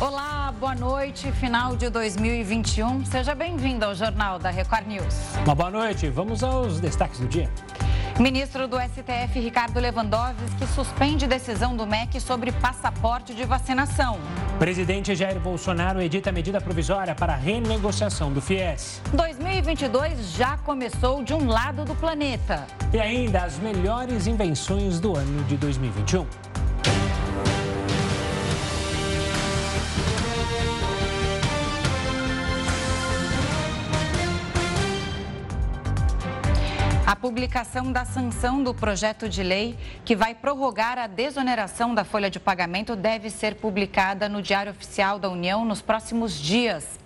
Olá, 0.00 0.52
boa 0.58 0.74
noite. 0.74 1.30
Final 1.32 1.76
de 1.76 1.88
2021. 1.88 3.04
Seja 3.04 3.32
bem-vindo 3.32 3.84
ao 3.84 3.94
Jornal 3.94 4.40
da 4.40 4.50
Record 4.50 4.88
News. 4.88 5.14
Uma 5.44 5.54
boa 5.54 5.70
noite. 5.70 6.08
Vamos 6.10 6.42
aos 6.42 6.80
destaques 6.80 7.20
do 7.20 7.28
dia. 7.28 7.48
Ministro 8.18 8.66
do 8.66 8.76
STF, 8.76 9.40
Ricardo 9.40 9.78
Lewandowski, 9.78 10.66
suspende 10.74 11.26
decisão 11.26 11.76
do 11.76 11.86
MEC 11.86 12.20
sobre 12.20 12.50
passaporte 12.52 13.34
de 13.34 13.44
vacinação. 13.44 14.18
Presidente 14.58 15.14
Jair 15.14 15.38
Bolsonaro 15.40 16.00
edita 16.00 16.30
medida 16.30 16.60
provisória 16.60 17.14
para 17.14 17.34
renegociação 17.34 18.32
do 18.32 18.40
FIES. 18.40 19.00
2022 19.12 20.32
já 20.32 20.56
começou 20.58 21.22
de 21.22 21.34
um 21.34 21.46
lado 21.48 21.84
do 21.84 21.94
planeta. 21.94 22.66
E 22.92 23.00
ainda 23.00 23.42
as 23.42 23.58
melhores 23.58 24.26
invenções 24.26 25.00
do 25.00 25.16
ano 25.16 25.42
de 25.44 25.56
2021. 25.56 26.26
A 37.06 37.14
publicação 37.14 37.92
da 37.92 38.06
sanção 38.06 38.62
do 38.62 38.72
projeto 38.72 39.28
de 39.28 39.42
lei 39.42 39.76
que 40.06 40.16
vai 40.16 40.34
prorrogar 40.34 40.96
a 40.96 41.06
desoneração 41.06 41.94
da 41.94 42.02
folha 42.02 42.30
de 42.30 42.40
pagamento 42.40 42.96
deve 42.96 43.28
ser 43.28 43.56
publicada 43.56 44.26
no 44.26 44.40
Diário 44.40 44.72
Oficial 44.72 45.18
da 45.18 45.28
União 45.28 45.66
nos 45.66 45.82
próximos 45.82 46.32
dias. 46.32 46.98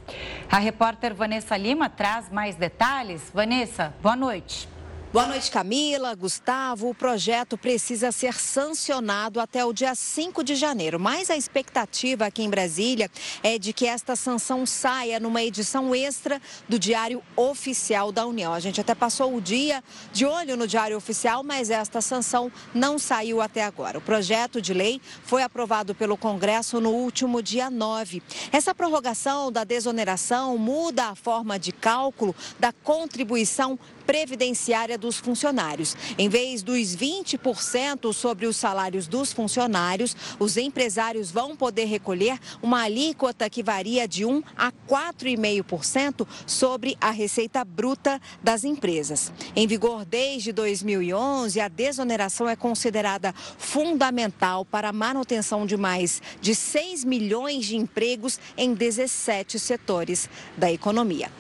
A 0.49 0.59
repórter 0.59 1.13
Vanessa 1.13 1.57
Lima 1.57 1.91
traz 1.91 2.31
mais 2.31 2.55
detalhes. 2.55 3.29
Vanessa, 3.35 3.93
boa 4.01 4.15
noite. 4.15 4.69
Boa 5.11 5.27
noite, 5.27 5.51
Camila, 5.51 6.15
Gustavo. 6.15 6.91
O 6.91 6.95
projeto 6.95 7.57
precisa 7.57 8.13
ser 8.13 8.35
sancionado 8.35 9.41
até 9.41 9.65
o 9.65 9.73
dia 9.73 9.95
5 9.95 10.45
de 10.45 10.55
janeiro, 10.55 11.01
mas 11.01 11.31
a 11.31 11.37
expectativa 11.37 12.27
aqui 12.27 12.43
em 12.43 12.51
Brasília 12.51 13.11
é 13.43 13.59
de 13.59 13.73
que 13.73 13.87
esta 13.87 14.15
sanção 14.15 14.67
saia 14.67 15.19
numa 15.19 15.43
edição 15.43 15.95
extra 15.95 16.43
do 16.69 16.79
Diário 16.79 17.23
Oficial 17.35 18.13
da 18.13 18.27
União. 18.27 18.53
A 18.53 18.61
gente 18.61 18.83
até 18.83 18.95
passou 18.95 19.35
o 19.35 19.41
dia 19.41 19.83
de 20.13 20.27
olho 20.27 20.59
no 20.59 20.67
Diário 20.67 20.99
Oficial, 20.99 21.43
mas 21.43 21.71
esta 21.71 22.03
sanção 22.03 22.53
não 22.75 22.99
saiu 22.99 23.41
até 23.41 23.65
agora. 23.65 23.97
O 23.97 24.03
projeto 24.03 24.61
de 24.61 24.75
lei 24.75 25.01
foi 25.25 25.43
aprovado 25.43 25.95
pelo 25.95 26.19
Congresso 26.19 26.83
no 26.83 26.91
último 26.91 27.43
dia 27.43 27.71
9. 27.71 28.23
Essa 28.53 28.75
prorrogação 28.75 29.51
da 29.51 29.65
desoneração 29.65 30.59
muda 30.59 31.07
a 31.07 31.15
forma 31.15 31.59
de 31.59 31.73
cálculo 31.73 32.37
da 32.61 32.73
contribuição 32.73 33.79
previdenciária 34.09 34.97
dos 34.97 35.19
funcionários. 35.19 35.95
Em 36.17 36.31
vez 36.31 36.63
dos 36.63 36.97
20% 36.97 38.11
sobre 38.15 38.47
os 38.47 38.57
salários 38.57 39.07
dos 39.07 39.35
funcionários, 39.35 40.17
os 40.39 40.57
empresários 40.57 41.31
vão 41.31 41.55
poder 41.55 41.85
recolher 41.85 42.41
uma 42.63 42.85
alíquota 42.85 43.51
que 43.51 43.63
varia 43.63 44.09
de 44.09 44.25
1 44.25 44.43
a 44.57 44.73
4,5% 44.89 46.27
sobre 46.47 46.97
a 46.99 47.11
receita 47.11 47.63
bruta 47.63 48.19
das 48.43 48.65
empresas. 48.65 49.31
Em 49.55 49.67
vigor 49.67 50.07
desde 50.07 50.53
2011, 50.53 51.61
a 51.61 51.69
desoneração 51.69 52.49
é 52.49 52.57
considerada 52.57 53.35
fundamental 53.59 54.65
para 54.65 54.89
a 54.89 54.93
manutenção 54.93 55.67
de 55.67 55.77
mais 55.77 56.23
de 56.41 56.55
6 56.55 57.05
milhões 57.05 57.67
de 57.67 57.77
empregos 57.77 58.41
em 58.57 58.73
17 58.73 59.59
setores 59.59 60.31
da 60.57 60.73
economia. 60.73 61.31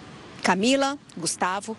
Camila, 0.42 0.98
Gustavo, 1.16 1.76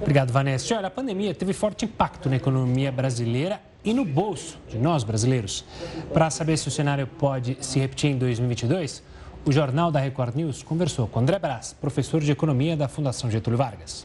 Obrigado, 0.00 0.32
Vanessa. 0.32 0.76
Olha, 0.76 0.88
a 0.88 0.90
pandemia 0.90 1.34
teve 1.34 1.52
forte 1.52 1.84
impacto 1.84 2.28
na 2.28 2.36
economia 2.36 2.90
brasileira 2.90 3.60
e 3.84 3.92
no 3.92 4.04
bolso 4.04 4.58
de 4.68 4.78
nós 4.78 5.04
brasileiros. 5.04 5.64
Para 6.12 6.30
saber 6.30 6.56
se 6.56 6.68
o 6.68 6.70
cenário 6.70 7.06
pode 7.06 7.56
se 7.60 7.78
repetir 7.78 8.10
em 8.10 8.18
2022, 8.18 9.02
o 9.44 9.52
Jornal 9.52 9.92
da 9.92 10.00
Record 10.00 10.34
News 10.34 10.62
conversou 10.62 11.06
com 11.06 11.20
André 11.20 11.38
Brás, 11.38 11.74
professor 11.74 12.20
de 12.20 12.32
economia 12.32 12.76
da 12.76 12.88
Fundação 12.88 13.30
Getúlio 13.30 13.58
Vargas. 13.58 14.04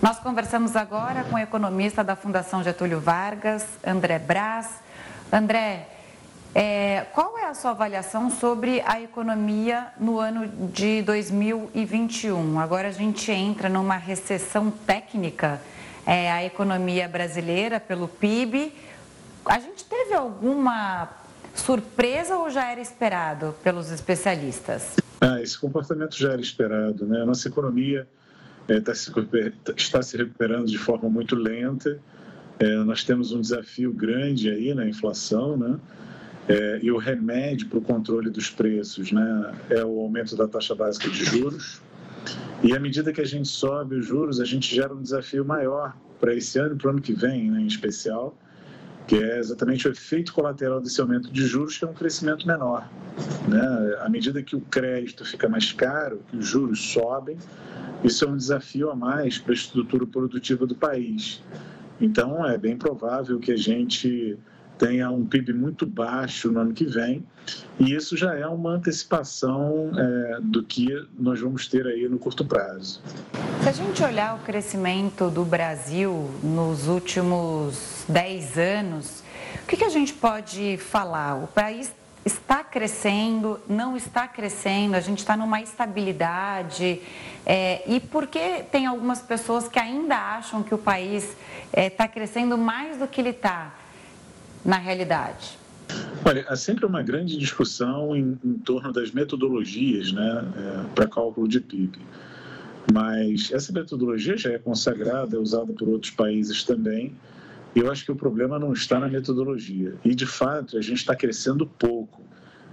Nós 0.00 0.20
conversamos 0.20 0.76
agora 0.76 1.24
com 1.24 1.34
o 1.34 1.38
economista 1.38 2.04
da 2.04 2.14
Fundação 2.14 2.62
Getúlio 2.62 3.00
Vargas, 3.00 3.66
André 3.84 4.20
Brás. 4.20 4.88
André, 5.32 5.86
é, 6.54 7.06
qual 7.12 7.38
é 7.38 7.46
a 7.46 7.54
sua 7.54 7.72
avaliação 7.72 8.30
sobre 8.30 8.80
a 8.86 9.00
economia 9.00 9.88
no 10.00 10.18
ano 10.18 10.48
de 10.72 11.02
2021? 11.02 12.58
Agora 12.58 12.88
a 12.88 12.92
gente 12.92 13.30
entra 13.30 13.68
numa 13.68 13.96
recessão 13.96 14.70
técnica, 14.70 15.60
é, 16.06 16.30
a 16.32 16.44
economia 16.44 17.08
brasileira 17.08 17.78
pelo 17.78 18.08
PIB. 18.08 18.72
A 19.44 19.58
gente 19.58 19.84
teve 19.84 20.14
alguma 20.14 21.08
surpresa 21.54 22.36
ou 22.36 22.50
já 22.50 22.70
era 22.70 22.80
esperado 22.80 23.54
pelos 23.62 23.90
especialistas? 23.90 24.96
Ah, 25.20 25.40
esse 25.42 25.58
comportamento 25.58 26.16
já 26.16 26.32
era 26.32 26.40
esperado. 26.40 27.04
Né? 27.06 27.22
A 27.22 27.26
nossa 27.26 27.48
economia 27.48 28.06
é, 28.68 28.80
tá 28.80 28.94
se, 28.94 29.12
está 29.76 30.02
se 30.02 30.16
recuperando 30.16 30.66
de 30.66 30.78
forma 30.78 31.08
muito 31.08 31.34
lenta. 31.34 32.00
É, 32.58 32.76
nós 32.84 33.04
temos 33.04 33.32
um 33.32 33.40
desafio 33.40 33.92
grande 33.92 34.50
aí 34.50 34.74
na 34.74 34.88
inflação, 34.88 35.56
né? 35.56 35.78
É, 36.48 36.78
e 36.82 36.90
o 36.90 36.96
remédio 36.96 37.68
para 37.68 37.78
o 37.78 37.82
controle 37.82 38.30
dos 38.30 38.50
preços 38.50 39.12
né, 39.12 39.54
é 39.68 39.84
o 39.84 40.00
aumento 40.00 40.34
da 40.34 40.48
taxa 40.48 40.74
básica 40.74 41.10
de 41.10 41.24
juros. 41.24 41.82
E 42.62 42.74
à 42.74 42.80
medida 42.80 43.12
que 43.12 43.20
a 43.20 43.26
gente 43.26 43.48
sobe 43.48 43.96
os 43.96 44.06
juros, 44.06 44.40
a 44.40 44.44
gente 44.44 44.74
gera 44.74 44.92
um 44.94 45.02
desafio 45.02 45.44
maior 45.44 45.94
para 46.18 46.34
esse 46.34 46.58
ano 46.58 46.74
e 46.74 46.78
para 46.78 46.88
o 46.88 46.90
ano 46.90 47.02
que 47.02 47.12
vem, 47.12 47.50
né, 47.50 47.60
em 47.60 47.66
especial, 47.66 48.36
que 49.06 49.16
é 49.16 49.38
exatamente 49.38 49.86
o 49.86 49.90
efeito 49.92 50.32
colateral 50.32 50.80
desse 50.80 51.00
aumento 51.00 51.30
de 51.30 51.46
juros, 51.46 51.78
que 51.78 51.84
é 51.84 51.88
um 51.88 51.94
crescimento 51.94 52.46
menor. 52.46 52.88
Né? 53.46 53.96
À 54.00 54.08
medida 54.08 54.42
que 54.42 54.56
o 54.56 54.60
crédito 54.60 55.24
fica 55.24 55.48
mais 55.48 55.72
caro, 55.72 56.22
que 56.28 56.36
os 56.36 56.46
juros 56.46 56.92
sobem, 56.92 57.36
isso 58.02 58.24
é 58.24 58.28
um 58.28 58.36
desafio 58.36 58.90
a 58.90 58.96
mais 58.96 59.38
para 59.38 59.52
a 59.52 59.54
estrutura 59.54 60.06
produtiva 60.06 60.66
do 60.66 60.74
país. 60.74 61.42
Então, 62.00 62.46
é 62.46 62.56
bem 62.56 62.76
provável 62.76 63.38
que 63.38 63.52
a 63.52 63.56
gente 63.56 64.38
tenha 64.78 65.10
um 65.10 65.26
PIB 65.26 65.52
muito 65.52 65.84
baixo 65.84 66.50
no 66.50 66.60
ano 66.60 66.72
que 66.72 66.84
vem, 66.84 67.24
e 67.78 67.94
isso 67.94 68.16
já 68.16 68.34
é 68.34 68.46
uma 68.46 68.70
antecipação 68.70 69.90
é, 69.96 70.38
do 70.40 70.62
que 70.62 70.88
nós 71.18 71.40
vamos 71.40 71.66
ter 71.66 71.86
aí 71.86 72.08
no 72.08 72.18
curto 72.18 72.44
prazo. 72.44 73.02
Se 73.62 73.68
a 73.68 73.72
gente 73.72 74.02
olhar 74.02 74.36
o 74.36 74.38
crescimento 74.40 75.30
do 75.30 75.44
Brasil 75.44 76.30
nos 76.42 76.86
últimos 76.86 78.04
10 78.08 78.58
anos, 78.58 79.22
o 79.62 79.66
que, 79.66 79.76
que 79.76 79.84
a 79.84 79.90
gente 79.90 80.12
pode 80.14 80.78
falar? 80.78 81.42
O 81.42 81.46
país 81.46 81.92
está 82.24 82.62
crescendo, 82.62 83.60
não 83.68 83.96
está 83.96 84.28
crescendo, 84.28 84.94
a 84.94 85.00
gente 85.00 85.18
está 85.18 85.36
numa 85.36 85.60
estabilidade. 85.60 87.00
É, 87.44 87.82
e 87.86 87.98
por 87.98 88.26
que 88.26 88.62
tem 88.70 88.86
algumas 88.86 89.20
pessoas 89.20 89.68
que 89.68 89.78
ainda 89.78 90.16
acham 90.16 90.62
que 90.62 90.74
o 90.74 90.78
país 90.78 91.24
está 91.24 91.36
é, 91.72 91.90
tá 91.90 92.06
crescendo 92.06 92.56
mais 92.58 92.98
do 92.98 93.06
que 93.06 93.20
ele 93.20 93.30
está? 93.30 93.72
Na 94.64 94.78
realidade? 94.78 95.58
Olha, 96.24 96.44
há 96.48 96.56
sempre 96.56 96.84
uma 96.84 97.02
grande 97.02 97.36
discussão 97.36 98.14
em, 98.14 98.38
em 98.44 98.54
torno 98.54 98.92
das 98.92 99.10
metodologias 99.12 100.12
né, 100.12 100.44
é, 100.56 100.94
para 100.94 101.06
cálculo 101.06 101.48
de 101.48 101.60
PIB. 101.60 101.98
Mas 102.92 103.50
essa 103.52 103.72
metodologia 103.72 104.36
já 104.36 104.50
é 104.50 104.58
consagrada, 104.58 105.36
é 105.36 105.38
usada 105.38 105.72
por 105.72 105.88
outros 105.88 106.10
países 106.10 106.64
também. 106.64 107.14
E 107.74 107.80
eu 107.80 107.90
acho 107.90 108.04
que 108.04 108.12
o 108.12 108.16
problema 108.16 108.58
não 108.58 108.72
está 108.72 108.98
na 108.98 109.08
metodologia. 109.08 109.94
E, 110.04 110.14
de 110.14 110.26
fato, 110.26 110.76
a 110.76 110.80
gente 110.80 110.98
está 110.98 111.14
crescendo 111.14 111.66
pouco. 111.66 112.22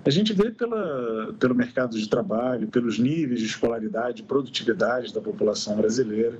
A 0.05 0.09
gente 0.09 0.33
vê 0.33 0.51
pela, 0.51 1.33
pelo 1.39 1.55
mercado 1.55 1.97
de 1.97 2.07
trabalho, 2.07 2.67
pelos 2.67 2.97
níveis 2.97 3.39
de 3.39 3.47
escolaridade 3.47 4.23
produtividade 4.23 5.13
da 5.13 5.19
população 5.19 5.75
brasileira. 5.75 6.39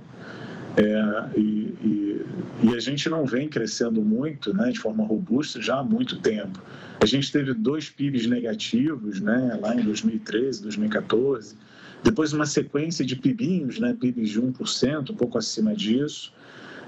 É, 0.78 1.40
e, 1.40 1.42
e, 1.42 2.26
e, 2.64 2.76
a 2.76 2.80
gente 2.80 3.08
não 3.08 3.26
vem 3.26 3.48
crescendo 3.48 4.02
muito, 4.02 4.54
né, 4.54 4.72
de 4.72 4.80
forma 4.80 5.06
robusta, 5.06 5.62
já 5.62 5.80
há 5.80 5.84
muito 5.84 6.20
tempo. 6.20 6.62
A 7.02 7.06
gente 7.06 7.32
teve 7.32 7.54
dois 7.54 7.90
PIBs 7.90 8.28
negativos, 8.28 9.22
né, 9.22 9.58
lá 9.62 9.74
em 9.74 9.82
2013, 9.84 10.62
2014, 10.64 11.56
depois 12.04 12.34
uma 12.34 12.46
sequência 12.46 13.06
de 13.06 13.16
PIBinhos, 13.16 13.80
né, 13.80 13.96
PIBs 14.00 14.30
de 14.30 14.42
1%, 14.42 15.12
um 15.12 15.16
pouco 15.16 15.38
acima 15.38 15.74
disso. 15.74 16.34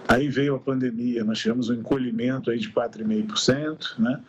Aí 0.07 0.29
veio 0.29 0.55
a 0.55 0.59
pandemia, 0.59 1.23
nós 1.23 1.39
tivemos 1.39 1.69
um 1.69 1.73
encolhimento 1.73 2.49
aí 2.49 2.57
de 2.57 2.69
4,5%, 2.71 3.99
né? 3.99 4.21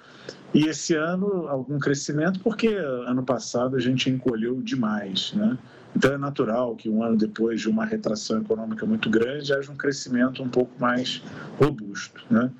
E 0.52 0.66
esse 0.66 0.94
ano 0.94 1.46
algum 1.46 1.78
crescimento, 1.78 2.40
porque 2.40 2.68
ano 2.68 3.22
passado 3.22 3.76
a 3.76 3.80
gente 3.80 4.10
encolheu 4.10 4.60
demais, 4.60 5.32
né? 5.34 5.56
Então 5.96 6.12
é 6.12 6.18
natural 6.18 6.76
que 6.76 6.88
um 6.88 7.02
ano 7.02 7.16
depois 7.16 7.60
de 7.60 7.68
uma 7.68 7.84
retração 7.84 8.40
econômica 8.40 8.84
muito 8.84 9.08
grande 9.08 9.52
haja 9.52 9.72
um 9.72 9.76
crescimento 9.76 10.42
um 10.42 10.48
pouco 10.48 10.70
mais 10.78 11.22
robusto. 11.58 12.22
Né? 12.30 12.50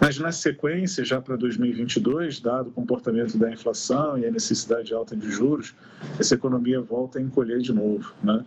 Mas 0.00 0.18
na 0.18 0.32
sequência, 0.32 1.04
já 1.04 1.20
para 1.20 1.36
2022, 1.36 2.40
dado 2.40 2.68
o 2.68 2.72
comportamento 2.72 3.38
da 3.38 3.50
inflação 3.50 4.18
e 4.18 4.26
a 4.26 4.30
necessidade 4.30 4.92
alta 4.92 5.16
de 5.16 5.30
juros, 5.30 5.74
essa 6.18 6.34
economia 6.34 6.80
volta 6.80 7.18
a 7.18 7.22
encolher 7.22 7.60
de 7.60 7.72
novo. 7.72 8.12
Né? 8.22 8.44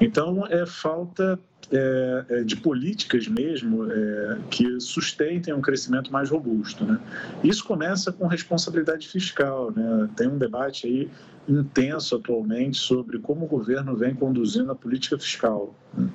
Então, 0.00 0.46
é 0.48 0.66
falta 0.66 1.38
é, 1.70 2.24
é, 2.28 2.44
de 2.44 2.56
políticas 2.56 3.26
mesmo 3.26 3.90
é, 3.90 4.38
que 4.50 4.80
sustentem 4.80 5.54
um 5.54 5.60
crescimento 5.60 6.12
mais 6.12 6.28
robusto. 6.28 6.84
Né? 6.84 7.00
Isso 7.42 7.64
começa 7.64 8.12
com 8.12 8.26
responsabilidade 8.26 9.08
fiscal. 9.08 9.70
Né? 9.70 10.08
Tem 10.16 10.28
um 10.28 10.36
debate 10.38 10.86
aí 10.86 11.10
intenso 11.48 12.16
atualmente 12.16 12.76
sobre 12.78 13.18
como 13.18 13.46
o 13.46 13.48
governo 13.48 13.96
vem 13.96 14.14
conduzindo 14.14 14.70
a 14.70 14.74
política 14.74 15.18
fiscal. 15.18 15.74
Né? 15.96 16.08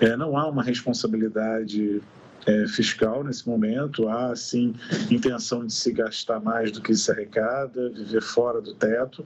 É, 0.00 0.16
não 0.16 0.36
há 0.36 0.48
uma 0.48 0.62
responsabilidade 0.62 2.00
é, 2.46 2.66
fiscal 2.66 3.22
nesse 3.22 3.48
momento, 3.48 4.08
há 4.08 4.34
sim 4.34 4.74
intenção 5.10 5.66
de 5.66 5.72
se 5.72 5.92
gastar 5.92 6.40
mais 6.40 6.72
do 6.72 6.80
que 6.80 6.94
se 6.94 7.10
arrecada, 7.10 7.90
viver 7.90 8.22
fora 8.22 8.60
do 8.60 8.74
teto. 8.74 9.24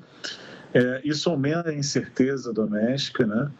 É, 0.74 1.00
isso 1.04 1.30
aumenta 1.30 1.70
a 1.70 1.74
incerteza 1.74 2.52
doméstica, 2.52 3.26
né? 3.26 3.50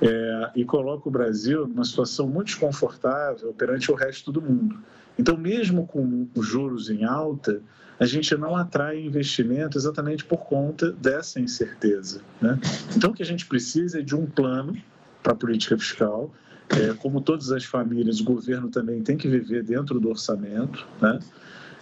É, 0.00 0.50
e 0.56 0.64
coloca 0.64 1.08
o 1.08 1.12
Brasil 1.12 1.66
numa 1.66 1.84
situação 1.84 2.28
muito 2.28 2.46
desconfortável 2.46 3.52
perante 3.52 3.90
o 3.90 3.94
resto 3.94 4.32
do 4.32 4.42
mundo. 4.42 4.78
Então, 5.18 5.36
mesmo 5.36 5.86
com 5.86 6.26
os 6.34 6.46
juros 6.46 6.90
em 6.90 7.04
alta, 7.04 7.60
a 7.98 8.06
gente 8.06 8.34
não 8.36 8.56
atrai 8.56 9.00
investimento 9.00 9.78
exatamente 9.78 10.24
por 10.24 10.38
conta 10.38 10.90
dessa 10.90 11.38
incerteza. 11.38 12.20
Né? 12.40 12.58
Então, 12.96 13.10
o 13.10 13.14
que 13.14 13.22
a 13.22 13.26
gente 13.26 13.46
precisa 13.46 14.00
é 14.00 14.02
de 14.02 14.16
um 14.16 14.26
plano 14.26 14.76
para 15.22 15.32
a 15.32 15.36
política 15.36 15.78
fiscal. 15.78 16.34
É, 16.70 16.94
como 16.94 17.20
todas 17.20 17.52
as 17.52 17.64
famílias, 17.64 18.18
o 18.20 18.24
governo 18.24 18.70
também 18.70 19.02
tem 19.02 19.16
que 19.16 19.28
viver 19.28 19.62
dentro 19.62 20.00
do 20.00 20.08
orçamento. 20.08 20.84
Né? 21.00 21.18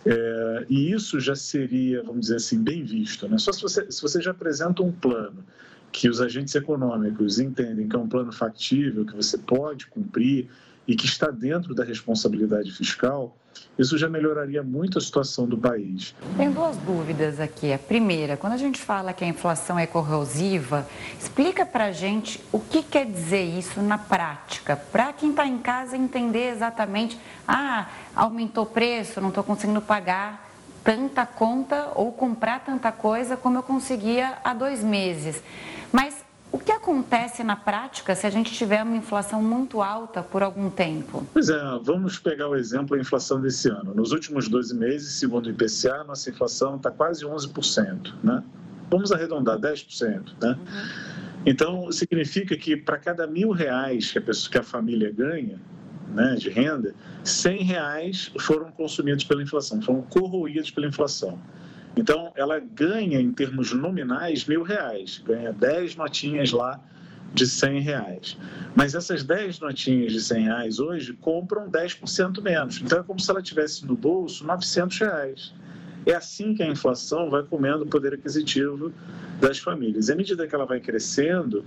É, 0.04 0.66
e 0.68 0.92
isso 0.92 1.20
já 1.20 1.34
seria, 1.34 2.02
vamos 2.02 2.22
dizer 2.22 2.36
assim, 2.36 2.62
bem 2.62 2.82
visto. 2.82 3.28
Né? 3.28 3.38
Só 3.38 3.52
se 3.52 3.62
você, 3.62 3.90
se 3.90 4.02
você 4.02 4.20
já 4.20 4.32
apresenta 4.32 4.82
um 4.82 4.92
plano 4.92 5.44
que 5.92 6.08
os 6.08 6.20
agentes 6.20 6.54
econômicos 6.54 7.38
entendem 7.38 7.88
que 7.88 7.96
é 7.96 7.98
um 7.98 8.08
plano 8.08 8.32
factível, 8.32 9.04
que 9.04 9.14
você 9.14 9.36
pode 9.36 9.86
cumprir 9.86 10.48
e 10.86 10.94
que 10.94 11.06
está 11.06 11.30
dentro 11.30 11.74
da 11.74 11.84
responsabilidade 11.84 12.72
fiscal, 12.72 13.36
isso 13.78 13.96
já 13.96 14.08
melhoraria 14.08 14.62
muito 14.62 14.98
a 14.98 15.00
situação 15.00 15.46
do 15.46 15.56
país. 15.56 16.14
Tem 16.36 16.50
duas 16.50 16.76
dúvidas 16.78 17.40
aqui. 17.40 17.72
A 17.72 17.78
primeira, 17.78 18.36
quando 18.36 18.52
a 18.52 18.56
gente 18.56 18.78
fala 18.78 19.12
que 19.12 19.24
a 19.24 19.26
inflação 19.26 19.78
é 19.78 19.86
corrosiva, 19.86 20.86
explica 21.18 21.64
para 21.64 21.86
a 21.86 21.92
gente 21.92 22.40
o 22.52 22.60
que 22.60 22.82
quer 22.82 23.06
dizer 23.06 23.42
isso 23.42 23.80
na 23.80 23.98
prática, 23.98 24.76
para 24.76 25.12
quem 25.12 25.30
está 25.30 25.46
em 25.46 25.58
casa 25.58 25.96
entender 25.96 26.52
exatamente, 26.52 27.18
ah, 27.46 27.88
aumentou 28.14 28.64
o 28.64 28.66
preço, 28.66 29.20
não 29.20 29.28
estou 29.28 29.44
conseguindo 29.44 29.80
pagar 29.80 30.50
tanta 30.84 31.26
conta 31.26 31.90
ou 31.94 32.12
comprar 32.12 32.64
tanta 32.64 32.90
coisa 32.90 33.36
como 33.36 33.58
eu 33.58 33.62
conseguia 33.62 34.38
há 34.42 34.54
dois 34.54 34.82
meses. 34.82 35.42
O 36.52 36.58
que 36.58 36.72
acontece 36.72 37.44
na 37.44 37.54
prática 37.54 38.14
se 38.14 38.26
a 38.26 38.30
gente 38.30 38.52
tiver 38.52 38.82
uma 38.82 38.96
inflação 38.96 39.40
muito 39.40 39.80
alta 39.80 40.20
por 40.22 40.42
algum 40.42 40.68
tempo? 40.68 41.24
Pois 41.32 41.48
é, 41.48 41.60
vamos 41.82 42.18
pegar 42.18 42.48
o 42.48 42.56
exemplo 42.56 42.96
da 42.96 43.00
inflação 43.00 43.40
desse 43.40 43.68
ano. 43.68 43.94
Nos 43.94 44.10
últimos 44.10 44.48
12 44.48 44.74
meses, 44.74 45.12
segundo 45.12 45.46
o 45.46 45.50
IPCA, 45.50 46.02
nossa 46.04 46.28
inflação 46.28 46.76
está 46.76 46.90
quase 46.90 47.24
11%, 47.24 48.14
né? 48.24 48.42
Vamos 48.90 49.12
arredondar 49.12 49.58
10%, 49.58 50.32
né? 50.40 50.58
Uhum. 50.58 51.20
Então, 51.46 51.92
significa 51.92 52.56
que 52.56 52.76
para 52.76 52.98
cada 52.98 53.26
mil 53.26 53.52
reais 53.52 54.10
que 54.10 54.18
a, 54.18 54.22
pessoa, 54.22 54.50
que 54.50 54.58
a 54.58 54.62
família 54.62 55.12
ganha, 55.12 55.58
né, 56.12 56.34
de 56.34 56.50
renda, 56.50 56.94
100 57.24 57.62
reais 57.62 58.32
foram 58.40 58.70
consumidos 58.72 59.24
pela 59.24 59.42
inflação, 59.42 59.80
foram 59.80 60.02
corroídos 60.02 60.70
pela 60.70 60.86
inflação. 60.86 61.38
Então, 61.96 62.32
ela 62.36 62.58
ganha, 62.58 63.20
em 63.20 63.32
termos 63.32 63.72
nominais, 63.72 64.44
mil 64.44 64.62
reais, 64.62 65.22
ganha 65.24 65.52
10 65.52 65.96
notinhas 65.96 66.52
lá 66.52 66.80
de 67.34 67.46
100 67.46 67.80
reais. 67.80 68.36
Mas 68.74 68.94
essas 68.94 69.22
10 69.22 69.60
notinhas 69.60 70.12
de 70.12 70.20
100 70.20 70.44
reais 70.44 70.78
hoje 70.78 71.12
compram 71.14 71.70
10% 71.70 72.42
menos. 72.42 72.80
Então, 72.80 73.00
é 73.00 73.02
como 73.02 73.18
se 73.18 73.30
ela 73.30 73.42
tivesse 73.42 73.86
no 73.86 73.96
bolso 73.96 74.46
900 74.46 74.98
reais. 74.98 75.52
É 76.06 76.14
assim 76.14 76.54
que 76.54 76.62
a 76.62 76.66
inflação 76.66 77.28
vai 77.28 77.42
comendo 77.42 77.84
o 77.84 77.86
poder 77.86 78.14
aquisitivo 78.14 78.92
das 79.40 79.58
famílias. 79.58 80.08
E 80.08 80.12
à 80.12 80.16
medida 80.16 80.46
que 80.46 80.54
ela 80.54 80.64
vai 80.64 80.80
crescendo, 80.80 81.64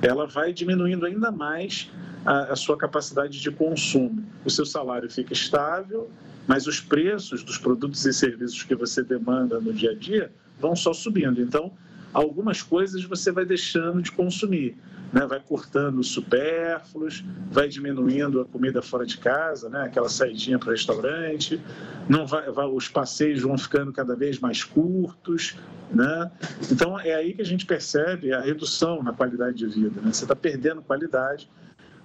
ela 0.00 0.26
vai 0.26 0.52
diminuindo 0.52 1.04
ainda 1.04 1.30
mais 1.30 1.90
a, 2.24 2.52
a 2.52 2.56
sua 2.56 2.76
capacidade 2.76 3.40
de 3.40 3.50
consumo. 3.50 4.24
O 4.44 4.50
seu 4.50 4.64
salário 4.64 5.10
fica 5.10 5.32
estável, 5.32 6.08
mas 6.46 6.66
os 6.66 6.80
preços 6.80 7.42
dos 7.42 7.58
produtos 7.58 8.04
e 8.04 8.12
serviços 8.12 8.62
que 8.62 8.74
você 8.74 9.02
demanda 9.02 9.60
no 9.60 9.72
dia 9.72 9.90
a 9.90 9.94
dia 9.94 10.32
vão 10.58 10.76
só 10.76 10.92
subindo. 10.92 11.40
Então, 11.40 11.72
algumas 12.12 12.62
coisas 12.62 13.04
você 13.04 13.32
vai 13.32 13.44
deixando 13.44 14.00
de 14.00 14.12
consumir, 14.12 14.76
né? 15.12 15.26
vai 15.26 15.40
cortando 15.40 15.98
os 15.98 16.08
supérfluos, 16.08 17.24
vai 17.50 17.68
diminuindo 17.68 18.40
a 18.40 18.44
comida 18.44 18.80
fora 18.80 19.04
de 19.04 19.18
casa, 19.18 19.68
né? 19.68 19.82
aquela 19.82 20.08
saidinha 20.08 20.58
para 20.58 20.68
o 20.68 20.70
restaurante, 20.72 21.60
não 22.08 22.26
vai, 22.26 22.50
vai, 22.50 22.66
os 22.66 22.88
passeios 22.88 23.42
vão 23.42 23.58
ficando 23.58 23.92
cada 23.92 24.14
vez 24.14 24.38
mais 24.38 24.62
curtos. 24.62 25.56
Né? 25.90 26.30
Então, 26.70 26.98
é 26.98 27.14
aí 27.14 27.34
que 27.34 27.42
a 27.42 27.44
gente 27.44 27.66
percebe 27.66 28.32
a 28.32 28.40
redução 28.40 29.02
na 29.02 29.12
qualidade 29.12 29.56
de 29.56 29.66
vida. 29.66 30.00
Né? 30.00 30.12
Você 30.12 30.24
está 30.24 30.36
perdendo 30.36 30.82
qualidade 30.82 31.50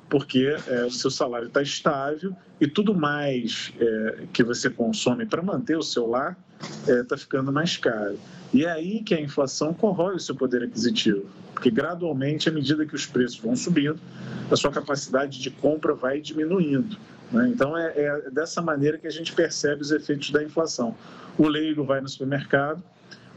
porque 0.10 0.56
é, 0.68 0.86
o 0.86 0.92
seu 0.92 1.12
salário 1.12 1.48
está 1.48 1.62
estável 1.62 2.36
e 2.60 2.68
tudo 2.68 2.96
mais 2.96 3.72
é, 3.80 4.24
que 4.34 4.44
você 4.44 4.70
consome 4.70 5.26
para 5.26 5.42
manter 5.42 5.78
o 5.78 5.84
seu 5.84 6.08
lar 6.08 6.38
está 6.60 6.94
é, 6.94 7.04
tá 7.04 7.18
ficando 7.18 7.52
mais 7.52 7.78
caro. 7.78 8.20
E 8.54 8.66
é 8.66 8.72
aí 8.72 9.04
que 9.04 9.14
a 9.14 9.22
inflação 9.22 9.74
corrói 9.74 10.16
o 10.16 10.20
seu 10.20 10.36
poder 10.36 10.64
aquisitivo, 10.64 11.26
porque 11.54 11.70
gradualmente, 11.70 12.50
à 12.50 12.52
medida 12.52 12.86
que 12.86 12.96
os 12.96 13.06
preços 13.06 13.40
vão 13.40 13.56
subindo, 13.56 14.00
a 14.52 14.56
sua 14.56 14.72
capacidade 14.72 15.40
de 15.40 15.52
compra 15.52 15.94
vai 15.94 16.20
diminuindo. 16.20 16.98
Né? 17.32 17.48
Então, 17.54 17.78
é, 17.78 17.94
é 17.96 18.32
dessa 18.32 18.62
maneira 18.62 18.98
que 18.98 19.06
a 19.06 19.12
gente 19.12 19.34
percebe 19.34 19.82
os 19.82 19.92
efeitos 19.92 20.32
da 20.32 20.44
inflação. 20.44 20.96
O 21.38 21.48
leigo 21.48 21.84
vai 21.84 22.02
no 22.02 22.10
supermercado 22.10 22.84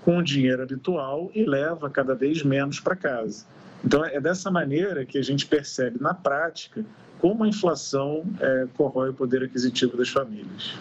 com 0.03 0.17
o 0.17 0.23
dinheiro 0.23 0.63
habitual 0.63 1.31
e 1.35 1.45
leva 1.45 1.89
cada 1.91 2.15
vez 2.15 2.43
menos 2.43 2.81
para 2.81 2.97
casa. 2.97 3.45
Então, 3.85 4.05
é 4.05 4.21
dessa 4.21 4.51
maneira 4.51 5.05
que 5.05 5.19
a 5.19 5.23
gente 5.23 5.47
percebe 5.47 6.01
na 6.01 6.15
prática 6.15 6.85
como 7.19 7.45
a 7.45 7.49
inflação 7.49 8.25
é, 8.41 8.67
corrói 8.77 9.11
o 9.11 9.15
poder 9.15 9.45
aquisitivo 9.45 9.97
das 9.97 10.09
famílias. 10.09 10.75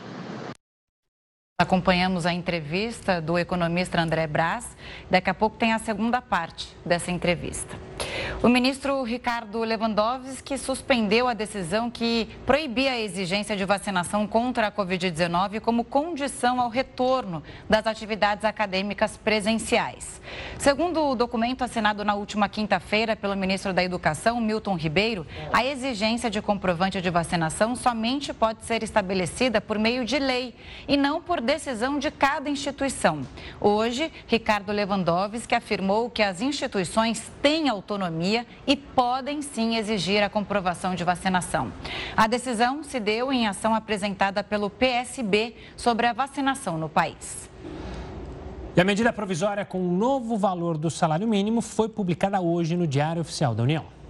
Acompanhamos 1.62 2.26
a 2.26 2.34
entrevista 2.34 3.22
do 3.22 3.38
economista 3.38 4.02
André 4.02 4.26
Braz. 4.26 4.76
Daqui 5.12 5.30
a 5.30 5.34
pouco 5.34 5.58
tem 5.58 5.74
a 5.74 5.78
segunda 5.78 6.20
parte 6.20 6.76
dessa 6.84 7.12
entrevista. 7.12 7.78
O 8.42 8.50
ministro 8.50 9.04
Ricardo 9.04 9.60
Lewandowski 9.60 10.58
suspendeu 10.58 11.28
a 11.28 11.36
decisão 11.36 11.92
que 11.92 12.28
proibia 12.44 12.94
a 12.94 13.00
exigência 13.00 13.56
de 13.56 13.64
vacinação 13.64 14.26
contra 14.26 14.66
a 14.66 14.72
Covid-19 14.72 15.60
como 15.60 15.84
condição 15.84 16.60
ao 16.60 16.68
retorno 16.68 17.44
das 17.70 17.86
atividades 17.86 18.44
acadêmicas 18.44 19.16
presenciais. 19.16 20.20
Segundo 20.58 21.10
o 21.10 21.16
documento 21.16 21.64
assinado 21.64 22.04
na 22.04 22.16
última 22.16 22.50
quinta-feira 22.50 23.16
pelo 23.16 23.36
ministro 23.36 23.74
da 23.74 23.84
Educação, 23.84 24.42
Milton 24.42 24.76
Ribeiro, 24.76 25.28
a 25.54 25.64
exigência 25.64 26.30
de 26.30 26.42
comprovante 26.42 27.00
de 27.00 27.10
vacinação 27.12 27.76
somente 27.76 28.34
pode 28.34 28.66
ser 28.66 28.82
estabelecida 28.82 29.62
por 29.62 29.78
meio 29.78 30.04
de 30.04 30.18
lei 30.18 30.56
e 30.88 30.98
não 30.98 31.22
por 31.22 31.40
decisão 31.52 32.00
de 32.00 32.10
cada 32.10 32.50
instituição. 32.50 33.24
Hoje, 33.60 34.10
Ricardo 34.26 34.72
Lewandowski 34.72 35.54
afirmou 35.54 36.10
que 36.10 36.24
as 36.24 36.40
instituições 36.40 37.30
têm 37.42 37.68
autonomia 37.68 38.46
e 38.66 38.78
podem 38.78 39.42
sim 39.42 39.76
exigir 39.76 40.24
a 40.24 40.30
comprovação 40.30 40.96
de 40.96 41.04
vacinação. 41.04 41.74
A 42.16 42.26
decisão 42.26 42.84
se 42.84 43.02
deu 43.02 43.34
em 43.34 43.48
ação 43.48 43.76
apresentada 43.76 44.42
pelo 44.42 44.70
PSB 44.70 45.54
sobre 45.76 46.08
a 46.08 46.14
vacinação 46.14 46.78
no 46.78 46.88
país. 46.88 47.50
E 48.74 48.80
a 48.80 48.86
medida 48.86 49.12
provisória 49.12 49.66
com 49.66 49.86
o 49.86 49.92
novo 49.92 50.38
valor 50.38 50.78
do 50.78 50.90
salário 50.90 51.28
mínimo 51.28 51.62
foi 51.62 51.90
publicada 51.90 52.40
hoje 52.40 52.78
no 52.78 52.88
Diário 52.88 53.22
Oficial 53.22 53.54
da 53.54 53.64
União. 53.64 54.01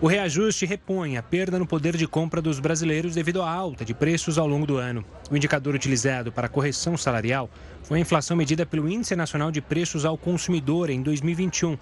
O 0.00 0.08
reajuste 0.08 0.66
repõe 0.66 1.16
a 1.16 1.22
perda 1.22 1.58
no 1.58 1.66
poder 1.66 1.96
de 1.96 2.06
compra 2.06 2.42
dos 2.42 2.58
brasileiros 2.58 3.14
devido 3.14 3.40
à 3.40 3.50
alta 3.50 3.84
de 3.84 3.94
preços 3.94 4.38
ao 4.38 4.46
longo 4.46 4.66
do 4.66 4.76
ano. 4.76 5.04
O 5.30 5.36
indicador 5.36 5.74
utilizado 5.74 6.32
para 6.32 6.46
a 6.46 6.50
correção 6.50 6.96
salarial 6.96 7.48
foi 7.82 7.98
a 7.98 8.00
inflação 8.00 8.36
medida 8.36 8.66
pelo 8.66 8.88
Índice 8.88 9.14
Nacional 9.14 9.52
de 9.52 9.60
Preços 9.60 10.04
ao 10.04 10.18
Consumidor 10.18 10.90
em 10.90 11.00
2021, 11.00 11.78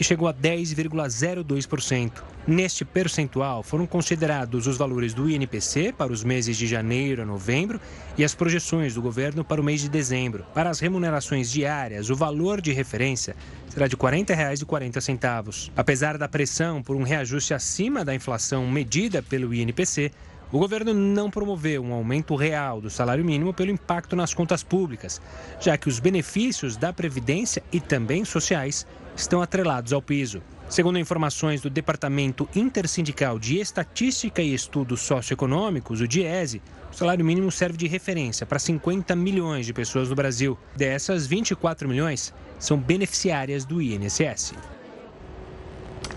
que 0.00 0.04
chegou 0.04 0.28
a 0.28 0.32
10,02%. 0.32 2.22
Neste 2.46 2.86
percentual 2.86 3.62
foram 3.62 3.86
considerados 3.86 4.66
os 4.66 4.78
valores 4.78 5.12
do 5.12 5.28
INPC 5.28 5.92
para 5.92 6.10
os 6.10 6.24
meses 6.24 6.56
de 6.56 6.66
janeiro 6.66 7.20
a 7.20 7.26
novembro 7.26 7.78
e 8.16 8.24
as 8.24 8.34
projeções 8.34 8.94
do 8.94 9.02
governo 9.02 9.44
para 9.44 9.60
o 9.60 9.64
mês 9.64 9.82
de 9.82 9.90
dezembro. 9.90 10.46
Para 10.54 10.70
as 10.70 10.80
remunerações 10.80 11.52
diárias, 11.52 12.08
o 12.08 12.16
valor 12.16 12.62
de 12.62 12.72
referência 12.72 13.36
será 13.68 13.86
de 13.86 13.94
R$ 13.94 14.00
40,40. 14.00 15.70
Apesar 15.76 16.16
da 16.16 16.26
pressão 16.26 16.82
por 16.82 16.96
um 16.96 17.02
reajuste 17.02 17.52
acima 17.52 18.02
da 18.02 18.14
inflação 18.14 18.66
medida 18.66 19.22
pelo 19.22 19.52
INPC, 19.52 20.10
o 20.50 20.58
governo 20.58 20.94
não 20.94 21.30
promoveu 21.30 21.84
um 21.84 21.92
aumento 21.92 22.34
real 22.34 22.80
do 22.80 22.88
salário 22.88 23.24
mínimo 23.24 23.52
pelo 23.52 23.70
impacto 23.70 24.16
nas 24.16 24.32
contas 24.32 24.62
públicas, 24.62 25.20
já 25.60 25.76
que 25.76 25.88
os 25.88 26.00
benefícios 26.00 26.76
da 26.76 26.90
Previdência 26.90 27.62
e 27.70 27.78
também 27.78 28.24
sociais 28.24 28.86
estão 29.16 29.42
atrelados 29.42 29.92
ao 29.92 30.02
piso. 30.02 30.42
Segundo 30.68 30.98
informações 30.98 31.60
do 31.60 31.68
Departamento 31.68 32.48
Intersindical 32.54 33.38
de 33.38 33.58
Estatística 33.58 34.40
e 34.40 34.54
Estudos 34.54 35.00
Socioeconômicos, 35.00 36.00
o 36.00 36.06
DIESE, 36.06 36.62
o 36.92 36.94
salário 36.94 37.24
mínimo 37.24 37.50
serve 37.50 37.76
de 37.76 37.88
referência 37.88 38.46
para 38.46 38.58
50 38.58 39.16
milhões 39.16 39.66
de 39.66 39.72
pessoas 39.72 40.08
no 40.08 40.14
Brasil. 40.14 40.56
Dessas, 40.76 41.26
24 41.26 41.88
milhões 41.88 42.32
são 42.58 42.78
beneficiárias 42.78 43.64
do 43.64 43.82
INSS. 43.82 44.54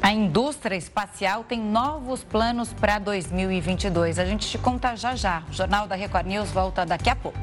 A 0.03 0.11
indústria 0.11 0.75
espacial 0.75 1.43
tem 1.43 1.59
novos 1.59 2.23
planos 2.23 2.73
para 2.73 2.99
2022. 2.99 4.19
A 4.19 4.25
gente 4.25 4.47
te 4.49 4.57
conta 4.57 4.95
já 4.95 5.15
já. 5.15 5.43
O 5.49 5.53
Jornal 5.53 5.87
da 5.87 5.95
Record 5.95 6.27
News 6.27 6.51
volta 6.51 6.85
daqui 6.85 7.09
a 7.09 7.15
pouco. 7.15 7.39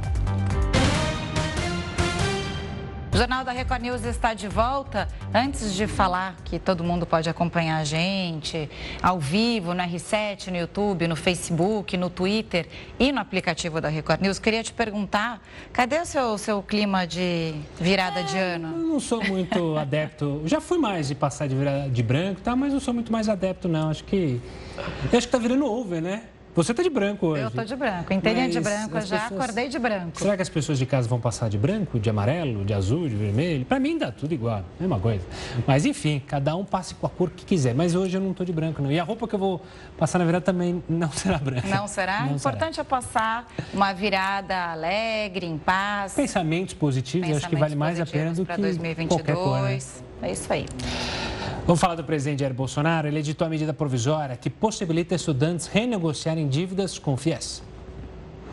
O 3.20 3.22
Jornal 3.22 3.44
da 3.44 3.52
Record 3.52 3.82
News 3.82 4.02
está 4.06 4.32
de 4.32 4.48
volta. 4.48 5.06
Antes 5.34 5.74
de 5.74 5.86
falar 5.86 6.36
que 6.42 6.58
todo 6.58 6.82
mundo 6.82 7.04
pode 7.04 7.28
acompanhar 7.28 7.76
a 7.76 7.84
gente 7.84 8.66
ao 9.02 9.20
vivo 9.20 9.74
no 9.74 9.82
R7, 9.82 10.46
no 10.46 10.56
YouTube, 10.56 11.06
no 11.06 11.14
Facebook, 11.14 11.98
no 11.98 12.08
Twitter 12.08 12.66
e 12.98 13.12
no 13.12 13.20
aplicativo 13.20 13.78
da 13.78 13.90
Record 13.90 14.22
News, 14.22 14.38
queria 14.38 14.62
te 14.62 14.72
perguntar: 14.72 15.38
cadê 15.70 15.98
o 16.00 16.06
seu, 16.06 16.38
seu 16.38 16.62
clima 16.62 17.06
de 17.06 17.52
virada 17.78 18.20
é, 18.20 18.22
de 18.22 18.38
ano? 18.38 18.68
Eu 18.68 18.86
não 18.86 19.00
sou 19.00 19.22
muito 19.22 19.76
adepto. 19.76 20.40
Já 20.46 20.58
fui 20.58 20.78
mais 20.78 21.08
de 21.08 21.14
passar 21.14 21.46
de, 21.46 21.54
virada, 21.54 21.90
de 21.90 22.02
branco, 22.02 22.40
tá? 22.40 22.56
mas 22.56 22.72
não 22.72 22.80
sou 22.80 22.94
muito 22.94 23.12
mais 23.12 23.28
adepto, 23.28 23.68
não. 23.68 23.90
Acho 23.90 24.02
que. 24.04 24.40
Eu 25.12 25.18
acho 25.18 25.26
que 25.26 25.32
tá 25.32 25.36
virando 25.36 25.66
over, 25.66 26.00
né? 26.00 26.22
Você 26.54 26.72
está 26.72 26.82
de 26.82 26.90
branco 26.90 27.26
hoje. 27.28 27.42
Eu 27.42 27.48
estou 27.48 27.64
de 27.64 27.76
branco. 27.76 28.12
Inteirinha 28.12 28.48
de 28.48 28.60
branco 28.60 29.00
já, 29.00 29.20
pessoas... 29.20 29.40
acordei 29.40 29.68
de 29.68 29.78
branco. 29.78 30.18
Será 30.18 30.34
que 30.34 30.42
as 30.42 30.48
pessoas 30.48 30.78
de 30.78 30.84
casa 30.84 31.08
vão 31.08 31.20
passar 31.20 31.48
de 31.48 31.56
branco, 31.56 31.98
de 32.00 32.10
amarelo, 32.10 32.64
de 32.64 32.74
azul, 32.74 33.08
de 33.08 33.14
vermelho? 33.14 33.64
Para 33.64 33.78
mim 33.78 33.96
dá 33.96 34.10
tudo 34.10 34.34
igual, 34.34 34.64
mesma 34.78 34.98
coisa. 34.98 35.24
Mas 35.66 35.84
enfim, 35.86 36.20
cada 36.26 36.56
um 36.56 36.64
passe 36.64 36.94
com 36.94 37.06
a 37.06 37.10
cor 37.10 37.30
que 37.30 37.44
quiser. 37.44 37.72
Mas 37.74 37.94
hoje 37.94 38.16
eu 38.16 38.20
não 38.20 38.32
estou 38.32 38.44
de 38.44 38.52
branco, 38.52 38.82
não. 38.82 38.90
E 38.90 38.98
a 38.98 39.04
roupa 39.04 39.28
que 39.28 39.34
eu 39.34 39.38
vou 39.38 39.62
passar 39.96 40.18
na 40.18 40.24
virada 40.24 40.44
também 40.44 40.82
não 40.88 41.10
será 41.12 41.38
branca. 41.38 41.68
Não 41.68 41.86
será? 41.86 42.26
Não 42.26 42.34
Importante 42.34 42.74
será. 42.74 42.86
é 42.86 42.88
passar 42.88 43.52
uma 43.72 43.92
virada 43.92 44.72
alegre, 44.72 45.46
em 45.46 45.56
paz. 45.56 46.14
Pensamentos 46.14 46.74
positivos, 46.74 47.28
Pensamentos 47.28 47.42
eu 47.42 47.46
acho 47.46 47.56
que 47.56 47.60
vale 47.60 47.76
mais 47.76 48.00
a 48.00 48.06
pena 48.06 48.32
do 48.32 48.44
que 48.44 48.56
2022. 48.56 49.08
qualquer 49.08 49.36
cor. 49.36 49.62
Né? 49.62 49.78
É 50.22 50.32
isso 50.32 50.52
aí. 50.52 50.66
Vamos 51.66 51.80
falar 51.80 51.94
do 51.94 52.04
presidente 52.04 52.40
Jair 52.40 52.52
Bolsonaro. 52.52 53.08
Ele 53.08 53.18
editou 53.18 53.46
a 53.46 53.50
medida 53.50 53.72
provisória 53.72 54.36
que 54.36 54.50
possibilita 54.50 55.14
estudantes 55.14 55.66
renegociarem 55.66 56.48
dívidas 56.48 56.98
com 56.98 57.14
o 57.14 57.16
FIES. 57.16 57.62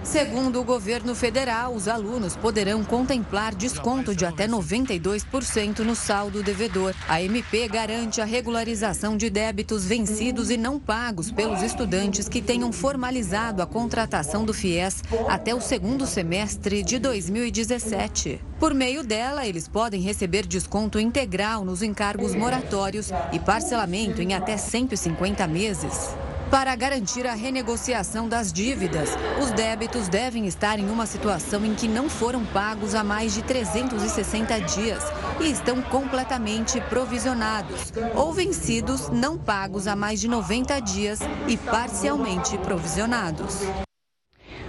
Segundo 0.08 0.62
o 0.62 0.64
governo 0.64 1.14
federal, 1.14 1.76
os 1.76 1.90
alunos 1.90 2.34
poderão 2.38 2.82
contemplar 2.82 3.54
desconto 3.54 4.16
de 4.16 4.26
até 4.26 4.48
92% 4.48 5.80
no 5.80 5.98
saldo 5.98 6.42
devedor. 6.42 6.96
A 7.10 7.22
MP 7.22 7.68
garante 7.68 8.22
a 8.22 8.26
regularização 8.26 9.18
de 9.18 9.30
débitos 9.30 9.84
vencidos 9.84 10.50
e 10.50 10.56
não 10.56 10.80
pagos 10.80 11.30
pelos 11.30 11.62
estudantes 11.62 12.30
que 12.30 12.42
tenham 12.42 12.72
formalizado 12.72 13.62
a 13.62 13.68
contratação 13.68 14.46
do 14.46 14.54
FIES 14.54 15.04
até 15.28 15.54
o 15.54 15.60
segundo 15.60 16.08
semestre 16.08 16.84
de 16.84 17.00
2017. 17.00 18.40
Por 18.62 18.74
meio 18.74 19.04
dela, 19.04 19.46
eles 19.46 19.68
podem 19.68 20.02
receber 20.02 20.48
desconto 20.48 21.02
integral 21.02 21.66
nos 21.66 21.84
encargos 21.84 22.34
moratórios 22.34 23.12
e 23.34 23.40
parcelamento 23.40 24.22
em 24.22 24.34
até 24.34 24.56
150 24.56 25.46
meses. 25.48 26.16
Para 26.50 26.74
garantir 26.76 27.28
a 27.28 27.34
renegociação 27.34 28.30
das 28.30 28.54
dívidas, 28.54 29.10
os 29.42 29.52
débitos 29.52 30.08
devem 30.08 30.48
estar 30.48 30.80
em 30.80 30.90
uma 30.90 31.06
situação 31.06 31.66
em 31.66 31.76
que 31.76 31.88
não 31.90 32.10
foram 32.10 32.46
pagos 32.46 32.96
há 32.96 33.04
mais 33.04 33.34
de 33.34 33.42
360 33.42 34.62
dias 34.62 35.04
e 35.42 35.52
estão 35.52 35.82
completamente 35.82 36.80
provisionados, 36.82 37.92
ou 38.16 38.32
vencidos 38.32 39.10
não 39.10 39.38
pagos 39.38 39.88
há 39.88 39.96
mais 39.96 40.22
de 40.22 40.30
90 40.30 40.80
dias 40.80 41.20
e 41.48 41.58
parcialmente 41.58 42.58
provisionados. 42.60 43.87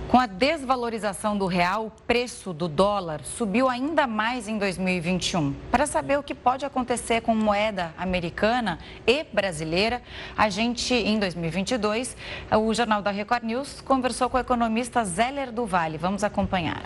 Com 0.09 0.19
a 0.19 0.25
desvalorização 0.25 1.37
do 1.37 1.45
real, 1.45 1.89
o 1.89 1.91
preço 2.07 2.55
do 2.55 2.67
dólar 2.67 3.21
subiu 3.23 3.69
ainda 3.69 4.07
mais 4.07 4.49
em 4.49 4.57
2021. 4.57 5.53
Para 5.71 5.87
saber 5.87 6.19
o 6.19 6.23
que 6.23 6.35
pode 6.35 6.65
acontecer 6.65 7.21
com 7.21 7.35
moeda 7.35 7.93
americana 7.99 8.79
e 9.07 9.23
brasileira, 9.25 10.01
a 10.35 10.49
gente, 10.49 10.95
em 10.95 11.19
2022, 11.19 12.17
o 12.51 12.73
Jornal 12.73 13.03
da 13.03 13.11
Record 13.11 13.45
News 13.45 13.83
conversou 13.83 14.31
com 14.31 14.39
o 14.39 14.41
economista 14.41 15.05
Zeller 15.05 15.53
do 15.53 15.67
Vale. 15.67 15.99
Vamos 15.99 16.25
acompanhar. 16.25 16.85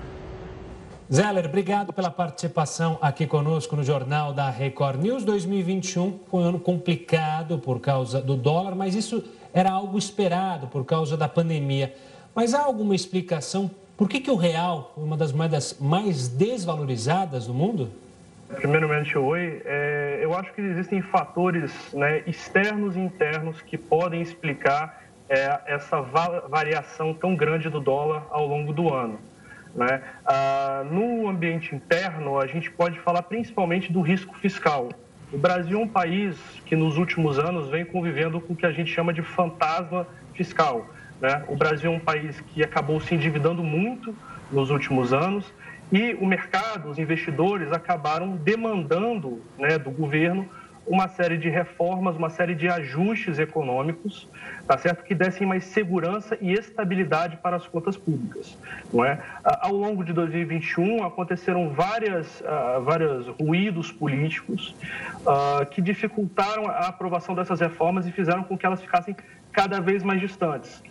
Zeller, 1.11 1.47
obrigado 1.47 1.93
pela 1.93 2.11
participação 2.11 2.99
aqui 3.01 3.25
conosco 3.25 3.77
no 3.77 3.85
Jornal 3.85 4.33
da 4.33 4.51
Record 4.51 5.01
News. 5.01 5.23
2021 5.23 6.19
foi 6.27 6.43
um 6.43 6.45
ano 6.45 6.59
complicado 6.59 7.57
por 7.57 7.79
causa 7.79 8.21
do 8.21 8.35
dólar, 8.35 8.75
mas 8.75 8.97
isso 8.97 9.23
era 9.55 9.71
algo 9.71 9.97
esperado 9.97 10.67
por 10.67 10.85
causa 10.85 11.17
da 11.17 11.29
pandemia. 11.29 11.95
Mas 12.35 12.55
há 12.55 12.63
alguma 12.63 12.95
explicação 12.95 13.71
por 14.03 14.09
que, 14.09 14.19
que 14.19 14.31
o 14.31 14.35
real 14.35 14.91
foi 14.95 15.05
uma 15.05 15.17
das 15.17 15.33
moedas 15.33 15.79
mais 15.79 16.27
desvalorizadas 16.27 17.47
do 17.47 17.55
mundo? 17.55 17.91
Primeiramente, 18.49 19.17
oi. 19.17 19.63
É, 19.65 20.19
eu 20.21 20.35
acho 20.35 20.53
que 20.53 20.61
existem 20.61 21.01
fatores 21.01 21.73
né, 21.93 22.23
externos 22.27 22.97
e 22.97 22.99
internos 22.99 23.61
que 23.63 23.79
podem 23.79 24.21
explicar 24.21 25.05
é, 25.29 25.61
essa 25.67 26.01
va 26.01 26.41
variação 26.49 27.15
tão 27.15 27.37
grande 27.37 27.69
do 27.69 27.81
dólar 27.81 28.27
ao 28.31 28.47
longo 28.47 28.73
do 28.73 28.93
ano. 28.93 29.21
Né? 29.75 30.03
Ah, 30.27 30.85
no 30.91 31.29
ambiente 31.29 31.75
interno, 31.75 32.41
a 32.41 32.47
gente 32.49 32.71
pode 32.71 32.99
falar 32.99 33.23
principalmente 33.23 33.93
do 33.93 34.01
risco 34.01 34.37
fiscal. 34.37 34.89
O 35.33 35.39
Brasil 35.39 35.79
é 35.79 35.83
um 35.83 35.89
país 35.89 36.37
que 36.67 36.75
nos 36.75 36.99
últimos 36.99 37.39
anos 37.39 37.69
vem 37.69 37.85
convivendo 37.85 38.41
com 38.41 38.53
o 38.53 38.57
que 38.57 38.67
a 38.67 38.73
gente 38.73 38.93
chama 38.93 39.13
de 39.13 39.23
fantasma 39.23 40.07
fiscal. 40.35 40.87
Né? 41.23 41.45
O 41.47 41.55
Brasil 41.55 41.93
é 41.93 41.95
um 41.95 42.01
país 42.01 42.41
que 42.49 42.65
acabou 42.65 43.01
se 43.01 43.15
endividando 43.15 43.63
muito 43.63 44.13
nos 44.51 44.71
últimos 44.71 45.13
anos 45.13 45.55
e 45.93 46.15
o 46.15 46.27
mercado, 46.27 46.91
os 46.91 46.99
investidores 46.99 47.71
acabaram 47.71 48.35
demandando 48.35 49.41
né, 49.57 49.79
do 49.79 49.91
governo 49.91 50.49
uma 50.85 51.07
série 51.07 51.39
de 51.39 51.49
reformas, 51.49 52.17
uma 52.17 52.29
série 52.29 52.57
de 52.57 52.69
ajustes 52.69 53.39
econômicos, 53.39 54.29
tá 54.67 54.77
certo, 54.77 55.05
que 55.05 55.15
dessem 55.15 55.47
mais 55.47 55.63
segurança 55.63 56.37
e 56.41 56.53
estabilidade 56.53 57.37
para 57.37 57.55
as 57.55 57.69
contas 57.69 57.97
públicas, 57.97 58.59
não 58.93 59.05
é? 59.05 59.21
Ao 59.45 59.73
longo 59.73 60.03
de 60.03 60.13
2021 60.13 61.05
aconteceram 61.05 61.69
várias, 61.71 62.41
uh, 62.41 62.83
vários 62.83 63.29
ruídos 63.41 63.93
políticos 63.93 64.75
uh, 65.21 65.65
que 65.67 65.81
dificultaram 65.81 66.67
a 66.67 66.89
aprovação 66.89 67.33
dessas 67.33 67.61
reformas 67.61 68.05
e 68.09 68.11
fizeram 68.11 68.43
com 68.43 68.59
que 68.59 68.67
elas 68.67 68.83
ficassem 68.83 69.15
cada 69.53 69.81
vez 69.81 70.03
mais 70.03 70.21
distantes 70.21 70.83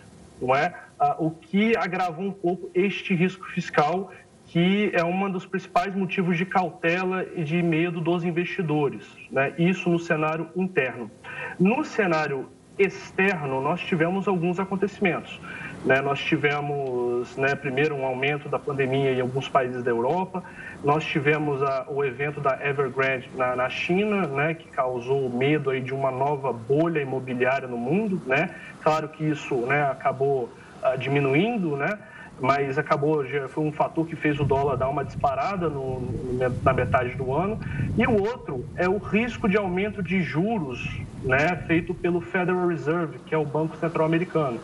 não 0.42 0.54
é? 0.54 0.74
Ah, 0.98 1.16
o 1.18 1.30
que 1.30 1.76
agravou 1.76 2.24
um 2.24 2.32
pouco 2.32 2.68
este 2.74 3.14
risco 3.14 3.46
fiscal, 3.46 4.10
que 4.46 4.90
é 4.92 5.02
um 5.04 5.30
dos 5.30 5.46
principais 5.46 5.94
motivos 5.94 6.36
de 6.36 6.44
cautela 6.44 7.24
e 7.36 7.44
de 7.44 7.62
medo 7.62 8.00
dos 8.00 8.24
investidores, 8.24 9.06
né? 9.30 9.54
Isso 9.56 9.88
no 9.88 9.98
cenário 9.98 10.50
interno. 10.56 11.10
No 11.58 11.84
cenário 11.84 12.48
externo, 12.78 13.60
nós 13.60 13.80
tivemos 13.80 14.26
alguns 14.26 14.58
acontecimentos. 14.58 15.40
Né? 15.84 16.00
Nós 16.00 16.20
tivemos, 16.20 17.36
né, 17.36 17.54
primeiro, 17.54 17.94
um 17.94 18.04
aumento 18.04 18.48
da 18.48 18.58
pandemia 18.58 19.12
em 19.12 19.20
alguns 19.20 19.48
países 19.48 19.82
da 19.82 19.90
Europa, 19.90 20.42
nós 20.84 21.04
tivemos 21.04 21.62
a, 21.62 21.86
o 21.88 22.04
evento 22.04 22.40
da 22.40 22.58
Evergrande 22.64 23.28
na, 23.36 23.54
na 23.56 23.68
China, 23.68 24.26
né, 24.26 24.54
que 24.54 24.68
causou 24.68 25.28
medo 25.28 25.70
aí 25.70 25.80
de 25.80 25.94
uma 25.94 26.10
nova 26.10 26.52
bolha 26.52 27.00
imobiliária 27.00 27.68
no 27.68 27.76
mundo. 27.76 28.20
Né? 28.26 28.50
Claro 28.82 29.08
que 29.08 29.24
isso 29.24 29.54
né, 29.66 29.82
acabou 29.84 30.48
uh, 30.82 30.98
diminuindo, 30.98 31.76
né? 31.76 31.98
mas 32.40 32.78
acabou, 32.78 33.24
foi 33.48 33.64
um 33.64 33.70
fator 33.70 34.06
que 34.06 34.16
fez 34.16 34.40
o 34.40 34.44
dólar 34.44 34.76
dar 34.76 34.88
uma 34.88 35.04
disparada 35.04 35.68
no, 35.68 36.02
na 36.62 36.72
metade 36.72 37.14
do 37.14 37.32
ano. 37.32 37.58
E 37.96 38.04
o 38.04 38.20
outro 38.20 38.64
é 38.76 38.88
o 38.88 38.98
risco 38.98 39.48
de 39.48 39.56
aumento 39.56 40.02
de 40.02 40.22
juros 40.22 41.00
feito 41.68 41.94
pelo 41.94 42.20
Federal 42.20 42.66
Reserve, 42.66 43.18
que 43.26 43.34
é 43.34 43.38
o 43.38 43.44
Banco 43.44 43.76
Central 43.76 44.06
Americano. 44.06 44.58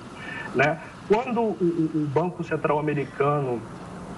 Né? 0.54 0.78
Quando 1.08 1.40
o, 1.40 2.08
Banco 2.12 2.44
Central 2.44 2.78
Americano 2.78 3.60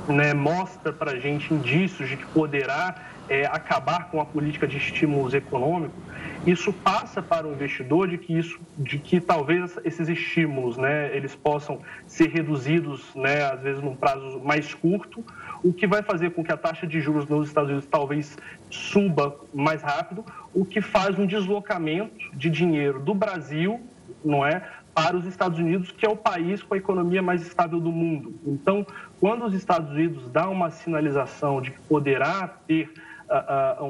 né, 0.09 0.35
mostra 0.35 0.93
para 0.93 1.13
a 1.13 1.19
gente 1.19 1.55
indícios 1.55 2.09
de 2.09 2.17
que 2.17 2.27
poderá 2.27 2.97
é, 3.29 3.47
acabar 3.47 4.11
com 4.11 4.21
a 4.21 4.25
política 4.27 4.67
de 4.67 4.77
estímulos 4.77 5.33
econômicos, 5.33 5.97
isso 6.45 6.73
passa 6.73 7.23
para 7.23 7.47
o 7.47 7.53
investidor 7.53 8.09
de 8.09 8.19
que 8.19 8.37
isso, 8.37 8.59
de 8.77 8.99
que 8.99 9.21
talvez 9.21 9.79
esses 9.85 10.09
estímulos, 10.09 10.77
né, 10.77 11.15
eles 11.15 11.35
possam 11.37 11.79
ser 12.07 12.29
reduzidos, 12.31 13.15
né, 13.15 13.45
às 13.45 13.61
vezes 13.61 13.83
num 13.83 13.95
prazo 13.95 14.41
mais 14.41 14.75
curto, 14.75 15.25
o 15.63 15.73
que 15.73 15.87
vai 15.87 16.03
fazer 16.03 16.31
com 16.31 16.43
que 16.43 16.51
a 16.51 16.57
taxa 16.57 16.87
de 16.87 17.01
juros 17.01 17.29
nos 17.29 17.49
Estados 17.49 17.71
Unidos 17.71 17.87
talvez 17.89 18.37
suba 18.69 19.37
mais 19.55 19.83
rápido, 19.83 20.25
o 20.53 20.65
que 20.65 20.81
faz 20.81 21.17
um 21.19 21.27
deslocamento 21.27 22.35
de 22.35 22.51
dinheiro 22.51 22.99
do 22.99 23.15
Brasil, 23.15 23.81
não 24.25 24.45
é, 24.45 24.63
para 24.95 25.17
os 25.17 25.27
Estados 25.27 25.59
Unidos, 25.59 25.91
que 25.91 26.05
é 26.05 26.09
o 26.09 26.17
país 26.17 26.63
com 26.63 26.75
a 26.75 26.77
economia 26.77 27.23
mais 27.23 27.43
estável 27.43 27.81
do 27.81 27.93
mundo. 27.93 28.35
Então, 28.47 28.87
quando 29.21 29.45
os 29.45 29.55
Estados 29.55 29.91
Unidos 29.91 30.29
dão 30.31 30.53
uma 30.53 30.71
sinalização 30.71 31.61
de 31.61 31.71
que 31.71 31.81
poderá 31.81 32.49
ter 32.67 32.93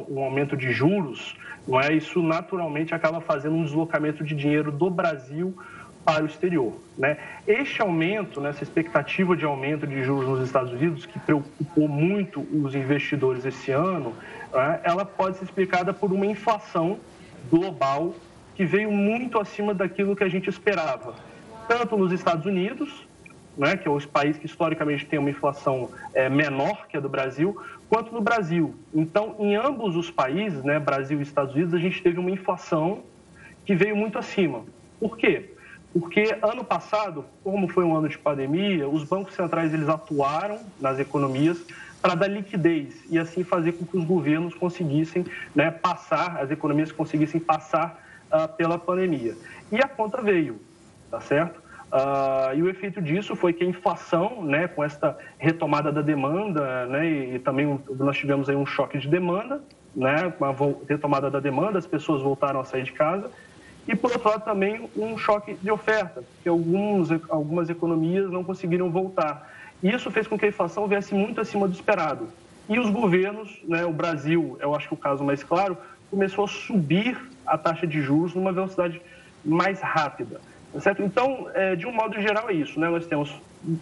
um 0.08 0.22
aumento 0.22 0.54
de 0.54 0.70
juros, 0.70 1.34
não 1.66 1.80
é? 1.80 1.94
Isso 1.94 2.22
naturalmente 2.22 2.94
acaba 2.94 3.22
fazendo 3.22 3.54
um 3.54 3.64
deslocamento 3.64 4.22
de 4.22 4.34
dinheiro 4.34 4.70
do 4.70 4.90
Brasil 4.90 5.56
para 6.04 6.24
o 6.24 6.26
exterior. 6.26 6.74
Né? 6.96 7.16
Este 7.46 7.80
aumento, 7.80 8.40
né, 8.40 8.50
essa 8.50 8.62
expectativa 8.62 9.36
de 9.36 9.44
aumento 9.44 9.86
de 9.86 10.02
juros 10.02 10.28
nos 10.28 10.46
Estados 10.46 10.72
Unidos, 10.72 11.06
que 11.06 11.18
preocupou 11.18 11.88
muito 11.88 12.40
os 12.52 12.74
investidores 12.74 13.44
esse 13.44 13.70
ano, 13.70 14.14
né, 14.52 14.80
ela 14.82 15.04
pode 15.04 15.38
ser 15.38 15.44
explicada 15.44 15.92
por 15.92 16.12
uma 16.12 16.26
inflação 16.26 16.98
global 17.50 18.14
que 18.60 18.66
veio 18.66 18.92
muito 18.92 19.40
acima 19.40 19.72
daquilo 19.72 20.14
que 20.14 20.22
a 20.22 20.28
gente 20.28 20.50
esperava, 20.50 21.14
tanto 21.66 21.96
nos 21.96 22.12
Estados 22.12 22.44
Unidos, 22.44 23.06
né, 23.56 23.74
que 23.74 23.88
é 23.88 23.90
o 23.90 23.98
país 24.06 24.36
que 24.36 24.44
historicamente 24.44 25.06
tem 25.06 25.18
uma 25.18 25.30
inflação 25.30 25.88
é, 26.12 26.28
menor 26.28 26.86
que 26.86 26.94
a 26.94 27.00
do 27.00 27.08
Brasil, 27.08 27.58
quanto 27.88 28.12
no 28.12 28.20
Brasil. 28.20 28.74
Então, 28.92 29.34
em 29.38 29.56
ambos 29.56 29.96
os 29.96 30.10
países, 30.10 30.62
né, 30.62 30.78
Brasil 30.78 31.18
e 31.18 31.22
Estados 31.22 31.54
Unidos, 31.54 31.72
a 31.72 31.78
gente 31.78 32.02
teve 32.02 32.20
uma 32.20 32.30
inflação 32.30 33.02
que 33.64 33.74
veio 33.74 33.96
muito 33.96 34.18
acima. 34.18 34.62
Por 35.00 35.16
quê? 35.16 35.54
Porque 35.90 36.36
ano 36.42 36.62
passado, 36.62 37.24
como 37.42 37.66
foi 37.66 37.84
um 37.84 37.96
ano 37.96 38.10
de 38.10 38.18
pandemia, 38.18 38.86
os 38.86 39.04
bancos 39.04 39.32
centrais 39.32 39.72
eles 39.72 39.88
atuaram 39.88 40.58
nas 40.78 40.98
economias 40.98 41.64
para 42.02 42.14
dar 42.14 42.28
liquidez 42.28 43.06
e 43.08 43.18
assim 43.18 43.42
fazer 43.42 43.72
com 43.72 43.86
que 43.86 43.96
os 43.96 44.04
governos 44.04 44.52
conseguissem 44.52 45.24
né, 45.54 45.70
passar, 45.70 46.36
as 46.36 46.50
economias 46.50 46.92
conseguissem 46.92 47.40
passar 47.40 48.09
uh, 48.32 48.48
pela 48.56 48.78
pandemia. 48.78 49.36
E 49.70 49.76
a 49.78 49.88
conta 49.88 50.20
veio, 50.20 50.60
tá 51.10 51.20
certo? 51.20 51.60
Uh, 51.92 52.56
e 52.56 52.62
o 52.62 52.68
efeito 52.68 53.02
disso 53.02 53.34
foi 53.34 53.52
que 53.52 53.64
a 53.64 53.66
inflação, 53.66 54.44
né, 54.44 54.68
com 54.68 54.84
esta 54.84 55.18
retomada 55.38 55.90
da 55.90 56.00
demanda, 56.00 56.86
né, 56.86 57.06
e, 57.06 57.34
e 57.34 57.38
também 57.40 57.80
nós 57.98 58.16
tivemos 58.16 58.48
aí 58.48 58.54
um 58.54 58.66
choque 58.66 58.98
de 58.98 59.08
demanda, 59.08 59.60
né, 59.94 60.32
com 60.38 60.44
a 60.44 60.54
retomada 60.88 61.28
da 61.28 61.40
demanda, 61.40 61.78
as 61.78 61.86
pessoas 61.86 62.22
voltaram 62.22 62.60
a 62.60 62.64
sair 62.64 62.84
de 62.84 62.92
casa, 62.92 63.30
e, 63.88 63.96
por 63.96 64.12
outro 64.12 64.28
lado, 64.28 64.44
também 64.44 64.88
um 64.96 65.18
choque 65.18 65.54
de 65.54 65.70
oferta, 65.70 66.22
que 66.42 66.48
alguns, 66.48 67.10
algumas 67.28 67.68
economias 67.70 68.30
não 68.30 68.44
conseguiram 68.44 68.88
voltar. 68.90 69.50
Isso 69.82 70.10
fez 70.12 70.28
com 70.28 70.38
que 70.38 70.44
a 70.44 70.48
inflação 70.48 70.86
viesse 70.86 71.14
muito 71.14 71.40
acima 71.40 71.66
do 71.66 71.74
esperado. 71.74 72.28
E 72.68 72.78
os 72.78 72.88
governos, 72.88 73.58
né, 73.64 73.84
o 73.84 73.92
Brasil, 73.92 74.56
eu 74.60 74.76
acho 74.76 74.86
que 74.86 74.94
o 74.94 74.96
caso 74.96 75.24
mais 75.24 75.42
claro, 75.42 75.76
começou 76.08 76.44
a 76.44 76.48
subir 76.48 77.18
a 77.50 77.58
taxa 77.58 77.86
de 77.86 78.00
juros 78.00 78.34
numa 78.34 78.52
velocidade 78.52 79.00
mais 79.44 79.80
rápida. 79.80 80.40
Certo? 80.78 81.02
Então, 81.02 81.48
é, 81.52 81.74
de 81.74 81.86
um 81.86 81.92
modo 81.92 82.20
geral, 82.20 82.48
é 82.48 82.52
isso. 82.52 82.78
Né? 82.78 82.88
Nós 82.88 83.06
temos 83.06 83.34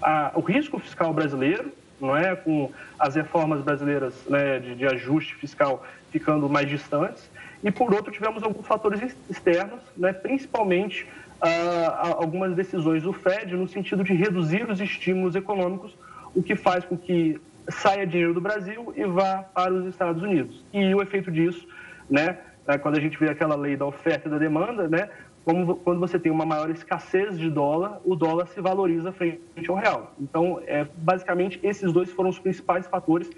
a, 0.02 0.32
o 0.34 0.40
risco 0.40 0.78
fiscal 0.78 1.12
brasileiro, 1.12 1.70
não 2.00 2.16
é, 2.16 2.34
com 2.34 2.70
as 2.98 3.14
reformas 3.14 3.60
brasileiras 3.60 4.14
né, 4.28 4.58
de, 4.58 4.74
de 4.74 4.86
ajuste 4.86 5.34
fiscal 5.34 5.84
ficando 6.10 6.48
mais 6.48 6.68
distantes, 6.68 7.28
e 7.62 7.70
por 7.70 7.92
outro 7.92 8.12
tivemos 8.12 8.42
alguns 8.42 8.66
fatores 8.66 9.14
externos, 9.28 9.80
né, 9.96 10.12
principalmente 10.12 11.06
ah, 11.40 12.14
algumas 12.18 12.54
decisões 12.54 13.02
do 13.02 13.12
Fed 13.12 13.54
no 13.54 13.68
sentido 13.68 14.02
de 14.04 14.14
reduzir 14.14 14.68
os 14.70 14.80
estímulos 14.80 15.34
econômicos, 15.34 15.94
o 16.34 16.42
que 16.42 16.56
faz 16.56 16.84
com 16.84 16.96
que 16.96 17.40
saia 17.68 18.06
dinheiro 18.06 18.32
do 18.32 18.40
Brasil 18.40 18.92
e 18.96 19.04
vá 19.04 19.44
para 19.54 19.72
os 19.72 19.86
Estados 19.86 20.22
Unidos. 20.22 20.64
E 20.72 20.94
o 20.94 21.02
efeito 21.02 21.30
disso, 21.30 21.66
né, 22.08 22.38
é 22.74 22.78
quando 22.78 22.98
a 22.98 23.00
gente 23.00 23.18
vê 23.18 23.30
aquela 23.30 23.56
lei 23.56 23.76
da 23.76 23.86
oferta 23.86 24.28
e 24.28 24.30
da 24.30 24.38
demanda, 24.38 24.88
né, 24.88 25.08
como, 25.44 25.76
quando 25.76 25.98
você 25.98 26.18
tem 26.18 26.30
uma 26.30 26.44
maior 26.44 26.70
escassez 26.70 27.38
de 27.38 27.48
dólar, 27.50 28.00
o 28.04 28.14
dólar 28.14 28.46
se 28.48 28.60
valoriza 28.60 29.12
frente 29.12 29.40
ao 29.68 29.76
real. 29.76 30.12
Então, 30.20 30.60
é, 30.66 30.86
basicamente, 30.96 31.58
esses 31.62 31.90
dois 31.92 32.12
foram 32.12 32.28
os 32.28 32.38
principais 32.38 32.86
fatores 32.86 33.30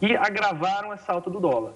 que 0.00 0.16
agravaram 0.16 0.92
essa 0.92 1.12
alta 1.12 1.28
do 1.28 1.38
dólar. 1.38 1.72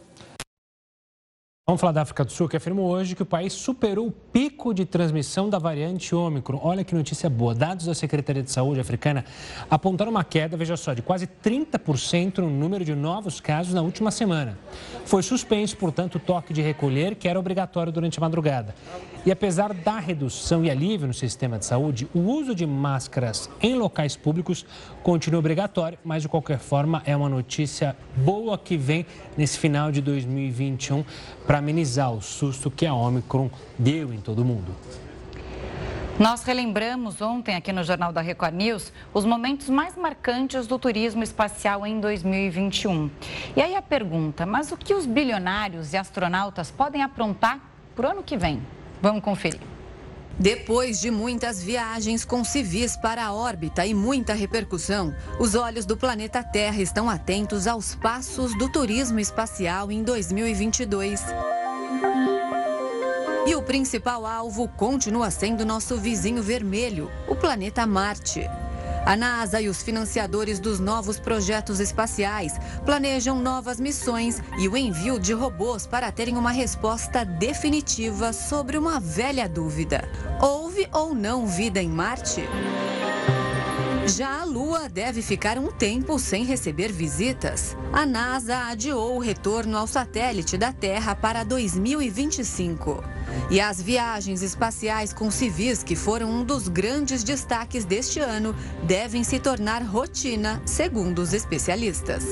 Vamos 1.71 1.81
falar 1.81 1.93
da 1.93 2.03
África 2.03 2.25
do 2.25 2.33
Sul, 2.33 2.49
que 2.49 2.57
afirmou 2.57 2.91
hoje 2.91 3.15
que 3.15 3.23
o 3.23 3.25
país 3.25 3.53
superou 3.53 4.09
o 4.09 4.11
pico 4.11 4.75
de 4.75 4.85
transmissão 4.85 5.49
da 5.49 5.57
variante 5.57 6.12
Ômicron. 6.17 6.59
Olha 6.61 6.83
que 6.83 6.97
notícia 6.97 7.31
boa. 7.31 7.55
Dados 7.55 7.87
da 7.87 7.95
Secretaria 7.95 8.43
de 8.43 8.50
Saúde 8.50 8.81
africana 8.81 9.25
apontaram 9.71 10.11
uma 10.11 10.25
queda, 10.25 10.57
veja 10.57 10.77
só, 10.77 10.95
de 10.95 11.00
quase 11.00 11.29
30% 11.29 12.39
no 12.39 12.50
número 12.50 12.85
de 12.85 12.93
novos 12.97 13.39
casos 13.41 13.73
na 13.73 13.83
última 13.83 14.11
semana. 14.11 14.59
Foi 15.05 15.23
suspenso, 15.23 15.77
portanto, 15.77 16.17
o 16.17 16.19
toque 16.19 16.53
de 16.53 16.61
recolher, 16.61 17.15
que 17.15 17.29
era 17.29 17.39
obrigatório 17.39 17.93
durante 17.93 18.19
a 18.19 18.21
madrugada. 18.21 18.75
E 19.25 19.31
apesar 19.31 19.73
da 19.73 20.00
redução 20.00 20.64
e 20.64 20.71
alívio 20.71 21.07
no 21.07 21.14
sistema 21.14 21.57
de 21.57 21.66
saúde, 21.66 22.09
o 22.12 22.18
uso 22.18 22.53
de 22.53 22.66
máscaras 22.66 23.49
em 23.62 23.77
locais 23.77 24.16
públicos 24.16 24.66
continua 25.05 25.38
obrigatório, 25.38 25.99
mas 26.03 26.23
de 26.23 26.29
qualquer 26.29 26.59
forma 26.59 27.01
é 27.05 27.14
uma 27.14 27.29
notícia 27.29 27.94
boa 28.16 28.59
que 28.59 28.77
vem 28.77 29.07
nesse 29.37 29.59
final 29.59 29.92
de 29.92 30.01
2021 30.01 31.05
para 31.51 31.59
amenizar 31.59 32.13
o 32.13 32.23
susto 32.23 32.71
que 32.71 32.87
a 32.87 32.95
Omicron 32.95 33.51
deu 33.77 34.15
em 34.15 34.21
todo 34.21 34.39
o 34.39 34.45
mundo. 34.45 34.73
Nós 36.17 36.45
relembramos 36.45 37.21
ontem 37.21 37.57
aqui 37.57 37.73
no 37.73 37.83
Jornal 37.83 38.13
da 38.13 38.21
Record 38.21 38.55
News 38.55 38.93
os 39.13 39.25
momentos 39.25 39.69
mais 39.69 39.97
marcantes 39.97 40.69
do 40.69 40.79
turismo 40.79 41.25
espacial 41.25 41.85
em 41.85 41.99
2021. 41.99 43.11
E 43.57 43.63
aí 43.63 43.75
a 43.75 43.83
pergunta, 43.83 44.47
mas 44.47 44.71
o 44.71 44.77
que 44.77 44.95
os 44.95 45.07
bilionários 45.07 45.93
e 45.93 45.97
astronautas 45.97 46.71
podem 46.71 47.03
aprontar 47.03 47.59
para 47.97 48.07
o 48.07 48.11
ano 48.13 48.23
que 48.23 48.37
vem? 48.37 48.63
Vamos 49.03 49.21
conferir. 49.21 49.59
Depois 50.40 50.98
de 50.98 51.11
muitas 51.11 51.62
viagens 51.62 52.24
com 52.24 52.42
civis 52.42 52.96
para 52.96 53.26
a 53.26 53.33
órbita 53.35 53.85
e 53.85 53.92
muita 53.92 54.33
repercussão, 54.33 55.14
os 55.38 55.55
olhos 55.55 55.85
do 55.85 55.98
planeta 55.98 56.42
Terra 56.42 56.81
estão 56.81 57.11
atentos 57.11 57.66
aos 57.66 57.94
passos 57.94 58.57
do 58.57 58.66
turismo 58.66 59.20
espacial 59.20 59.92
em 59.92 60.03
2022. 60.03 61.22
E 63.46 63.55
o 63.55 63.61
principal 63.61 64.24
alvo 64.24 64.66
continua 64.66 65.31
sendo 65.31 65.66
nosso 65.66 65.98
vizinho 65.98 66.42
vermelho, 66.42 67.11
o 67.29 67.37
planeta 67.37 67.87
Marte. 67.87 68.48
A 69.05 69.17
NASA 69.17 69.61
e 69.61 69.69
os 69.69 69.83
financiadores 69.83 70.61
dos 70.61 70.79
novos 70.79 71.19
projetos 71.19 71.81
espaciais 71.81 72.55
planejam 72.85 73.39
novas 73.41 73.81
missões 73.81 74.41
e 74.59 74.69
o 74.69 74.77
envio 74.77 75.19
de 75.19 75.33
robôs 75.33 75.87
para 75.87 76.13
terem 76.13 76.37
uma 76.37 76.51
resposta 76.51 77.25
definitiva 77.25 78.33
sobre 78.33 78.77
uma 78.77 79.01
velha 79.01 79.49
dúvida: 79.49 80.09
houve 80.41 80.89
ou 80.93 81.15
não 81.15 81.47
vida 81.47 81.83
em 81.83 81.89
Marte? 81.89 82.43
Já 84.16 84.40
a 84.40 84.44
Lua 84.44 84.88
deve 84.88 85.23
ficar 85.23 85.57
um 85.57 85.68
tempo 85.68 86.18
sem 86.18 86.44
receber 86.44 86.90
visitas. 86.90 87.77
A 87.92 88.05
NASA 88.05 88.66
adiou 88.66 89.16
o 89.16 89.20
retorno 89.20 89.77
ao 89.77 89.87
satélite 89.87 90.59
da 90.59 90.73
Terra 90.73 91.14
para 91.14 91.44
2025. 91.44 93.05
E 93.51 93.61
as 93.61 93.81
viagens 93.81 94.42
espaciais 94.42 95.12
com 95.12 95.31
civis, 95.31 95.85
que 95.85 95.94
foram 95.94 96.29
um 96.29 96.44
dos 96.44 96.66
grandes 96.66 97.23
destaques 97.23 97.85
deste 97.85 98.18
ano, 98.18 98.55
devem 98.83 99.23
se 99.23 99.38
tornar 99.38 99.83
rotina, 99.83 100.61
segundo 100.66 101.20
os 101.20 101.33
especialistas 101.33 102.25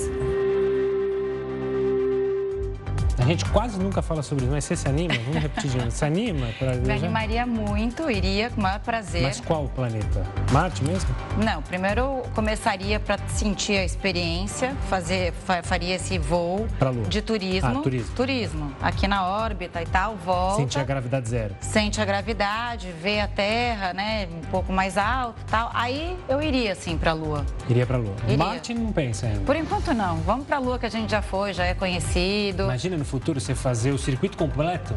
gente 3.29 3.45
quase 3.47 3.79
nunca 3.79 4.01
fala 4.01 4.23
sobre 4.23 4.45
isso, 4.45 4.53
mas 4.53 4.65
você 4.65 4.75
se 4.75 4.89
anima? 4.89 5.15
Vamos 5.27 5.43
repetir, 5.43 5.71
gente. 5.71 5.93
Se 5.93 6.05
anima 6.05 6.47
para 6.59 6.75
Me 6.77 6.93
animaria 6.93 7.45
muito, 7.47 8.11
iria 8.11 8.51
com 8.51 8.61
o 8.61 8.63
maior 8.63 8.81
prazer. 8.81 9.23
Mas 9.23 9.41
qual 9.41 9.69
planeta? 9.69 10.25
Marte 10.51 10.83
mesmo? 10.83 11.15
Não, 11.37 11.63
primeiro 11.63 12.23
começaria 12.35 12.99
para 12.99 13.19
sentir 13.29 13.77
a 13.77 13.85
experiência, 13.85 14.75
fazer, 14.89 15.33
faria 15.63 15.97
esse 15.97 16.19
voo 16.19 16.67
de 17.09 17.21
turismo. 17.21 17.81
Ah, 17.81 17.83
turismo. 17.83 18.15
Turismo. 18.17 18.73
Aqui 18.81 19.07
na 19.07 19.27
órbita 19.27 19.83
e 19.83 19.87
tal, 19.87 20.17
volta. 20.17 20.57
Sentir 20.57 20.79
a 20.79 20.85
gravidade 20.85 21.29
zero. 21.29 21.55
Sente 21.61 22.01
a 22.01 22.05
gravidade, 22.05 22.93
vê 23.03 23.21
a 23.21 23.29
Terra, 23.29 23.93
né, 23.93 24.27
um 24.33 24.51
pouco 24.51 24.73
mais 24.73 24.97
alto 24.97 25.41
e 25.43 25.51
tal. 25.51 25.71
Aí 25.75 26.17
eu 26.29 26.43
iria, 26.43 26.75
sim, 26.75 26.97
para 26.97 27.11
a 27.11 27.15
Lua. 27.15 27.45
Iria 27.69 27.87
para 27.87 27.97
a 27.97 28.01
Lua. 28.01 28.15
Iria. 28.25 28.39
Marte 28.39 28.73
não 28.73 28.91
pensa 28.91 29.27
ainda. 29.27 29.41
Por 29.41 29.55
enquanto 29.55 29.93
não. 29.93 30.17
Vamos 30.19 30.47
para 30.47 30.57
a 30.57 30.61
Lua 30.61 30.79
que 30.79 30.87
a 30.87 30.91
gente 30.91 31.11
já 31.11 31.21
foi, 31.21 31.53
já 31.53 31.65
é 31.65 31.75
conhecido. 31.75 32.65
Imagina 32.65 32.97
no 32.97 33.05
futuro 33.05 33.18
futuro 33.19 33.41
você 33.41 33.55
fazer 33.55 33.91
o 33.91 33.99
circuito 33.99 34.37
completo, 34.37 34.95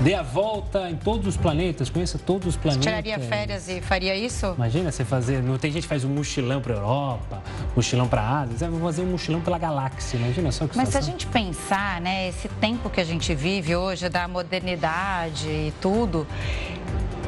dê 0.00 0.14
a 0.14 0.22
volta 0.22 0.90
em 0.90 0.96
todos 0.96 1.26
os 1.26 1.36
planetas, 1.36 1.88
conheça 1.88 2.18
todos 2.18 2.48
os 2.48 2.56
planetas. 2.56 2.84
Você 2.84 3.02
tiraria 3.02 3.18
férias 3.18 3.68
e 3.68 3.80
faria 3.80 4.14
isso? 4.14 4.52
Imagina 4.56 4.90
você 4.90 5.04
fazer. 5.04 5.42
Não 5.42 5.56
tem 5.56 5.70
gente 5.70 5.84
que 5.84 5.88
faz 5.88 6.04
um 6.04 6.08
mochilão 6.08 6.60
para 6.60 6.74
Europa, 6.74 7.42
mochilão 7.74 8.08
para 8.08 8.40
Ásia, 8.40 8.58
você 8.58 8.68
vai 8.68 8.80
fazer 8.80 9.02
um 9.02 9.06
mochilão 9.06 9.40
pela 9.40 9.58
galáxia. 9.58 10.16
Imagina 10.16 10.50
só 10.50 10.66
que 10.66 10.76
Mas 10.76 10.88
se 10.88 10.98
a 10.98 11.00
gente 11.00 11.26
pensar, 11.28 12.00
né, 12.00 12.28
esse 12.28 12.48
tempo 12.60 12.90
que 12.90 13.00
a 13.00 13.04
gente 13.04 13.34
vive 13.34 13.76
hoje 13.76 14.08
da 14.08 14.26
modernidade 14.26 15.48
e 15.48 15.72
tudo, 15.80 16.26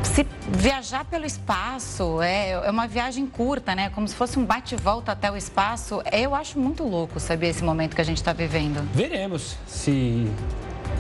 se 0.03 0.27
viajar 0.49 1.05
pelo 1.05 1.25
espaço 1.25 2.21
é, 2.23 2.51
é 2.51 2.71
uma 2.71 2.87
viagem 2.87 3.27
curta, 3.27 3.75
né? 3.75 3.91
Como 3.91 4.07
se 4.07 4.15
fosse 4.15 4.39
um 4.39 4.45
bate-volta 4.45 5.13
até 5.13 5.31
o 5.31 5.37
espaço. 5.37 6.03
Eu 6.13 6.35
acho 6.35 6.59
muito 6.59 6.85
louco 6.85 7.21
saber 7.21 7.49
esse 7.49 7.63
momento 7.63 7.95
que 7.95 8.01
a 8.01 8.05
gente 8.05 8.19
está 8.19 8.33
vivendo. 8.33 8.83
Veremos 8.95 9.57
se 9.67 10.31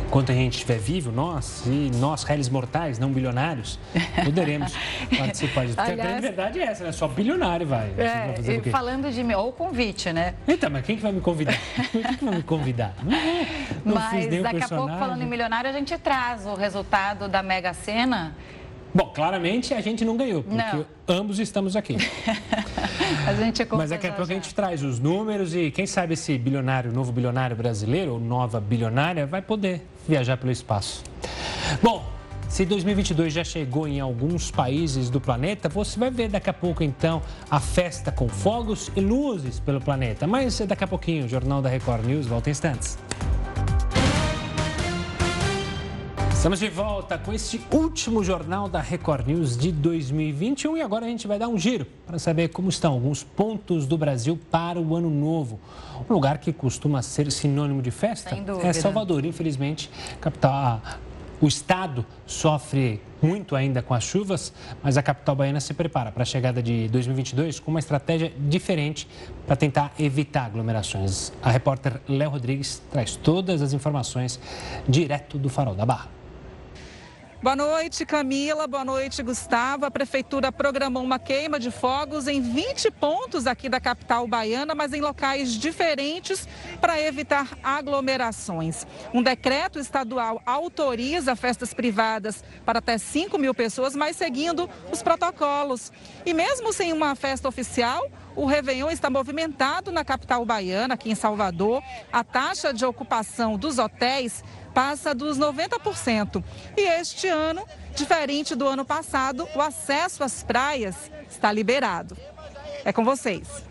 enquanto 0.08 0.32
a 0.32 0.34
gente 0.34 0.54
estiver 0.54 0.78
vivo, 0.78 1.12
nós 1.12 1.64
e 1.66 1.90
nós, 1.96 2.24
réis 2.24 2.48
mortais, 2.48 2.98
não 2.98 3.12
bilionários, 3.12 3.78
poderemos 4.24 4.72
participar 5.16 5.66
disso. 5.66 5.76
Porque 5.76 5.92
Aliás, 5.92 6.00
a 6.00 6.12
grande 6.12 6.20
verdade 6.22 6.60
é 6.60 6.62
essa, 6.64 6.84
né? 6.84 6.92
Só 6.92 7.06
bilionário 7.06 7.66
vai. 7.66 7.92
É, 7.98 8.34
vai 8.40 8.60
falando 8.70 9.12
de 9.12 9.22
mim, 9.22 9.34
ou 9.34 9.50
o 9.50 9.52
convite, 9.52 10.10
né? 10.12 10.34
Então, 10.46 10.70
mas 10.70 10.84
quem 10.84 10.96
que 10.96 11.02
vai 11.02 11.12
me 11.12 11.20
convidar? 11.20 11.58
quem 11.92 12.02
que 12.02 12.24
vai 12.24 12.36
me 12.36 12.42
convidar? 12.42 12.94
Não, 13.02 13.12
não 13.84 13.94
mas 13.94 14.26
daqui 14.42 14.64
a 14.64 14.68
pouco, 14.68 14.98
falando 14.98 15.22
em 15.22 15.26
milionário, 15.26 15.68
a 15.68 15.72
gente 15.74 15.96
traz 15.98 16.46
o 16.46 16.54
resultado 16.54 17.28
da 17.28 17.42
Mega 17.42 17.74
Sena. 17.74 18.34
Bom, 18.98 19.12
claramente 19.14 19.72
a 19.72 19.80
gente 19.80 20.04
não 20.04 20.16
ganhou, 20.16 20.42
porque 20.42 20.76
não. 20.76 20.84
ambos 21.06 21.38
estamos 21.38 21.76
aqui. 21.76 21.96
a 23.24 23.32
gente 23.32 23.62
é 23.62 23.66
Mas 23.70 23.90
daqui 23.90 24.08
a 24.08 24.12
pouco 24.12 24.32
a 24.32 24.34
gente 24.34 24.52
traz 24.52 24.82
os 24.82 24.98
números 24.98 25.54
e 25.54 25.70
quem 25.70 25.86
sabe 25.86 26.14
esse 26.14 26.36
bilionário, 26.36 26.90
novo 26.92 27.12
bilionário 27.12 27.54
brasileiro 27.54 28.14
ou 28.14 28.18
nova 28.18 28.60
bilionária 28.60 29.24
vai 29.24 29.40
poder 29.40 29.86
viajar 30.08 30.36
pelo 30.36 30.50
espaço. 30.50 31.04
Bom, 31.80 32.04
se 32.48 32.64
2022 32.64 33.32
já 33.32 33.44
chegou 33.44 33.86
em 33.86 34.00
alguns 34.00 34.50
países 34.50 35.08
do 35.08 35.20
planeta, 35.20 35.68
você 35.68 35.96
vai 35.96 36.10
ver 36.10 36.28
daqui 36.28 36.50
a 36.50 36.52
pouco 36.52 36.82
então 36.82 37.22
a 37.48 37.60
festa 37.60 38.10
com 38.10 38.28
fogos 38.28 38.90
e 38.96 39.00
luzes 39.00 39.60
pelo 39.60 39.80
planeta. 39.80 40.26
Mas 40.26 40.58
daqui 40.58 40.82
a 40.82 40.88
pouquinho 40.88 41.26
o 41.26 41.28
Jornal 41.28 41.62
da 41.62 41.68
Record 41.68 42.04
News 42.04 42.26
volta 42.26 42.48
em 42.48 42.50
instantes. 42.50 42.98
Estamos 46.38 46.60
de 46.60 46.68
volta 46.68 47.18
com 47.18 47.32
este 47.32 47.60
último 47.68 48.22
jornal 48.22 48.68
da 48.68 48.80
Record 48.80 49.26
News 49.26 49.58
de 49.58 49.72
2021 49.72 50.76
e 50.76 50.82
agora 50.82 51.04
a 51.04 51.08
gente 51.08 51.26
vai 51.26 51.36
dar 51.36 51.48
um 51.48 51.58
giro 51.58 51.84
para 52.06 52.16
saber 52.16 52.50
como 52.50 52.68
estão 52.68 52.92
alguns 52.92 53.24
pontos 53.24 53.88
do 53.88 53.98
Brasil 53.98 54.38
para 54.48 54.78
o 54.78 54.94
ano 54.94 55.10
novo. 55.10 55.58
Um 56.08 56.14
lugar 56.14 56.38
que 56.38 56.52
costuma 56.52 57.02
ser 57.02 57.32
sinônimo 57.32 57.82
de 57.82 57.90
festa 57.90 58.38
é 58.62 58.72
Salvador, 58.72 59.24
infelizmente, 59.24 59.90
capital. 60.20 60.80
O 61.40 61.48
estado 61.48 62.06
sofre 62.24 63.02
muito 63.20 63.56
ainda 63.56 63.82
com 63.82 63.92
as 63.92 64.04
chuvas, 64.04 64.52
mas 64.80 64.96
a 64.96 65.02
capital 65.02 65.34
baiana 65.34 65.58
se 65.58 65.74
prepara 65.74 66.12
para 66.12 66.22
a 66.22 66.26
chegada 66.26 66.62
de 66.62 66.86
2022 66.88 67.58
com 67.58 67.72
uma 67.72 67.80
estratégia 67.80 68.32
diferente 68.38 69.08
para 69.44 69.56
tentar 69.56 69.92
evitar 69.98 70.44
aglomerações. 70.44 71.32
A 71.42 71.50
repórter 71.50 72.00
Léo 72.08 72.30
Rodrigues 72.30 72.80
traz 72.92 73.16
todas 73.16 73.60
as 73.60 73.72
informações 73.72 74.38
direto 74.88 75.36
do 75.36 75.48
Farol 75.48 75.74
da 75.74 75.84
Barra. 75.84 76.17
Boa 77.40 77.54
noite, 77.54 78.04
Camila. 78.04 78.66
Boa 78.66 78.84
noite, 78.84 79.22
Gustavo. 79.22 79.86
A 79.86 79.90
prefeitura 79.92 80.50
programou 80.50 81.04
uma 81.04 81.20
queima 81.20 81.60
de 81.60 81.70
fogos 81.70 82.26
em 82.26 82.40
20 82.42 82.90
pontos 82.90 83.46
aqui 83.46 83.68
da 83.68 83.78
capital 83.78 84.26
baiana, 84.26 84.74
mas 84.74 84.92
em 84.92 85.00
locais 85.00 85.52
diferentes 85.52 86.48
para 86.80 87.00
evitar 87.00 87.56
aglomerações. 87.62 88.84
Um 89.14 89.22
decreto 89.22 89.78
estadual 89.78 90.42
autoriza 90.44 91.36
festas 91.36 91.72
privadas 91.72 92.42
para 92.66 92.80
até 92.80 92.98
5 92.98 93.38
mil 93.38 93.54
pessoas, 93.54 93.94
mas 93.94 94.16
seguindo 94.16 94.68
os 94.90 95.00
protocolos. 95.00 95.92
E 96.26 96.34
mesmo 96.34 96.72
sem 96.72 96.92
uma 96.92 97.14
festa 97.14 97.46
oficial, 97.46 98.10
o 98.38 98.46
Réveillon 98.46 98.88
está 98.88 99.10
movimentado 99.10 99.90
na 99.90 100.04
capital 100.04 100.44
baiana, 100.44 100.94
aqui 100.94 101.10
em 101.10 101.14
Salvador. 101.16 101.82
A 102.12 102.22
taxa 102.22 102.72
de 102.72 102.86
ocupação 102.86 103.58
dos 103.58 103.80
hotéis 103.80 104.44
passa 104.72 105.12
dos 105.12 105.36
90%. 105.36 106.44
E 106.76 106.82
este 106.82 107.26
ano, 107.26 107.66
diferente 107.96 108.54
do 108.54 108.68
ano 108.68 108.84
passado, 108.84 109.48
o 109.56 109.60
acesso 109.60 110.22
às 110.22 110.44
praias 110.44 111.10
está 111.28 111.50
liberado. 111.50 112.16
É 112.84 112.92
com 112.92 113.04
vocês. 113.04 113.64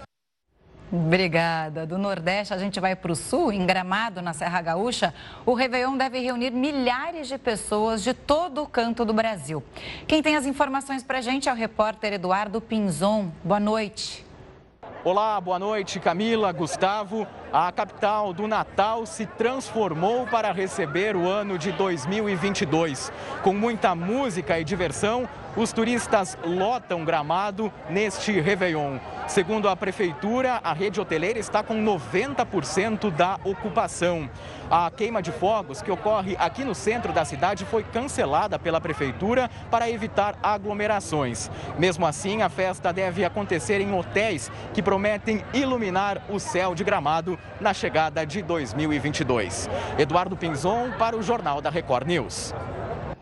Obrigada. 0.91 1.86
Do 1.86 1.97
Nordeste, 1.97 2.53
a 2.53 2.58
gente 2.58 2.77
vai 2.77 2.93
para 2.93 3.13
o 3.13 3.15
Sul, 3.15 3.53
em 3.53 3.65
Gramado, 3.65 4.21
na 4.21 4.34
Serra 4.34 4.62
Gaúcha. 4.62 5.13
O 5.45 5.53
Réveillon 5.53 5.95
deve 5.95 6.19
reunir 6.19 6.51
milhares 6.51 7.30
de 7.30 7.38
pessoas 7.38 8.03
de 8.03 8.13
todo 8.13 8.63
o 8.63 8.67
canto 8.67 9.06
do 9.06 9.13
Brasil. 9.13 9.63
Quem 10.06 10.21
tem 10.21 10.36
as 10.36 10.45
informações 10.45 11.03
para 11.03 11.19
a 11.19 11.21
gente 11.21 11.47
é 11.47 11.53
o 11.53 11.56
repórter 11.56 12.12
Eduardo 12.12 12.60
Pinzon. 12.60 13.32
Boa 13.45 13.62
noite. 13.62 14.27
Olá, 15.04 15.40
boa 15.40 15.60
noite, 15.60 16.00
Camila, 16.00 16.52
Gustavo. 16.52 17.28
A 17.52 17.72
capital 17.72 18.34
do 18.34 18.46
Natal 18.46 19.06
se 19.06 19.26
transformou 19.26 20.28
para 20.28 20.52
receber 20.52 21.16
o 21.16 21.30
ano 21.30 21.58
de 21.58 21.72
2022. 21.72 23.10
Com 23.42 23.54
muita 23.54 23.96
música 23.96 24.60
e 24.60 24.66
diversão, 24.66 25.30
os 25.56 25.72
turistas 25.72 26.38
lotam 26.46 27.06
Gramado 27.06 27.72
neste 27.90 28.40
Réveillon. 28.40 29.00
Segundo 29.28 29.68
a 29.68 29.76
prefeitura, 29.76 30.60
a 30.64 30.72
rede 30.72 31.02
hoteleira 31.02 31.40
está 31.40 31.64
com 31.64 31.84
90% 31.84 33.10
da 33.10 33.40
ocupação. 33.44 34.30
A 34.70 34.92
queima 34.92 35.22
de 35.22 35.32
fogos 35.32 35.82
que 35.82 35.92
ocorre 35.92 36.36
aqui 36.38 36.64
no 36.64 36.76
centro 36.76 37.12
da 37.12 37.26
cidade 37.26 37.66
foi 37.66 37.84
cancelada 37.84 38.60
pela 38.60 38.80
prefeitura 38.80 39.50
para 39.72 39.90
evitar 39.90 40.36
aglomerações. 40.44 41.50
Mesmo 41.80 42.06
assim, 42.06 42.42
a 42.42 42.50
festa 42.50 42.94
deve 42.94 43.26
acontecer 43.26 43.82
em 43.82 43.94
hotéis 43.94 44.52
que 44.74 44.84
prometem 44.84 45.44
iluminar 45.54 46.22
o 46.30 46.40
céu 46.40 46.76
de 46.76 46.84
Gramado 46.84 47.37
na 47.60 47.73
chegada 47.73 48.26
de 48.26 48.41
2022. 48.41 49.69
Eduardo 49.97 50.36
Pinzon 50.38 50.91
para 50.97 51.17
o 51.17 51.21
Jornal 51.21 51.62
da 51.62 51.69
Record 51.69 52.08
News. 52.08 52.54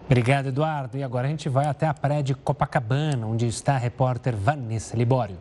Obrigado, 0.05 0.47
Eduardo. 0.49 0.97
E 0.97 1.03
agora 1.03 1.27
a 1.27 1.29
gente 1.29 1.49
vai 1.49 1.65
até 1.65 1.87
a 1.87 1.93
praia 1.93 2.21
de 2.21 2.35
Copacabana, 2.35 3.25
onde 3.25 3.47
está 3.47 3.73
a 3.75 3.77
repórter 3.77 4.35
Vanessa 4.35 4.95
Libório. 4.95 5.37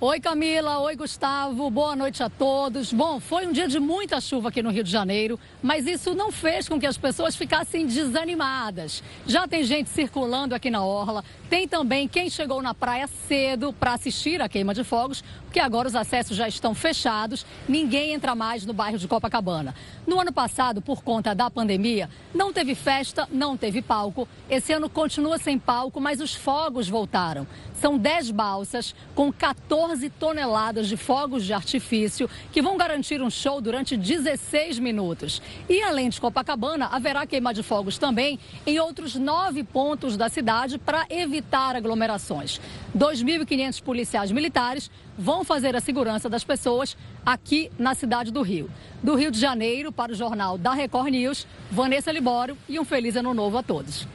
Oi 0.00 0.20
Camila, 0.20 0.78
oi 0.78 0.94
Gustavo, 0.94 1.68
boa 1.70 1.96
noite 1.96 2.22
a 2.22 2.30
todos. 2.30 2.92
Bom, 2.92 3.18
foi 3.18 3.48
um 3.48 3.52
dia 3.52 3.66
de 3.66 3.80
muita 3.80 4.20
chuva 4.20 4.48
aqui 4.48 4.62
no 4.62 4.70
Rio 4.70 4.84
de 4.84 4.92
Janeiro, 4.92 5.40
mas 5.60 5.88
isso 5.88 6.14
não 6.14 6.30
fez 6.30 6.68
com 6.68 6.78
que 6.78 6.86
as 6.86 6.96
pessoas 6.96 7.34
ficassem 7.34 7.84
desanimadas. 7.84 9.02
Já 9.26 9.48
tem 9.48 9.64
gente 9.64 9.90
circulando 9.90 10.54
aqui 10.54 10.70
na 10.70 10.84
Orla, 10.84 11.24
tem 11.50 11.66
também 11.66 12.06
quem 12.06 12.30
chegou 12.30 12.62
na 12.62 12.72
praia 12.72 13.08
cedo 13.26 13.72
para 13.72 13.94
assistir 13.94 14.40
a 14.40 14.48
queima 14.48 14.72
de 14.72 14.84
fogos, 14.84 15.24
porque 15.48 15.60
agora 15.60 15.88
os 15.88 15.94
acessos 15.94 16.36
já 16.36 16.46
estão 16.46 16.74
fechados, 16.74 17.46
ninguém 17.66 18.12
entra 18.12 18.34
mais 18.34 18.66
no 18.66 18.74
bairro 18.74 18.98
de 18.98 19.08
Copacabana. 19.08 19.74
No 20.06 20.20
ano 20.20 20.30
passado, 20.30 20.82
por 20.82 21.02
conta 21.02 21.34
da 21.34 21.50
pandemia, 21.50 22.10
não 22.34 22.52
teve 22.52 22.74
festa, 22.74 23.26
não 23.32 23.56
teve 23.56 23.80
palco. 23.80 24.28
Esse 24.50 24.74
ano 24.74 24.90
continua 24.90 25.38
sem 25.38 25.58
palco, 25.58 26.02
mas 26.02 26.20
os 26.20 26.34
fogos 26.34 26.86
voltaram. 26.86 27.46
São 27.72 27.96
10 27.96 28.30
balsas 28.30 28.94
com 29.14 29.32
14 29.32 30.10
toneladas 30.10 30.86
de 30.86 30.98
fogos 30.98 31.46
de 31.46 31.54
artifício 31.54 32.28
que 32.52 32.60
vão 32.60 32.76
garantir 32.76 33.22
um 33.22 33.30
show 33.30 33.58
durante 33.58 33.96
16 33.96 34.78
minutos. 34.78 35.40
E 35.66 35.80
além 35.80 36.10
de 36.10 36.20
Copacabana, 36.20 36.88
haverá 36.92 37.24
queima 37.26 37.54
de 37.54 37.62
fogos 37.62 37.96
também 37.96 38.38
em 38.66 38.78
outros 38.78 39.14
nove 39.14 39.64
pontos 39.64 40.14
da 40.14 40.28
cidade 40.28 40.76
para 40.76 41.06
evitar 41.08 41.74
aglomerações. 41.74 42.60
2.500 42.94 43.82
policiais 43.82 44.30
militares 44.30 44.90
vão 45.18 45.44
fazer 45.44 45.74
a 45.74 45.80
segurança 45.80 46.28
das 46.28 46.44
pessoas 46.44 46.96
aqui 47.26 47.70
na 47.76 47.94
cidade 47.94 48.30
do 48.30 48.40
Rio. 48.40 48.70
Do 49.02 49.16
Rio 49.16 49.30
de 49.32 49.40
Janeiro, 49.40 49.90
para 49.90 50.12
o 50.12 50.14
jornal 50.14 50.56
da 50.56 50.72
Record 50.72 51.10
News, 51.10 51.46
Vanessa 51.70 52.12
Libório 52.12 52.56
e 52.68 52.78
um 52.78 52.84
feliz 52.84 53.16
ano 53.16 53.34
novo 53.34 53.58
a 53.58 53.62
todos. 53.62 54.06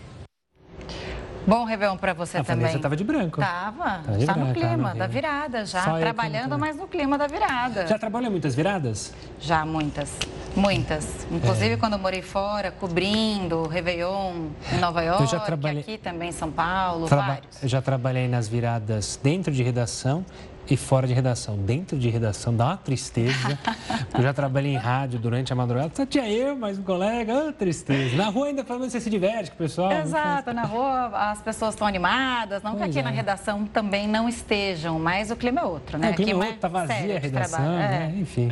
Bom 1.46 1.66
Réveillon 1.66 1.98
para 1.98 2.14
você 2.14 2.38
a 2.38 2.44
também. 2.44 2.70
Você 2.70 2.78
estava 2.78 2.96
de 2.96 3.04
branco. 3.04 3.42
Tava. 3.42 4.02
Tava 4.06 4.18
Está 4.18 4.34
no 4.34 4.54
clima 4.54 4.94
no 4.94 5.00
da 5.00 5.08
virada 5.08 5.66
já. 5.66 5.84
Só 5.84 6.00
trabalhando, 6.00 6.58
mas 6.58 6.78
no 6.78 6.88
clima 6.88 7.18
da 7.18 7.28
virada. 7.28 7.86
Já 7.86 8.00
trabalhou 8.00 8.32
muitas 8.32 8.56
viradas? 8.56 9.14
Já, 9.42 9.66
muitas. 9.66 10.18
Muitas. 10.56 11.28
Inclusive 11.30 11.74
é. 11.74 11.78
quando 11.78 11.94
eu 11.94 12.00
morei 12.00 12.22
fora, 12.22 12.72
cobrindo 12.72 13.68
Réveillon 13.68 14.52
em 14.72 14.78
Nova 14.78 15.02
York, 15.02 15.24
eu 15.24 15.28
já 15.28 15.40
trabalhei... 15.42 15.82
aqui 15.82 15.98
também 15.98 16.30
em 16.30 16.32
São 16.32 16.50
Paulo, 16.50 17.08
Traba... 17.08 17.28
vários. 17.28 17.62
Eu 17.62 17.68
já 17.68 17.82
trabalhei 17.82 18.28
nas 18.30 18.48
viradas 18.48 19.20
dentro 19.22 19.52
de 19.52 19.64
redação 19.64 20.26
e 20.70 20.78
fora 20.78 21.06
de 21.06 21.14
redação. 21.14 21.58
Dentro 21.58 21.98
de 21.98 22.10
redação 22.10 22.56
dá 22.56 22.68
uma 22.68 22.78
tristeza. 22.78 23.60
eu 24.16 24.22
já 24.22 24.34
trabalhei 24.34 24.74
em 24.74 24.78
rádio 24.78 25.20
durante 25.20 25.52
a 25.52 25.56
madrugada, 25.56 25.92
só 25.94 26.06
tinha 26.06 26.30
eu, 26.30 26.56
mais 26.56 26.80
um 26.80 26.84
colega, 26.84 27.48
oh, 27.50 27.54
tristeza. 27.54 28.16
Na 28.16 28.30
rua 28.30 28.48
ainda 28.48 28.64
pelo 28.64 28.80
menos 28.80 28.94
você 28.94 29.00
se 29.00 29.10
diverte 29.10 29.52
com 29.52 29.56
o 29.56 29.58
pessoal. 29.58 29.92
Exato, 29.92 30.54
na 30.54 30.64
rua 30.64 31.12
as 31.32 31.42
pessoas 31.42 31.74
estão 31.74 31.86
animadas, 31.86 32.64
não 32.64 32.72
pois 32.72 32.84
que 32.84 32.90
aqui 32.90 33.00
é. 33.00 33.04
na 33.04 33.10
redação 33.10 33.66
também 33.66 34.08
não 34.08 34.30
estejam, 34.30 35.00
mas 35.00 35.32
o 35.32 35.36
clima 35.36 35.62
é 35.62 35.66
outro, 35.66 35.98
né? 35.98 36.10
É, 36.10 36.12
o 36.12 36.16
clima 36.16 36.46
é 36.46 36.48
outro, 36.48 36.62
tá 36.62 36.68
vazia 36.68 37.18
a 37.18 37.20
redação, 37.20 37.60
né? 37.60 38.14
enfim. 38.18 38.50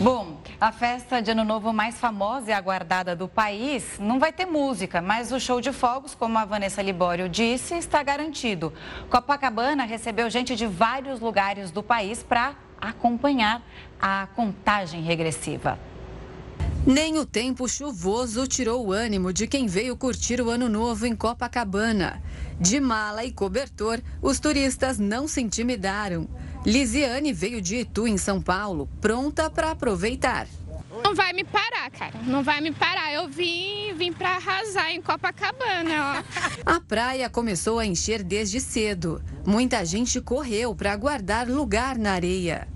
Bom, 0.00 0.36
a 0.60 0.70
festa 0.70 1.20
de 1.20 1.30
Ano 1.32 1.44
Novo 1.44 1.72
mais 1.72 1.98
famosa 1.98 2.50
e 2.50 2.52
aguardada 2.52 3.16
do 3.16 3.26
país 3.26 3.98
não 3.98 4.18
vai 4.18 4.32
ter 4.32 4.46
música, 4.46 5.02
mas 5.02 5.32
o 5.32 5.40
show 5.40 5.60
de 5.60 5.72
fogos, 5.72 6.14
como 6.14 6.38
a 6.38 6.44
Vanessa 6.44 6.80
Libório 6.80 7.28
disse, 7.28 7.74
está 7.74 8.02
garantido. 8.02 8.72
Copacabana 9.10 9.84
recebeu 9.84 10.30
gente 10.30 10.54
de 10.54 10.66
vários 10.66 11.18
lugares 11.18 11.31
do 11.70 11.82
país 11.82 12.22
para 12.22 12.54
acompanhar 12.80 13.62
a 14.00 14.28
contagem 14.34 15.02
regressiva. 15.02 15.78
Nem 16.84 17.16
o 17.18 17.24
tempo 17.24 17.68
chuvoso 17.68 18.44
tirou 18.48 18.86
o 18.86 18.92
ânimo 18.92 19.32
de 19.32 19.46
quem 19.46 19.68
veio 19.68 19.96
curtir 19.96 20.40
o 20.40 20.50
ano 20.50 20.68
novo 20.68 21.06
em 21.06 21.14
Copacabana. 21.14 22.20
De 22.58 22.80
mala 22.80 23.24
e 23.24 23.30
cobertor, 23.30 24.00
os 24.20 24.40
turistas 24.40 24.98
não 24.98 25.28
se 25.28 25.40
intimidaram. 25.40 26.28
Lisiane 26.66 27.32
veio 27.32 27.62
de 27.62 27.76
Itu, 27.76 28.08
em 28.08 28.18
São 28.18 28.42
Paulo, 28.42 28.88
pronta 29.00 29.48
para 29.48 29.70
aproveitar. 29.70 30.48
Não 31.12 31.16
vai 31.16 31.34
me 31.34 31.44
parar, 31.44 31.90
cara. 31.90 32.18
não 32.24 32.42
vai 32.42 32.62
me 32.62 32.72
parar. 32.72 33.12
Eu 33.12 33.28
vim, 33.28 33.92
vim 33.94 34.10
para 34.10 34.30
arrasar 34.30 34.92
em 34.92 35.02
Copacabana, 35.02 36.24
ó. 36.24 36.24
A 36.64 36.80
praia 36.80 37.28
começou 37.28 37.78
a 37.78 37.84
encher 37.84 38.22
desde 38.22 38.58
cedo. 38.58 39.22
Muita 39.46 39.84
gente 39.84 40.22
correu 40.22 40.74
para 40.74 40.96
guardar 40.96 41.46
lugar 41.46 41.98
na 41.98 42.12
areia. 42.12 42.66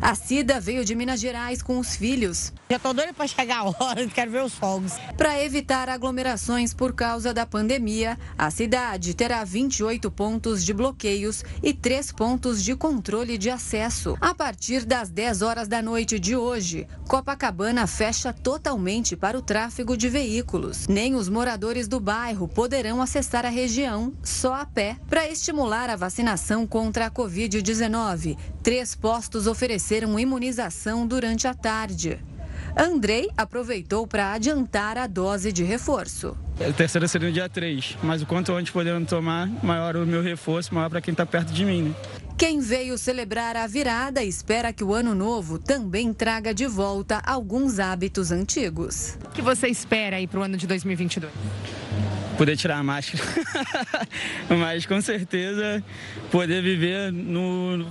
A 0.00 0.14
Cida 0.14 0.60
veio 0.60 0.84
de 0.84 0.94
Minas 0.94 1.20
Gerais 1.20 1.62
com 1.62 1.78
os 1.78 1.96
filhos. 1.96 2.52
Já 2.70 2.78
tô 2.78 2.92
doida 2.92 3.14
para 3.14 3.26
chegar 3.26 3.58
a 3.58 3.64
hora, 3.64 4.06
quero 4.12 4.30
ver 4.30 4.42
os 4.42 4.54
fogos. 4.54 4.92
Para 5.16 5.42
evitar 5.42 5.88
aglomerações 5.88 6.74
por 6.74 6.92
causa 6.92 7.32
da 7.32 7.46
pandemia, 7.46 8.18
a 8.36 8.50
cidade 8.50 9.14
terá 9.14 9.42
28 9.44 10.10
pontos 10.10 10.64
de 10.64 10.74
bloqueios 10.74 11.44
e 11.62 11.72
3 11.72 12.12
pontos 12.12 12.62
de 12.62 12.74
controle 12.74 13.38
de 13.38 13.50
acesso. 13.50 14.16
A 14.20 14.34
partir 14.34 14.84
das 14.84 15.10
10 15.10 15.42
horas 15.42 15.68
da 15.68 15.80
noite 15.80 16.18
de 16.18 16.36
hoje, 16.36 16.86
Copacabana 17.08 17.86
fecha 17.86 18.32
totalmente 18.32 19.16
para 19.16 19.38
o 19.38 19.42
tráfego 19.42 19.96
de 19.96 20.08
veículos. 20.08 20.86
Nem 20.88 21.14
os 21.14 21.28
moradores 21.28 21.88
do 21.88 22.00
bairro 22.00 22.48
poderão 22.48 23.00
acessar 23.00 23.46
a 23.46 23.50
região 23.50 24.12
só 24.22 24.54
a 24.54 24.66
pé. 24.66 24.96
Para 25.08 25.28
estimular 25.28 25.88
a 25.88 25.96
vacinação 25.96 26.66
contra 26.66 27.06
a 27.06 27.10
Covid-19, 27.10 28.36
três 28.62 28.94
postos 28.94 29.46
ofereceram 29.86 30.18
imunização 30.18 31.06
durante 31.06 31.46
a 31.46 31.54
tarde. 31.54 32.18
Andrei 32.76 33.30
aproveitou 33.36 34.04
para 34.06 34.32
adiantar 34.32 34.98
a 34.98 35.06
dose 35.06 35.52
de 35.52 35.62
reforço. 35.62 36.36
A 36.60 36.72
terceira 36.72 37.06
seria 37.06 37.28
no 37.28 37.32
dia 37.32 37.48
3, 37.48 37.96
mas 38.02 38.20
o 38.20 38.26
quanto 38.26 38.52
antes 38.52 38.72
podendo 38.72 39.06
tomar, 39.06 39.46
maior 39.62 39.96
o 39.96 40.04
meu 40.04 40.22
reforço, 40.22 40.74
maior 40.74 40.90
para 40.90 41.00
quem 41.00 41.12
está 41.12 41.24
perto 41.24 41.52
de 41.52 41.64
mim. 41.64 41.82
Né? 41.82 41.94
Quem 42.36 42.60
veio 42.60 42.98
celebrar 42.98 43.56
a 43.56 43.66
virada 43.66 44.24
espera 44.24 44.72
que 44.72 44.82
o 44.82 44.92
ano 44.92 45.14
novo 45.14 45.58
também 45.58 46.12
traga 46.12 46.52
de 46.52 46.66
volta 46.66 47.22
alguns 47.24 47.78
hábitos 47.78 48.32
antigos. 48.32 49.16
O 49.24 49.30
que 49.30 49.40
você 49.40 49.68
espera 49.68 50.16
aí 50.16 50.26
para 50.26 50.40
o 50.40 50.42
ano 50.42 50.56
de 50.56 50.66
2022? 50.66 51.32
Poder 52.36 52.56
tirar 52.56 52.78
a 52.78 52.82
máscara. 52.82 53.22
mas 54.48 54.86
com 54.86 55.00
certeza 55.00 55.82
poder 56.30 56.62
viver 56.62 57.12
no, 57.12 57.86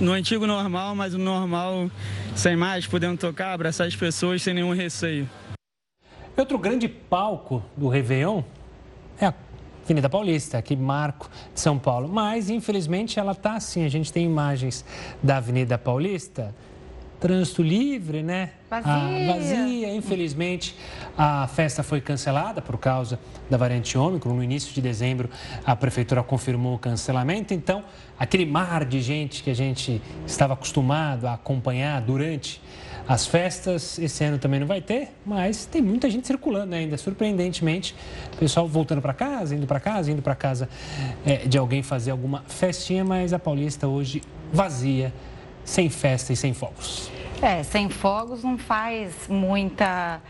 no 0.00 0.12
antigo 0.12 0.46
normal, 0.46 0.94
mas 0.94 1.14
o 1.14 1.18
normal 1.18 1.90
sem 2.34 2.56
mais, 2.56 2.86
podendo 2.86 3.18
tocar, 3.18 3.52
abraçar 3.52 3.86
as 3.86 3.96
pessoas 3.96 4.42
sem 4.42 4.54
nenhum 4.54 4.72
receio. 4.72 5.28
Outro 6.36 6.56
grande 6.56 6.88
palco 6.88 7.64
do 7.76 7.88
Réveillon 7.88 8.42
é 9.20 9.26
a 9.26 9.34
Avenida 9.84 10.08
Paulista, 10.08 10.58
aqui 10.58 10.76
Marco 10.76 11.28
de 11.52 11.60
São 11.60 11.78
Paulo. 11.78 12.08
Mas, 12.08 12.48
infelizmente, 12.48 13.18
ela 13.18 13.32
está 13.32 13.54
assim. 13.54 13.84
A 13.84 13.88
gente 13.88 14.12
tem 14.12 14.24
imagens 14.24 14.84
da 15.20 15.38
Avenida 15.38 15.76
Paulista 15.76 16.54
trânsito 17.20 17.62
livre, 17.62 18.22
né? 18.22 18.50
Vazia. 18.70 18.92
Ah, 18.92 19.32
vazia. 19.32 19.94
Infelizmente, 19.94 20.74
a 21.16 21.46
festa 21.46 21.82
foi 21.82 22.00
cancelada 22.00 22.62
por 22.62 22.78
causa 22.78 23.18
da 23.50 23.56
variante 23.56 23.96
Ômicron. 23.96 24.34
No 24.34 24.42
início 24.42 24.72
de 24.72 24.80
dezembro, 24.80 25.28
a 25.64 25.74
prefeitura 25.74 26.22
confirmou 26.22 26.74
o 26.74 26.78
cancelamento. 26.78 27.52
Então, 27.52 27.84
aquele 28.18 28.46
mar 28.46 28.84
de 28.84 29.00
gente 29.00 29.42
que 29.42 29.50
a 29.50 29.54
gente 29.54 30.00
estava 30.26 30.54
acostumado 30.54 31.26
a 31.26 31.34
acompanhar 31.34 32.00
durante 32.00 32.60
as 33.08 33.26
festas, 33.26 33.98
esse 33.98 34.22
ano 34.22 34.38
também 34.38 34.60
não 34.60 34.66
vai 34.66 34.82
ter, 34.82 35.08
mas 35.24 35.64
tem 35.64 35.80
muita 35.80 36.10
gente 36.10 36.26
circulando 36.26 36.74
ainda, 36.74 36.98
surpreendentemente. 36.98 37.94
O 38.34 38.36
pessoal 38.36 38.68
voltando 38.68 39.00
para 39.00 39.14
casa, 39.14 39.54
indo 39.54 39.66
para 39.66 39.80
casa, 39.80 40.12
indo 40.12 40.20
para 40.20 40.34
casa 40.34 40.68
é, 41.24 41.38
de 41.46 41.56
alguém 41.56 41.82
fazer 41.82 42.10
alguma 42.10 42.44
festinha, 42.46 43.02
mas 43.06 43.32
a 43.32 43.38
Paulista 43.38 43.88
hoje 43.88 44.20
vazia 44.52 45.10
sem 45.68 45.90
festa 45.90 46.32
e 46.32 46.36
sem 46.36 46.54
fogos. 46.54 47.10
É, 47.42 47.62
sem 47.62 47.88
fogos 47.88 48.42
não 48.42 48.56
faz 48.56 49.12
muita. 49.28 50.20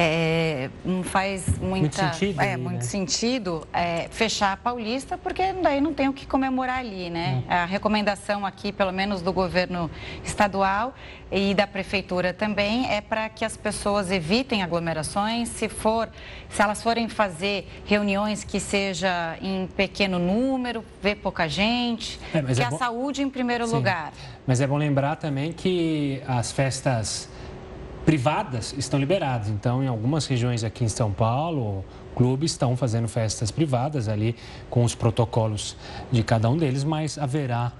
É, 0.00 0.70
não 0.84 1.02
faz 1.02 1.58
muita, 1.58 1.68
muito 1.68 1.96
sentido, 1.96 2.40
é, 2.40 2.56
muito 2.56 2.74
né? 2.76 2.80
sentido 2.82 3.66
é, 3.72 4.06
fechar 4.12 4.52
a 4.52 4.56
Paulista, 4.56 5.18
porque 5.18 5.52
daí 5.54 5.80
não 5.80 5.92
tem 5.92 6.08
o 6.08 6.12
que 6.12 6.24
comemorar 6.24 6.78
ali, 6.78 7.10
né? 7.10 7.42
Hum. 7.42 7.52
A 7.52 7.64
recomendação 7.64 8.46
aqui, 8.46 8.70
pelo 8.70 8.92
menos 8.92 9.22
do 9.22 9.32
governo 9.32 9.90
estadual, 10.22 10.94
e 11.32 11.52
da 11.52 11.66
prefeitura 11.66 12.32
também 12.32 12.88
é 12.88 13.00
para 13.00 13.28
que 13.28 13.44
as 13.44 13.56
pessoas 13.56 14.12
evitem 14.12 14.62
aglomerações. 14.62 15.48
Se 15.48 15.68
for, 15.68 16.08
se 16.48 16.62
elas 16.62 16.80
forem 16.80 17.08
fazer 17.08 17.68
reuniões 17.84 18.44
que 18.44 18.60
seja 18.60 19.36
em 19.42 19.66
pequeno 19.66 20.20
número, 20.20 20.84
ver 21.02 21.16
pouca 21.16 21.48
gente, 21.48 22.20
é, 22.32 22.40
que 22.40 22.62
é 22.62 22.64
a 22.64 22.70
bom... 22.70 22.78
saúde 22.78 23.20
em 23.20 23.28
primeiro 23.28 23.66
Sim. 23.66 23.74
lugar. 23.74 24.12
Mas 24.46 24.60
é 24.60 24.66
bom 24.66 24.76
lembrar 24.76 25.16
também 25.16 25.52
que 25.52 26.22
as 26.26 26.52
festas 26.52 27.28
privadas 28.08 28.74
estão 28.78 28.98
liberadas. 28.98 29.50
Então, 29.50 29.84
em 29.84 29.86
algumas 29.86 30.24
regiões 30.26 30.64
aqui 30.64 30.82
em 30.82 30.88
São 30.88 31.12
Paulo, 31.12 31.84
clubes 32.16 32.52
estão 32.52 32.74
fazendo 32.74 33.06
festas 33.06 33.50
privadas 33.50 34.08
ali 34.08 34.34
com 34.70 34.82
os 34.82 34.94
protocolos 34.94 35.76
de 36.10 36.22
cada 36.22 36.48
um 36.48 36.56
deles, 36.56 36.84
mas 36.84 37.18
haverá 37.18 37.70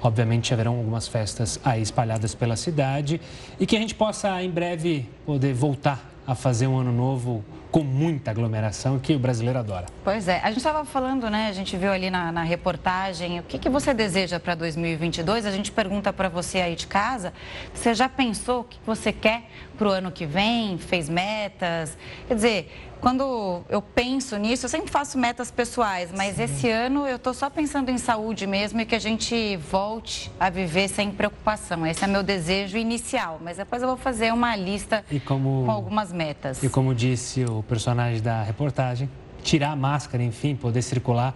Obviamente 0.00 0.54
haverão 0.54 0.76
algumas 0.76 1.08
festas 1.08 1.58
aí 1.64 1.82
espalhadas 1.82 2.32
pela 2.32 2.54
cidade 2.54 3.20
e 3.58 3.66
que 3.66 3.76
a 3.76 3.80
gente 3.80 3.96
possa 3.96 4.40
em 4.40 4.48
breve 4.48 5.08
poder 5.26 5.52
voltar 5.52 6.08
a 6.24 6.36
fazer 6.36 6.68
um 6.68 6.78
ano 6.78 6.92
novo 6.92 7.44
com 7.70 7.82
muita 7.84 8.30
aglomeração 8.30 8.98
que 8.98 9.14
o 9.14 9.18
brasileiro 9.18 9.58
adora. 9.58 9.86
Pois 10.02 10.26
é, 10.26 10.40
a 10.42 10.48
gente 10.48 10.58
estava 10.58 10.84
falando, 10.84 11.28
né? 11.28 11.48
A 11.48 11.52
gente 11.52 11.76
viu 11.76 11.92
ali 11.92 12.10
na, 12.10 12.32
na 12.32 12.42
reportagem 12.42 13.40
o 13.40 13.42
que, 13.42 13.58
que 13.58 13.68
você 13.68 13.92
deseja 13.92 14.40
para 14.40 14.54
2022. 14.54 15.44
A 15.44 15.50
gente 15.50 15.70
pergunta 15.70 16.12
para 16.12 16.28
você 16.28 16.60
aí 16.60 16.74
de 16.74 16.86
casa, 16.86 17.32
você 17.72 17.94
já 17.94 18.08
pensou 18.08 18.60
o 18.60 18.64
que 18.64 18.78
você 18.86 19.12
quer 19.12 19.42
para 19.76 19.88
o 19.88 19.90
ano 19.90 20.10
que 20.10 20.24
vem? 20.24 20.78
Fez 20.78 21.08
metas? 21.08 21.96
Quer 22.26 22.34
dizer, 22.34 22.87
quando 23.00 23.62
eu 23.68 23.80
penso 23.80 24.36
nisso, 24.36 24.66
eu 24.66 24.70
sempre 24.70 24.90
faço 24.90 25.18
metas 25.18 25.50
pessoais, 25.50 26.10
mas 26.16 26.36
Sim. 26.36 26.42
esse 26.42 26.70
ano 26.70 27.06
eu 27.06 27.16
estou 27.16 27.32
só 27.32 27.48
pensando 27.48 27.90
em 27.90 27.98
saúde 27.98 28.46
mesmo 28.46 28.80
e 28.80 28.86
que 28.86 28.94
a 28.94 28.98
gente 28.98 29.56
volte 29.56 30.30
a 30.38 30.50
viver 30.50 30.88
sem 30.88 31.10
preocupação. 31.10 31.86
Esse 31.86 32.04
é 32.04 32.06
meu 32.06 32.22
desejo 32.22 32.76
inicial, 32.76 33.40
mas 33.42 33.56
depois 33.56 33.82
eu 33.82 33.88
vou 33.88 33.96
fazer 33.96 34.32
uma 34.32 34.56
lista 34.56 35.04
como, 35.24 35.64
com 35.64 35.70
algumas 35.70 36.12
metas. 36.12 36.62
E 36.62 36.68
como 36.68 36.94
disse 36.94 37.44
o 37.44 37.62
personagem 37.62 38.20
da 38.20 38.42
reportagem, 38.42 39.08
tirar 39.42 39.70
a 39.72 39.76
máscara, 39.76 40.22
enfim, 40.22 40.56
poder 40.56 40.82
circular, 40.82 41.34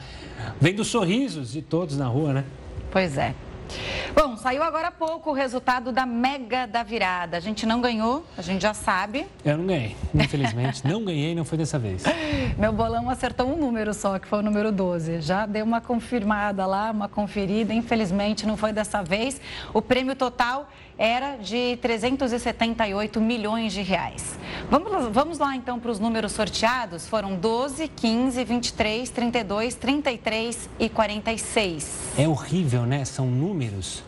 vendo 0.60 0.80
os 0.80 0.88
sorrisos 0.88 1.52
de 1.52 1.62
todos 1.62 1.96
na 1.96 2.06
rua, 2.06 2.32
né? 2.32 2.44
Pois 2.90 3.16
é. 3.16 3.34
Bom, 4.14 4.36
saiu 4.36 4.62
agora 4.62 4.88
há 4.88 4.90
pouco 4.90 5.30
o 5.30 5.32
resultado 5.32 5.90
da 5.90 6.04
Mega 6.04 6.66
da 6.66 6.82
Virada. 6.82 7.36
A 7.36 7.40
gente 7.40 7.64
não 7.64 7.80
ganhou, 7.80 8.24
a 8.36 8.42
gente 8.42 8.60
já 8.60 8.74
sabe. 8.74 9.26
Eu 9.44 9.58
não 9.58 9.66
ganhei, 9.66 9.96
infelizmente. 10.14 10.86
não 10.86 11.04
ganhei, 11.04 11.34
não 11.34 11.44
foi 11.44 11.56
dessa 11.58 11.78
vez. 11.78 12.02
Meu 12.58 12.72
bolão 12.72 13.08
acertou 13.08 13.46
um 13.46 13.56
número 13.56 13.94
só, 13.94 14.18
que 14.18 14.28
foi 14.28 14.40
o 14.40 14.42
número 14.42 14.70
12. 14.70 15.20
Já 15.20 15.46
deu 15.46 15.64
uma 15.64 15.80
confirmada 15.80 16.66
lá, 16.66 16.90
uma 16.90 17.08
conferida. 17.08 17.72
Infelizmente, 17.72 18.46
não 18.46 18.56
foi 18.56 18.72
dessa 18.72 19.02
vez. 19.02 19.40
O 19.72 19.80
prêmio 19.80 20.14
total 20.14 20.68
era 20.98 21.36
de 21.36 21.76
378 21.80 23.20
milhões 23.20 23.72
de 23.72 23.82
reais. 23.82 24.38
Vamos, 24.70 25.08
vamos 25.12 25.38
lá 25.38 25.56
então 25.56 25.78
para 25.78 25.90
os 25.90 25.98
números 25.98 26.32
sorteados. 26.32 27.06
Foram 27.06 27.34
12, 27.34 27.88
15, 27.88 28.44
23, 28.44 29.10
32, 29.10 29.74
33 29.74 30.70
e 30.78 30.88
46. 30.88 32.12
É 32.16 32.28
horrível, 32.28 32.86
né? 32.86 33.04
São 33.04 33.26
números 33.26 34.02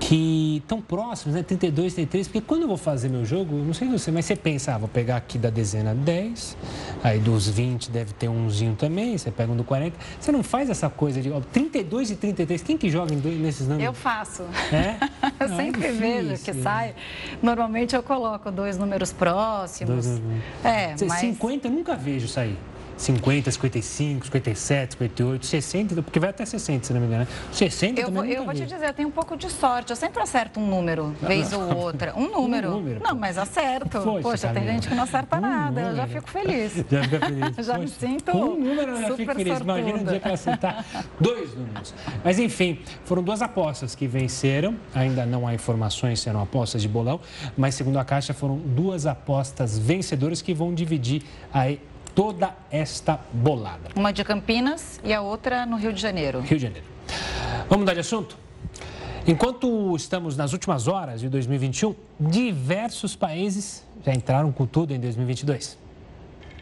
que 0.00 0.58
estão 0.58 0.80
próximos, 0.80 1.34
né? 1.34 1.42
32, 1.42 1.94
33, 1.94 2.28
porque 2.28 2.40
quando 2.40 2.62
eu 2.62 2.68
vou 2.68 2.76
fazer 2.76 3.08
meu 3.08 3.24
jogo, 3.24 3.56
não 3.56 3.74
sei 3.74 3.88
você, 3.88 4.10
mas 4.10 4.24
você 4.24 4.36
pensa, 4.36 4.74
ah, 4.74 4.78
vou 4.78 4.88
pegar 4.88 5.16
aqui 5.16 5.38
da 5.38 5.50
dezena 5.50 5.94
10, 5.94 6.56
aí 7.02 7.18
dos 7.18 7.48
20 7.48 7.90
deve 7.90 8.12
ter 8.12 8.28
umzinho 8.28 8.74
também, 8.74 9.18
você 9.18 9.30
pega 9.30 9.52
um 9.52 9.56
do 9.56 9.64
40. 9.64 9.96
Você 10.18 10.30
não 10.30 10.42
faz 10.42 10.70
essa 10.70 10.88
coisa 10.88 11.20
de 11.20 11.30
ó, 11.30 11.40
32 11.40 12.12
e 12.12 12.16
33, 12.16 12.62
quem 12.62 12.78
que 12.78 12.88
joga 12.90 13.14
nesses 13.14 13.66
números? 13.66 13.86
Eu 13.86 13.92
faço. 13.92 14.44
É? 14.72 14.96
eu 15.40 15.48
não, 15.48 15.60
é 15.60 15.64
sempre 15.64 15.86
é 15.86 15.92
vejo 15.92 16.42
que 16.42 16.54
sai. 16.54 16.94
Normalmente 17.42 17.96
eu 17.96 18.02
coloco 18.02 18.50
dois 18.50 18.78
números 18.78 19.12
próximos. 19.12 20.06
Dois, 20.06 20.22
é, 20.64 20.94
mas... 21.06 21.20
50 21.20 21.68
eu 21.68 21.72
nunca 21.72 21.96
vejo 21.96 22.28
sair. 22.28 22.56
50, 22.98 23.50
55, 23.50 24.26
57, 24.26 24.92
58, 24.98 25.46
60, 25.46 26.02
porque 26.02 26.18
vai 26.18 26.30
até 26.30 26.44
60, 26.44 26.86
se 26.86 26.92
não 26.92 27.00
me 27.00 27.06
engano. 27.06 27.26
60 27.52 28.00
eu 28.00 28.06
também 28.06 28.22
vou, 28.22 28.32
Eu 28.32 28.44
vou 28.44 28.54
te 28.54 28.66
dizer, 28.66 28.88
eu 28.88 28.94
tenho 28.94 29.08
um 29.08 29.12
pouco 29.12 29.36
de 29.36 29.48
sorte. 29.48 29.90
Eu 29.90 29.96
sempre 29.96 30.22
acerto 30.22 30.60
um 30.60 30.66
número, 30.66 31.14
vez 31.22 31.52
ou 31.52 31.76
outra. 31.76 32.12
Um 32.16 32.28
número. 32.32 32.68
Um 32.68 32.72
número 32.72 33.00
não, 33.02 33.14
mas 33.14 33.38
acerto. 33.38 34.00
Poxa, 34.00 34.22
Poxa 34.22 34.48
tem 34.48 34.64
gente 34.64 34.88
que 34.88 34.94
não 34.94 35.04
acerta 35.04 35.36
um 35.36 35.40
nada. 35.40 35.70
Número. 35.70 35.88
Eu 35.88 35.96
já 35.96 36.06
fico 36.06 36.28
feliz. 36.30 36.72
Já 36.90 37.02
fica 37.04 37.26
feliz. 37.26 37.56
já 37.66 37.74
Poxa, 37.74 37.78
me 37.78 37.88
sinto 37.88 38.36
Um 38.36 38.58
número 38.58 38.92
eu 38.92 39.00
já 39.00 39.16
fico 39.16 39.34
feliz. 39.34 39.58
Sortuda. 39.58 39.78
Imagina 39.78 39.98
um 39.98 40.04
dia 40.04 40.20
que 40.20 40.28
eu 40.28 40.34
acertar 40.34 40.84
dois 41.20 41.54
números. 41.54 41.94
Mas 42.24 42.38
enfim, 42.38 42.80
foram 43.04 43.22
duas 43.22 43.42
apostas 43.42 43.94
que 43.94 44.06
venceram. 44.06 44.76
Ainda 44.94 45.24
não 45.24 45.46
há 45.46 45.54
informações 45.54 46.20
se 46.20 46.28
eram 46.28 46.42
apostas 46.42 46.82
de 46.82 46.88
bolão, 46.88 47.20
mas 47.56 47.74
segundo 47.74 47.98
a 47.98 48.04
Caixa 48.04 48.34
foram 48.34 48.56
duas 48.56 49.06
apostas 49.06 49.78
vencedoras 49.78 50.42
que 50.42 50.52
vão 50.54 50.74
dividir 50.74 51.22
aí 51.52 51.80
toda 52.18 52.52
esta 52.68 53.20
bolada. 53.32 53.90
Uma 53.94 54.12
de 54.12 54.24
Campinas 54.24 55.00
e 55.04 55.14
a 55.14 55.20
outra 55.20 55.64
no 55.64 55.76
Rio 55.76 55.92
de 55.92 56.02
Janeiro. 56.02 56.40
Rio 56.40 56.58
de 56.58 56.64
Janeiro. 56.64 56.84
Vamos 57.68 57.82
mudar 57.82 57.94
de 57.94 58.00
assunto? 58.00 58.36
Enquanto 59.24 59.94
estamos 59.94 60.36
nas 60.36 60.52
últimas 60.52 60.88
horas 60.88 61.20
de 61.20 61.28
2021, 61.28 61.94
diversos 62.18 63.14
países 63.14 63.86
já 64.04 64.12
entraram 64.12 64.50
com 64.50 64.66
tudo 64.66 64.92
em 64.92 64.98
2022. 64.98 65.78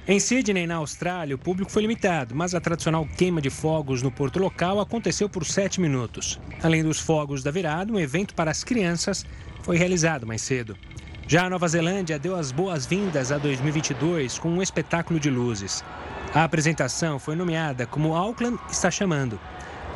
Em 0.06 0.20
Sydney, 0.20 0.66
na 0.66 0.74
Austrália, 0.74 1.34
o 1.34 1.38
público 1.38 1.70
foi 1.70 1.80
limitado, 1.80 2.34
mas 2.34 2.54
a 2.54 2.60
tradicional 2.60 3.08
queima 3.16 3.40
de 3.40 3.48
fogos 3.48 4.02
no 4.02 4.12
porto 4.12 4.38
local 4.38 4.78
aconteceu 4.78 5.26
por 5.26 5.46
sete 5.46 5.80
minutos. 5.80 6.38
Além 6.62 6.82
dos 6.82 7.00
fogos 7.00 7.42
da 7.42 7.50
virada, 7.50 7.90
um 7.90 7.98
evento 7.98 8.34
para 8.34 8.50
as 8.50 8.62
crianças 8.62 9.24
foi 9.62 9.78
realizado 9.78 10.26
mais 10.26 10.42
cedo. 10.42 10.76
Já 11.28 11.46
a 11.46 11.50
Nova 11.50 11.66
Zelândia 11.66 12.20
deu 12.20 12.36
as 12.36 12.52
boas-vindas 12.52 13.32
a 13.32 13.38
2022 13.38 14.38
com 14.38 14.48
um 14.48 14.62
espetáculo 14.62 15.18
de 15.18 15.28
luzes. 15.28 15.82
A 16.32 16.44
apresentação 16.44 17.18
foi 17.18 17.34
nomeada 17.34 17.84
como 17.84 18.14
Auckland 18.14 18.56
está 18.70 18.92
chamando. 18.92 19.36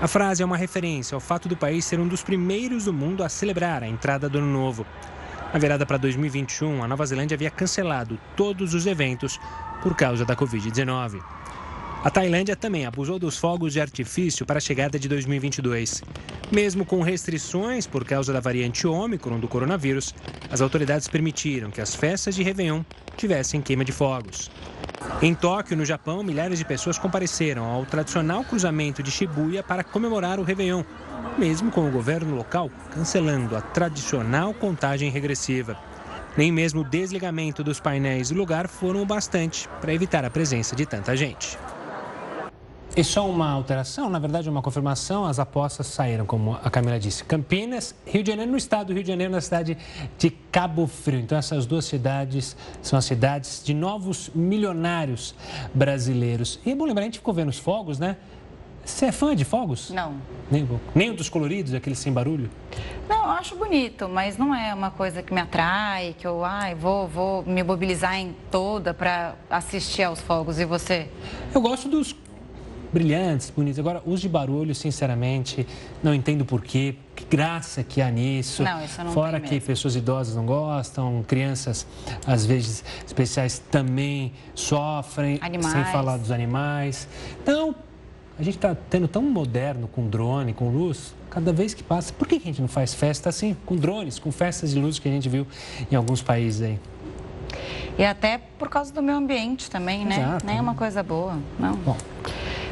A 0.00 0.08
frase 0.08 0.42
é 0.42 0.46
uma 0.46 0.56
referência 0.56 1.14
ao 1.14 1.20
fato 1.20 1.48
do 1.48 1.56
país 1.56 1.84
ser 1.84 2.00
um 2.00 2.08
dos 2.08 2.24
primeiros 2.24 2.86
do 2.86 2.92
mundo 2.92 3.22
a 3.22 3.28
celebrar 3.28 3.84
a 3.84 3.86
entrada 3.86 4.28
do 4.28 4.38
Ano 4.38 4.52
Novo. 4.52 4.84
Na 5.52 5.58
virada 5.60 5.86
para 5.86 5.98
2021, 5.98 6.82
a 6.82 6.88
Nova 6.88 7.06
Zelândia 7.06 7.36
havia 7.36 7.50
cancelado 7.50 8.18
todos 8.34 8.74
os 8.74 8.84
eventos 8.84 9.38
por 9.84 9.94
causa 9.94 10.24
da 10.24 10.34
Covid-19. 10.34 11.22
A 12.02 12.08
Tailândia 12.08 12.56
também 12.56 12.86
abusou 12.86 13.18
dos 13.18 13.36
fogos 13.36 13.74
de 13.74 13.80
artifício 13.80 14.46
para 14.46 14.56
a 14.56 14.60
chegada 14.60 14.98
de 14.98 15.06
2022. 15.06 16.02
Mesmo 16.50 16.86
com 16.86 17.02
restrições 17.02 17.86
por 17.86 18.06
causa 18.06 18.32
da 18.32 18.40
variante 18.40 18.86
Ômicron 18.86 19.38
do 19.38 19.46
coronavírus, 19.46 20.14
as 20.50 20.62
autoridades 20.62 21.08
permitiram 21.08 21.70
que 21.70 21.78
as 21.78 21.94
festas 21.94 22.34
de 22.34 22.42
Réveillon 22.42 22.82
tivessem 23.18 23.60
queima 23.60 23.84
de 23.84 23.92
fogos. 23.92 24.50
Em 25.20 25.34
Tóquio, 25.34 25.76
no 25.76 25.84
Japão, 25.84 26.22
milhares 26.22 26.58
de 26.58 26.64
pessoas 26.64 26.96
compareceram 26.96 27.66
ao 27.66 27.84
tradicional 27.84 28.44
cruzamento 28.44 29.02
de 29.02 29.10
Shibuya 29.10 29.62
para 29.62 29.84
comemorar 29.84 30.40
o 30.40 30.42
Réveillon, 30.42 30.82
mesmo 31.36 31.70
com 31.70 31.86
o 31.86 31.92
governo 31.92 32.34
local 32.34 32.70
cancelando 32.94 33.54
a 33.54 33.60
tradicional 33.60 34.54
contagem 34.54 35.10
regressiva. 35.10 35.76
Nem 36.34 36.50
mesmo 36.50 36.80
o 36.80 36.84
desligamento 36.84 37.62
dos 37.62 37.78
painéis 37.78 38.30
do 38.30 38.36
lugar 38.36 38.68
foram 38.68 39.02
o 39.02 39.06
bastante 39.06 39.68
para 39.82 39.92
evitar 39.92 40.24
a 40.24 40.30
presença 40.30 40.74
de 40.74 40.86
tanta 40.86 41.14
gente. 41.14 41.58
E 42.96 43.04
só 43.04 43.28
uma 43.28 43.48
alteração, 43.48 44.10
na 44.10 44.18
verdade 44.18 44.50
uma 44.50 44.60
confirmação, 44.60 45.24
as 45.24 45.38
apostas 45.38 45.86
saíram, 45.86 46.26
como 46.26 46.58
a 46.62 46.68
Camila 46.68 46.98
disse. 46.98 47.22
Campinas, 47.22 47.94
Rio 48.04 48.22
de 48.24 48.30
Janeiro 48.30 48.50
no 48.50 48.58
estado 48.58 48.88
do 48.88 48.92
Rio 48.92 49.04
de 49.04 49.08
Janeiro, 49.08 49.32
na 49.32 49.40
cidade 49.40 49.78
de 50.18 50.30
Cabo 50.30 50.88
Frio. 50.88 51.20
Então 51.20 51.38
essas 51.38 51.66
duas 51.66 51.84
cidades 51.84 52.56
são 52.82 52.98
as 52.98 53.04
cidades 53.04 53.62
de 53.64 53.72
novos 53.74 54.28
milionários 54.34 55.36
brasileiros. 55.72 56.58
E 56.66 56.72
é 56.72 56.74
bom 56.74 56.84
lembrar, 56.84 57.02
a 57.02 57.04
gente 57.04 57.18
ficou 57.18 57.32
vendo 57.32 57.48
os 57.48 57.60
fogos, 57.60 58.00
né? 58.00 58.16
Você 58.84 59.06
é 59.06 59.12
fã 59.12 59.36
de 59.36 59.44
fogos? 59.44 59.90
Não. 59.90 60.16
Nem, 60.50 60.68
nem 60.92 61.14
dos 61.14 61.28
coloridos, 61.28 61.72
aqueles 61.74 61.98
sem 61.98 62.12
barulho? 62.12 62.50
Não, 63.08 63.24
eu 63.24 63.30
acho 63.30 63.54
bonito, 63.54 64.08
mas 64.08 64.36
não 64.36 64.52
é 64.52 64.74
uma 64.74 64.90
coisa 64.90 65.22
que 65.22 65.32
me 65.32 65.40
atrai, 65.40 66.16
que 66.18 66.26
eu 66.26 66.44
ai, 66.44 66.74
vou, 66.74 67.06
vou 67.06 67.44
me 67.44 67.62
mobilizar 67.62 68.16
em 68.16 68.34
toda 68.50 68.92
para 68.92 69.36
assistir 69.48 70.02
aos 70.02 70.20
fogos. 70.20 70.58
E 70.58 70.64
você? 70.64 71.08
Eu 71.54 71.60
gosto 71.60 71.88
dos 71.88 72.16
brilhantes, 72.92 73.50
bonitos. 73.50 73.78
Agora, 73.78 74.02
os 74.04 74.20
de 74.20 74.28
barulho, 74.28 74.74
sinceramente, 74.74 75.66
não 76.02 76.14
entendo 76.14 76.44
porquê. 76.44 76.94
Que 77.14 77.24
graça 77.36 77.82
que 77.82 78.00
há 78.00 78.10
nisso. 78.10 78.62
Não, 78.62 78.84
isso 78.84 79.04
não 79.04 79.12
Fora 79.12 79.38
que 79.38 79.50
mesmo. 79.50 79.66
pessoas 79.66 79.94
idosas 79.94 80.34
não 80.34 80.46
gostam, 80.46 81.22
crianças, 81.26 81.86
às 82.26 82.46
vezes, 82.46 82.82
especiais 83.06 83.58
também 83.70 84.32
sofrem. 84.54 85.38
Animais. 85.42 85.72
Sem 85.72 85.84
falar 85.86 86.16
dos 86.16 86.30
animais. 86.30 87.06
Então, 87.42 87.74
a 88.38 88.42
gente 88.42 88.56
está 88.56 88.74
tendo 88.74 89.06
tão 89.06 89.22
moderno 89.22 89.86
com 89.86 90.08
drone, 90.08 90.54
com 90.54 90.70
luz, 90.70 91.14
cada 91.28 91.52
vez 91.52 91.74
que 91.74 91.82
passa. 91.82 92.10
Por 92.12 92.26
que 92.26 92.38
que 92.38 92.48
a 92.48 92.50
gente 92.52 92.60
não 92.62 92.68
faz 92.68 92.94
festa 92.94 93.28
assim, 93.28 93.54
com 93.66 93.76
drones, 93.76 94.18
com 94.18 94.32
festas 94.32 94.70
de 94.70 94.80
luz 94.80 94.98
que 94.98 95.08
a 95.08 95.12
gente 95.12 95.28
viu 95.28 95.46
em 95.90 95.94
alguns 95.94 96.22
países 96.22 96.62
aí? 96.62 96.78
E 97.98 98.04
até 98.04 98.40
por 98.58 98.70
causa 98.70 98.92
do 98.94 99.02
meio 99.02 99.18
ambiente 99.18 99.70
também, 99.70 100.06
né? 100.06 100.16
Exato. 100.16 100.46
Nem 100.46 100.56
é 100.56 100.60
uma 100.60 100.74
coisa 100.74 101.02
boa, 101.02 101.36
não. 101.58 101.74
Bom. 101.76 101.96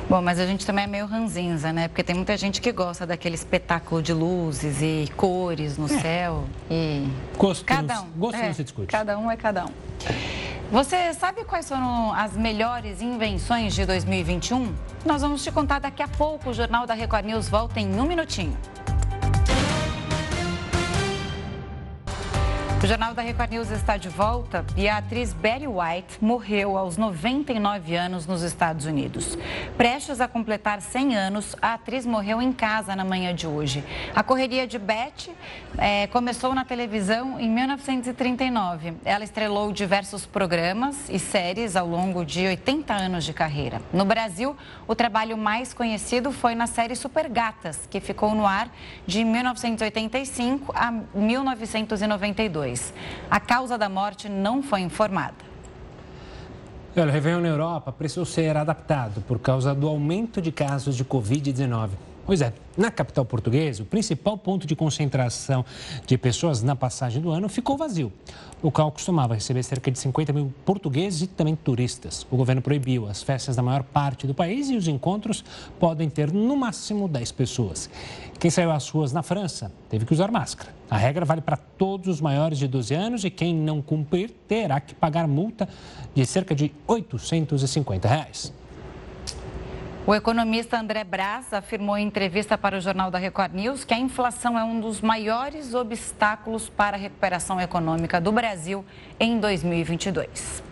Bom, 0.08 0.22
mas 0.22 0.40
a 0.40 0.46
gente 0.46 0.64
também 0.64 0.84
é 0.84 0.86
meio 0.86 1.04
ranzinza, 1.04 1.70
né? 1.70 1.86
Porque 1.86 2.02
tem 2.02 2.16
muita 2.16 2.34
gente 2.34 2.62
que 2.62 2.72
gosta 2.72 3.06
daquele 3.06 3.34
espetáculo 3.34 4.02
de 4.02 4.14
luzes 4.14 4.80
e 4.80 5.06
cores 5.14 5.76
no 5.76 5.86
céu. 5.86 6.44
E 6.70 7.06
Gosto, 7.36 7.62
cada 7.66 8.00
um. 8.00 8.06
gosto 8.16 8.36
é, 8.36 8.46
não 8.46 8.54
se 8.54 8.64
discute. 8.64 8.86
Cada 8.86 9.18
um 9.18 9.30
é 9.30 9.36
cada 9.36 9.66
um. 9.66 9.70
Você 10.72 11.12
sabe 11.12 11.44
quais 11.44 11.68
foram 11.68 12.14
as 12.14 12.32
melhores 12.34 13.02
invenções 13.02 13.74
de 13.74 13.84
2021? 13.84 14.74
Nós 15.04 15.20
vamos 15.20 15.44
te 15.44 15.52
contar 15.52 15.78
daqui 15.78 16.02
a 16.02 16.08
pouco. 16.08 16.50
O 16.50 16.54
Jornal 16.54 16.86
da 16.86 16.94
Record 16.94 17.26
News 17.26 17.46
volta 17.46 17.78
em 17.78 18.00
um 18.00 18.06
minutinho. 18.06 18.56
Jornal 22.88 23.12
da 23.12 23.20
Record 23.20 23.50
News 23.50 23.70
está 23.70 23.98
de 23.98 24.08
volta 24.08 24.64
e 24.74 24.88
a 24.88 24.96
atriz 24.96 25.34
Betty 25.34 25.66
White 25.66 26.24
morreu 26.24 26.78
aos 26.78 26.96
99 26.96 27.94
anos 27.94 28.26
nos 28.26 28.40
Estados 28.40 28.86
Unidos. 28.86 29.36
Prestes 29.76 30.22
a 30.22 30.26
completar 30.26 30.80
100 30.80 31.14
anos, 31.14 31.54
a 31.60 31.74
atriz 31.74 32.06
morreu 32.06 32.40
em 32.40 32.50
casa 32.50 32.96
na 32.96 33.04
manhã 33.04 33.34
de 33.34 33.46
hoje. 33.46 33.84
A 34.14 34.22
correria 34.22 34.66
de 34.66 34.78
Betty 34.78 35.30
eh, 35.76 36.06
começou 36.06 36.54
na 36.54 36.64
televisão 36.64 37.38
em 37.38 37.50
1939. 37.50 38.94
Ela 39.04 39.22
estrelou 39.22 39.70
diversos 39.70 40.24
programas 40.24 41.10
e 41.10 41.18
séries 41.18 41.76
ao 41.76 41.86
longo 41.86 42.24
de 42.24 42.46
80 42.46 42.94
anos 42.94 43.22
de 43.22 43.34
carreira. 43.34 43.82
No 43.92 44.06
Brasil, 44.06 44.56
o 44.86 44.94
trabalho 44.94 45.36
mais 45.36 45.74
conhecido 45.74 46.32
foi 46.32 46.54
na 46.54 46.66
série 46.66 46.96
Super 46.96 47.28
Gatas, 47.28 47.86
que 47.90 48.00
ficou 48.00 48.34
no 48.34 48.46
ar 48.46 48.70
de 49.06 49.22
1985 49.24 50.72
a 50.74 50.90
1992. 51.14 52.77
A 53.30 53.40
causa 53.40 53.76
da 53.76 53.88
morte 53.88 54.28
não 54.28 54.62
foi 54.62 54.80
informada. 54.80 55.48
O 56.96 57.04
Réveillon 57.04 57.40
na 57.40 57.48
Europa 57.48 57.92
precisou 57.92 58.24
ser 58.24 58.56
adaptado 58.56 59.20
por 59.22 59.38
causa 59.38 59.74
do 59.74 59.86
aumento 59.86 60.42
de 60.42 60.50
casos 60.50 60.96
de 60.96 61.04
Covid-19. 61.04 61.90
Pois 62.28 62.42
é, 62.42 62.52
na 62.76 62.90
capital 62.90 63.24
portuguesa, 63.24 63.82
o 63.82 63.86
principal 63.86 64.36
ponto 64.36 64.66
de 64.66 64.76
concentração 64.76 65.64
de 66.06 66.18
pessoas 66.18 66.62
na 66.62 66.76
passagem 66.76 67.22
do 67.22 67.30
ano 67.30 67.48
ficou 67.48 67.74
vazio. 67.74 68.12
O 68.60 68.66
local 68.66 68.92
costumava 68.92 69.32
receber 69.32 69.62
cerca 69.62 69.90
de 69.90 69.98
50 69.98 70.34
mil 70.34 70.52
portugueses 70.62 71.22
e 71.22 71.26
também 71.26 71.56
turistas. 71.56 72.26
O 72.30 72.36
governo 72.36 72.60
proibiu 72.60 73.08
as 73.08 73.22
festas 73.22 73.56
da 73.56 73.62
maior 73.62 73.82
parte 73.82 74.26
do 74.26 74.34
país 74.34 74.68
e 74.68 74.76
os 74.76 74.86
encontros 74.86 75.42
podem 75.80 76.10
ter 76.10 76.30
no 76.30 76.54
máximo 76.54 77.08
10 77.08 77.32
pessoas. 77.32 77.88
Quem 78.38 78.50
saiu 78.50 78.72
às 78.72 78.86
ruas 78.90 79.10
na 79.10 79.22
França 79.22 79.72
teve 79.88 80.04
que 80.04 80.12
usar 80.12 80.30
máscara. 80.30 80.68
A 80.90 80.98
regra 80.98 81.24
vale 81.24 81.40
para 81.40 81.56
todos 81.56 82.08
os 82.08 82.20
maiores 82.20 82.58
de 82.58 82.68
12 82.68 82.92
anos 82.92 83.24
e 83.24 83.30
quem 83.30 83.54
não 83.54 83.80
cumprir 83.80 84.34
terá 84.46 84.78
que 84.80 84.94
pagar 84.94 85.26
multa 85.26 85.66
de 86.14 86.26
cerca 86.26 86.54
de 86.54 86.74
850 86.86 88.06
reais. 88.06 88.52
O 90.08 90.14
economista 90.14 90.80
André 90.80 91.04
Braz 91.04 91.52
afirmou 91.52 91.98
em 91.98 92.06
entrevista 92.06 92.56
para 92.56 92.78
o 92.78 92.80
Jornal 92.80 93.10
da 93.10 93.18
Record 93.18 93.52
News 93.52 93.84
que 93.84 93.92
a 93.92 93.98
inflação 93.98 94.58
é 94.58 94.64
um 94.64 94.80
dos 94.80 95.02
maiores 95.02 95.74
obstáculos 95.74 96.66
para 96.66 96.96
a 96.96 96.98
recuperação 96.98 97.60
econômica 97.60 98.18
do 98.18 98.32
Brasil 98.32 98.82
em 99.20 99.38
2022. 99.38 100.67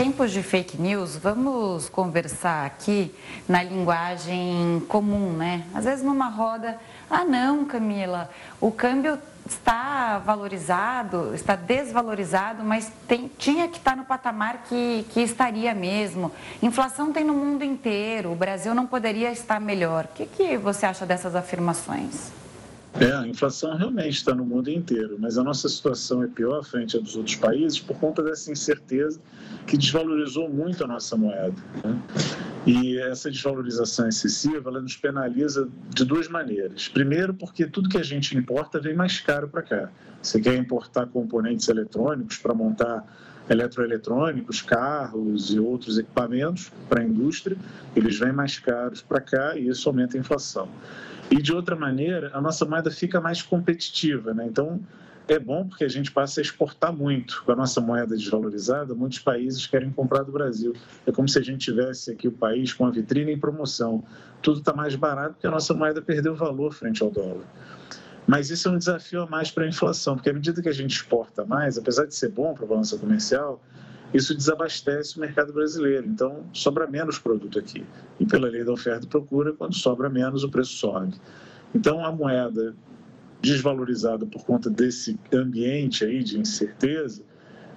Tempos 0.00 0.32
de 0.32 0.42
fake 0.42 0.80
news, 0.80 1.14
vamos 1.14 1.90
conversar 1.90 2.64
aqui 2.64 3.14
na 3.46 3.62
linguagem 3.62 4.82
comum, 4.88 5.30
né? 5.34 5.66
Às 5.74 5.84
vezes 5.84 6.02
numa 6.02 6.30
roda, 6.30 6.78
ah 7.10 7.22
não, 7.22 7.66
Camila, 7.66 8.30
o 8.58 8.72
câmbio 8.72 9.18
está 9.46 10.18
valorizado, 10.18 11.34
está 11.34 11.54
desvalorizado, 11.54 12.64
mas 12.64 12.90
tem, 13.06 13.30
tinha 13.36 13.68
que 13.68 13.76
estar 13.76 13.94
no 13.94 14.06
patamar 14.06 14.62
que, 14.66 15.04
que 15.10 15.20
estaria 15.20 15.74
mesmo. 15.74 16.32
Inflação 16.62 17.12
tem 17.12 17.22
no 17.22 17.34
mundo 17.34 17.62
inteiro, 17.62 18.32
o 18.32 18.34
Brasil 18.34 18.74
não 18.74 18.86
poderia 18.86 19.30
estar 19.30 19.60
melhor. 19.60 20.06
O 20.06 20.08
que, 20.14 20.24
que 20.24 20.56
você 20.56 20.86
acha 20.86 21.04
dessas 21.04 21.34
afirmações? 21.34 22.39
É, 22.98 23.12
a 23.12 23.26
inflação 23.26 23.76
realmente 23.76 24.16
está 24.16 24.34
no 24.34 24.44
mundo 24.44 24.68
inteiro, 24.68 25.16
mas 25.18 25.38
a 25.38 25.44
nossa 25.44 25.68
situação 25.68 26.22
é 26.22 26.26
pior 26.26 26.64
frente 26.64 26.96
a 26.96 27.00
dos 27.00 27.16
outros 27.16 27.36
países 27.36 27.78
por 27.78 27.96
conta 27.98 28.22
dessa 28.22 28.50
incerteza 28.50 29.20
que 29.66 29.76
desvalorizou 29.76 30.48
muito 30.48 30.82
a 30.82 30.86
nossa 30.86 31.16
moeda. 31.16 31.54
Né? 31.84 32.02
E 32.66 32.98
essa 32.98 33.30
desvalorização 33.30 34.08
excessiva, 34.08 34.68
ela 34.68 34.80
nos 34.82 34.96
penaliza 34.96 35.68
de 35.94 36.04
duas 36.04 36.28
maneiras. 36.28 36.88
Primeiro, 36.88 37.32
porque 37.32 37.66
tudo 37.66 37.88
que 37.88 37.96
a 37.96 38.02
gente 38.02 38.36
importa 38.36 38.80
vem 38.80 38.94
mais 38.94 39.20
caro 39.20 39.48
para 39.48 39.62
cá. 39.62 39.90
Você 40.20 40.40
quer 40.40 40.56
importar 40.56 41.06
componentes 41.06 41.68
eletrônicos 41.68 42.36
para 42.36 42.52
montar 42.52 43.06
eletroeletrônicos, 43.48 44.62
carros 44.62 45.52
e 45.52 45.58
outros 45.58 45.98
equipamentos 45.98 46.70
para 46.88 47.00
a 47.00 47.04
indústria, 47.04 47.56
eles 47.96 48.18
vêm 48.18 48.32
mais 48.32 48.58
caros 48.58 49.02
para 49.02 49.20
cá 49.20 49.56
e 49.56 49.68
isso 49.68 49.88
aumenta 49.88 50.16
a 50.16 50.20
inflação. 50.20 50.68
E 51.30 51.40
de 51.40 51.52
outra 51.52 51.76
maneira, 51.76 52.30
a 52.34 52.40
nossa 52.40 52.64
moeda 52.64 52.90
fica 52.90 53.20
mais 53.20 53.40
competitiva, 53.40 54.34
né? 54.34 54.46
Então, 54.46 54.80
é 55.28 55.38
bom 55.38 55.64
porque 55.68 55.84
a 55.84 55.88
gente 55.88 56.10
passa 56.10 56.40
a 56.40 56.42
exportar 56.42 56.92
muito. 56.92 57.44
Com 57.44 57.52
a 57.52 57.56
nossa 57.56 57.80
moeda 57.80 58.16
desvalorizada, 58.16 58.94
muitos 58.94 59.20
países 59.20 59.64
querem 59.64 59.90
comprar 59.90 60.24
do 60.24 60.32
Brasil. 60.32 60.74
É 61.06 61.12
como 61.12 61.28
se 61.28 61.38
a 61.38 61.42
gente 61.42 61.58
tivesse 61.58 62.10
aqui 62.10 62.26
o 62.26 62.32
país 62.32 62.72
com 62.72 62.84
a 62.84 62.90
vitrine 62.90 63.32
em 63.32 63.38
promoção. 63.38 64.02
Tudo 64.42 64.58
está 64.58 64.72
mais 64.72 64.96
barato 64.96 65.34
porque 65.34 65.46
a 65.46 65.50
nossa 65.50 65.72
moeda 65.72 66.02
perdeu 66.02 66.34
valor 66.34 66.72
frente 66.72 67.00
ao 67.00 67.10
dólar. 67.12 67.44
Mas 68.26 68.50
isso 68.50 68.68
é 68.68 68.72
um 68.72 68.78
desafio 68.78 69.22
a 69.22 69.26
mais 69.26 69.52
para 69.52 69.64
a 69.64 69.68
inflação, 69.68 70.16
porque 70.16 70.30
à 70.30 70.32
medida 70.32 70.60
que 70.60 70.68
a 70.68 70.72
gente 70.72 70.96
exporta 70.96 71.44
mais, 71.44 71.78
apesar 71.78 72.06
de 72.06 72.14
ser 72.14 72.30
bom 72.30 72.52
para 72.52 72.64
a 72.64 72.68
balança 72.68 72.98
comercial, 72.98 73.62
isso 74.12 74.34
desabastece 74.34 75.16
o 75.16 75.20
mercado 75.20 75.52
brasileiro. 75.52 76.06
Então, 76.06 76.44
sobra 76.52 76.86
menos 76.86 77.18
produto 77.18 77.58
aqui. 77.58 77.84
E 78.18 78.26
pela 78.26 78.48
lei 78.48 78.64
da 78.64 78.72
oferta 78.72 79.06
e 79.06 79.08
procura, 79.08 79.52
quando 79.52 79.74
sobra 79.74 80.08
menos, 80.08 80.42
o 80.42 80.48
preço 80.48 80.72
sobe. 80.72 81.14
Então, 81.74 82.04
a 82.04 82.10
moeda 82.10 82.74
desvalorizada 83.40 84.26
por 84.26 84.44
conta 84.44 84.68
desse 84.68 85.18
ambiente 85.32 86.04
aí 86.04 86.22
de 86.22 86.38
incerteza, 86.38 87.22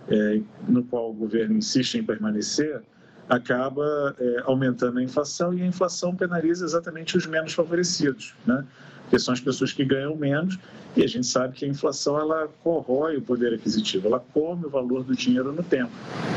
é, 0.10 0.42
no 0.68 0.84
qual 0.84 1.12
o 1.12 1.14
governo 1.14 1.58
insiste 1.58 1.98
em 1.98 2.04
permanecer, 2.04 2.84
acaba 3.30 4.16
é, 4.20 4.44
aumentando 4.46 5.00
a 5.00 5.04
inflação 5.04 5.54
e 5.54 5.62
a 5.62 5.66
inflação 5.66 6.16
penaliza 6.16 6.66
exatamente 6.66 7.18
os 7.18 7.26
menos 7.26 7.54
favorecidos, 7.54 8.34
né? 8.46 8.64
Porque 9.04 9.20
são 9.20 9.34
as 9.34 9.40
pessoas 9.40 9.72
que 9.72 9.84
ganham 9.86 10.16
menos 10.16 10.58
e 10.96 11.04
a 11.04 11.08
gente 11.08 11.28
sabe 11.28 11.54
que 11.54 11.66
a 11.66 11.68
inflação 11.68 12.20
ela 12.20 12.48
corrói 12.64 13.18
o 13.18 13.22
poder 13.22 13.54
aquisitivo, 13.54 14.08
ela 14.08 14.24
come 14.34 14.66
o 14.66 14.70
valor 14.70 15.04
do 15.04 15.16
dinheiro 15.16 15.52
no 15.52 15.64
tempo. 15.64 15.92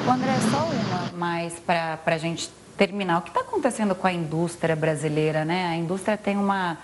O 0.06 0.10
André, 0.10 0.32
só 0.50 0.64
uma 0.64 1.18
mais 1.18 1.58
para 1.60 1.98
a 2.04 2.18
gente 2.18 2.50
terminar. 2.76 3.18
O 3.18 3.22
que 3.22 3.30
está 3.30 3.40
acontecendo 3.40 3.94
com 3.94 4.06
a 4.06 4.12
indústria 4.12 4.76
brasileira, 4.76 5.44
né? 5.44 5.66
A 5.66 5.76
indústria 5.76 6.16
tem 6.16 6.36
uma 6.36 6.78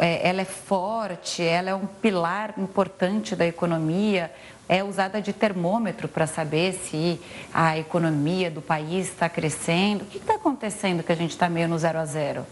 é, 0.00 0.28
ela 0.28 0.40
é 0.40 0.44
forte, 0.44 1.42
ela 1.42 1.70
é 1.70 1.74
um 1.74 1.86
pilar 1.86 2.54
importante 2.58 3.36
da 3.36 3.46
economia, 3.46 4.30
é 4.68 4.84
usada 4.84 5.20
de 5.20 5.32
termômetro 5.32 6.06
para 6.06 6.26
saber 6.26 6.74
se 6.74 7.18
a 7.52 7.78
economia 7.78 8.50
do 8.50 8.60
país 8.60 9.08
está 9.08 9.28
crescendo. 9.28 10.02
O 10.02 10.06
que 10.06 10.18
está 10.18 10.34
acontecendo 10.34 11.02
que 11.02 11.10
a 11.10 11.16
gente 11.16 11.30
está 11.30 11.48
meio 11.48 11.68
no 11.68 11.78
zero 11.78 11.98
a 11.98 12.04
zero? 12.04 12.46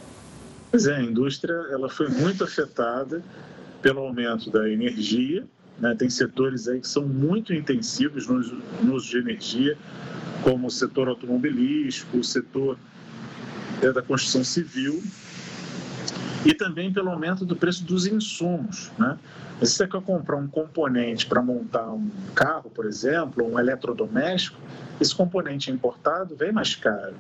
Pois 0.71 0.87
é, 0.87 0.97
a 0.97 1.03
indústria 1.03 1.55
ela 1.71 1.89
foi 1.89 2.09
muito 2.09 2.43
afetada 2.43 3.23
pelo 3.83 4.01
aumento 4.01 4.51
da 4.51 4.69
energia. 4.69 5.45
Né? 5.79 5.95
Tem 5.95 6.09
setores 6.09 6.67
aí 6.69 6.81
que 6.81 6.89
são 6.89 7.07
muito 7.07 7.53
intensivos 7.53 8.27
no, 8.27 8.95
uso 8.95 9.11
de 9.11 9.19
energia, 9.19 9.77
como 10.43 10.69
o 10.69 10.71
setor 10.71 11.09
automobilístico, 11.09 12.19
o 12.19 12.25
setor 12.25 12.79
é, 13.83 13.93
da 13.93 14.01
construção 14.01 14.43
civil 14.43 15.03
e 16.47 16.55
também 16.55 16.93
pelo 16.93 17.11
aumento 17.11 17.45
do 17.45 17.57
preço 17.57 17.85
dos 17.85 18.07
insumos. 18.07 18.93
Né? 18.97 19.19
Se 19.61 19.73
você 19.73 19.89
quer 19.89 20.01
comprar 20.01 20.37
um 20.37 20.47
componente 20.47 21.27
para 21.27 21.43
montar 21.43 21.91
um 21.91 22.09
carro, 22.37 22.71
por 22.71 22.87
exemplo, 22.87 23.45
um 23.45 23.59
eletrodoméstico, 23.59 24.61
esse 25.01 25.15
componente 25.15 25.73
importado 25.73 26.37
vem 26.37 26.53
mais 26.53 26.77
caro. 26.77 27.17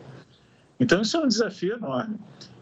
Então, 0.78 1.02
isso 1.02 1.16
é 1.16 1.20
um 1.20 1.26
desafio 1.26 1.74
enorme. 1.74 2.16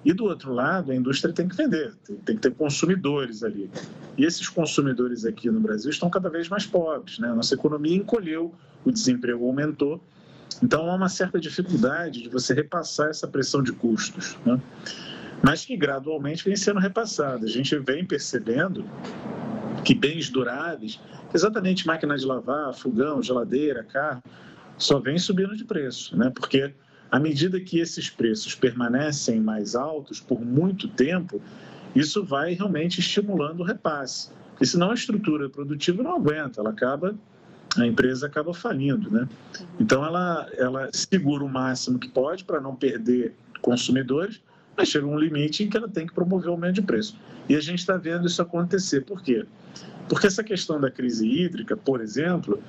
E 0.05 0.12
do 0.15 0.25
outro 0.25 0.55
lado, 0.55 0.91
a 0.91 0.95
indústria 0.95 1.35
tem 1.35 1.49
que 1.49 1.57
vender, 1.57 1.95
tem, 2.25 2.37
que 2.37 2.43
ter 2.43 2.55
consumidores 2.55 3.43
ali. 3.43 3.71
E 4.17 4.25
esses 4.25 4.49
consumidores 4.49 5.27
aqui 5.27 5.51
no 5.51 5.61
Brasil 5.61 5.91
estão 5.91 6.09
cada 6.09 6.31
vez 6.31 6.49
mais 6.49 6.65
pobres. 6.65 7.19
Né? 7.19 7.29
A 7.29 7.35
nossa 7.35 7.55
economia 7.55 7.97
encolheu, 7.97 8.55
o 8.85 8.91
desemprego 8.91 9.47
aumentou. 9.47 10.01
Então, 10.62 10.91
há 10.91 10.95
uma 10.95 11.09
certa 11.09 11.39
dificuldade 11.39 12.23
de 12.23 12.29
você 12.31 12.55
repassar 12.55 13.09
essa 13.09 13.27
pressão 13.27 13.62
de 13.62 13.73
custos. 13.73 14.39
Né? 14.47 14.59
Mas 15.45 15.62
que 15.64 15.76
gradualmente 15.76 16.42
vem 16.42 16.57
sendo 16.57 16.80
repassada. 16.80 17.45
A 17.45 17.49
gente 17.49 17.76
vem 17.78 18.05
percebendo 18.05 18.82
que 19.84 19.95
bens 19.95 20.30
duráveis, 20.30 20.99
exatamente 21.34 21.86
máquina 21.86 22.16
de 22.16 22.24
lavar, 22.24 22.72
fogão, 22.72 23.22
geladeira, 23.22 23.84
carro, 23.84 24.22
só 24.78 24.99
vem 24.99 25.18
subindo 25.18 25.55
de 25.55 25.64
preço, 25.64 26.16
né? 26.16 26.32
Porque 26.34 26.72
à 27.11 27.20
medida 27.20 27.61
que 27.61 27.78
esses 27.78 28.09
preços 28.09 28.55
permanecem 28.55 29.38
mais 29.38 29.76
altos 29.76 30.18
por 30.18 30.40
muito 30.40 30.88
tempo, 30.88 31.42
isso 31.95 32.24
vai 32.24 32.55
realmente 32.55 33.01
estimulando 33.01 33.61
o 33.61 33.64
repasse. 33.64 34.30
Porque 34.53 34.64
senão 34.64 34.92
a 34.92 34.95
estrutura 34.95 35.51
produtiva 35.51 36.03
não 36.03 36.16
aguenta, 36.16 36.61
ela 36.61 36.70
acaba 36.70 37.14
a 37.76 37.86
empresa 37.86 38.26
acaba 38.26 38.55
falindo, 38.55 39.11
né? 39.11 39.28
Então 39.78 40.05
ela 40.05 40.49
ela 40.57 40.88
segura 40.92 41.45
o 41.45 41.49
máximo 41.49 41.99
que 41.99 42.09
pode 42.09 42.45
para 42.45 42.61
não 42.61 42.74
perder 42.74 43.34
consumidores, 43.61 44.40
mas 44.77 44.89
chega 44.89 45.07
um 45.07 45.18
limite 45.18 45.64
em 45.64 45.70
que 45.70 45.77
ela 45.77 45.89
tem 45.89 46.07
que 46.07 46.14
promover 46.14 46.49
o 46.49 46.53
aumento 46.53 46.75
de 46.75 46.83
preço. 46.83 47.18
E 47.49 47.55
a 47.55 47.61
gente 47.61 47.81
está 47.81 47.97
vendo 47.97 48.27
isso 48.27 48.41
acontecer. 48.41 49.03
Por 49.03 49.22
quê? 49.22 49.45
Porque 50.09 50.27
essa 50.27 50.43
questão 50.43 50.81
da 50.81 50.91
crise 50.91 51.27
hídrica, 51.27 51.77
por 51.77 52.01
exemplo, 52.01 52.62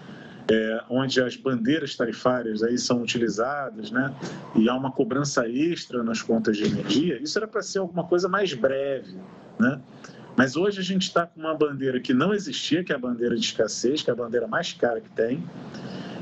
é, 0.50 0.84
onde 0.90 1.22
as 1.22 1.36
bandeiras 1.36 1.96
tarifárias 1.96 2.64
aí 2.64 2.78
são 2.78 3.02
utilizadas, 3.02 3.92
né, 3.92 4.14
e 4.56 4.70
há 4.70 4.76
uma 4.76 4.92
cobrança 4.92 5.48
extra 5.48 6.04
nas 6.04 6.22
contas 6.22 6.58
de 6.58 6.66
energia, 6.66 7.22
isso 7.22 7.38
era 7.38 7.48
para 7.48 7.62
ser 7.62 7.80
alguma 7.80 8.04
coisa 8.04 8.30
mais 8.30 8.54
breve, 8.54 9.16
né? 9.60 9.82
Mas 10.38 10.58
hoje 10.58 10.80
a 10.80 10.84
gente 10.84 11.04
está 11.04 11.26
com 11.26 11.40
uma 11.40 11.56
bandeira 11.56 12.00
que 12.00 12.14
não 12.14 12.34
existia, 12.34 12.84
que 12.84 12.92
é 12.92 12.96
a 12.96 13.00
bandeira 13.00 13.36
de 13.36 13.46
escassez, 13.46 14.04
que 14.04 14.10
é 14.10 14.14
a 14.14 14.16
bandeira 14.16 14.48
mais 14.48 14.74
cara 14.74 15.00
que 15.00 15.10
tem, 15.12 15.42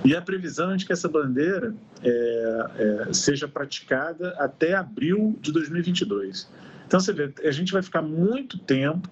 e 0.04 0.16
a 0.16 0.22
previsão 0.22 0.72
é 0.72 0.76
de 0.76 0.86
que 0.86 0.92
essa 0.92 1.08
bandeira 1.08 1.74
é, 2.04 2.66
é, 3.10 3.14
seja 3.14 3.48
praticada 3.48 4.36
até 4.38 4.74
abril 4.74 5.38
de 5.42 5.52
2022. 5.52 6.50
Então, 6.86 7.00
você 7.00 7.14
vê, 7.14 7.34
a 7.44 7.52
gente 7.52 7.72
vai 7.72 7.82
ficar 7.82 8.02
muito 8.02 8.58
tempo 8.58 9.10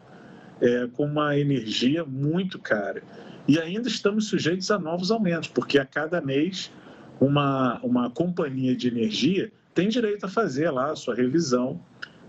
é, 0.60 0.88
com 0.94 1.06
uma 1.06 1.38
energia 1.38 2.04
muito 2.04 2.60
cara. 2.60 3.02
E 3.48 3.58
ainda 3.60 3.88
estamos 3.88 4.28
sujeitos 4.28 4.70
a 4.70 4.78
novos 4.78 5.12
aumentos, 5.12 5.50
porque 5.50 5.80
a 5.80 5.86
cada 5.86 6.22
mês 6.22 6.72
uma, 7.20 7.80
uma 7.82 8.10
companhia 8.10 8.76
de 8.76 8.88
energia 8.88 9.52
tem 9.74 9.88
direito 9.88 10.26
a 10.26 10.30
fazer 10.30 10.70
lá 10.70 10.92
a 10.92 10.96
sua 10.96 11.16
revisão 11.16 11.80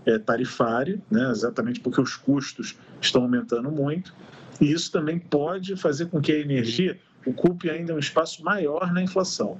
é, 0.05 0.17
tarifária, 0.17 1.01
né, 1.09 1.29
exatamente 1.31 1.79
porque 1.79 1.99
os 1.99 2.15
custos 2.15 2.77
estão 3.01 3.23
aumentando 3.23 3.71
muito. 3.71 4.13
E 4.61 4.71
isso 4.71 4.91
também 4.91 5.19
pode 5.19 5.75
fazer 5.75 6.07
com 6.07 6.21
que 6.21 6.31
a 6.31 6.39
energia 6.39 6.97
ocupe 7.25 7.69
ainda 7.69 7.93
um 7.93 7.99
espaço 7.99 8.43
maior 8.43 8.91
na 8.93 9.01
inflação. 9.01 9.57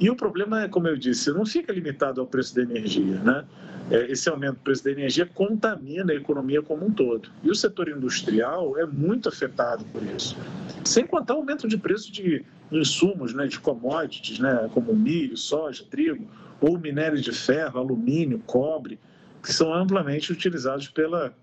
E 0.00 0.10
o 0.10 0.16
problema 0.16 0.62
é, 0.62 0.68
como 0.68 0.88
eu 0.88 0.96
disse, 0.96 1.30
não 1.30 1.46
fica 1.46 1.72
limitado 1.72 2.20
ao 2.20 2.26
preço 2.26 2.54
da 2.54 2.62
energia, 2.62 3.18
né? 3.20 3.44
É, 3.90 4.10
esse 4.10 4.28
aumento 4.28 4.54
do 4.54 4.60
preço 4.60 4.82
da 4.82 4.90
energia 4.90 5.26
contamina 5.26 6.12
a 6.12 6.16
economia 6.16 6.62
como 6.62 6.86
um 6.86 6.90
todo. 6.90 7.28
E 7.42 7.50
o 7.50 7.54
setor 7.54 7.88
industrial 7.88 8.78
é 8.78 8.86
muito 8.86 9.28
afetado 9.28 9.84
por 9.86 10.02
isso. 10.02 10.36
Sem 10.84 11.06
contar 11.06 11.34
o 11.34 11.38
aumento 11.38 11.68
de 11.68 11.76
preço 11.76 12.10
de 12.10 12.44
insumos, 12.72 13.34
né, 13.34 13.46
de 13.46 13.60
commodities, 13.60 14.38
né, 14.38 14.70
como 14.72 14.94
milho, 14.94 15.36
soja, 15.36 15.84
trigo, 15.88 16.26
ou 16.60 16.78
minério 16.78 17.20
de 17.20 17.30
ferro, 17.30 17.78
alumínio, 17.78 18.42
cobre, 18.46 18.98
que 19.42 19.52
são 19.52 19.72
amplamente 19.72 20.32
utilizados 20.32 20.88
pela 20.88 21.34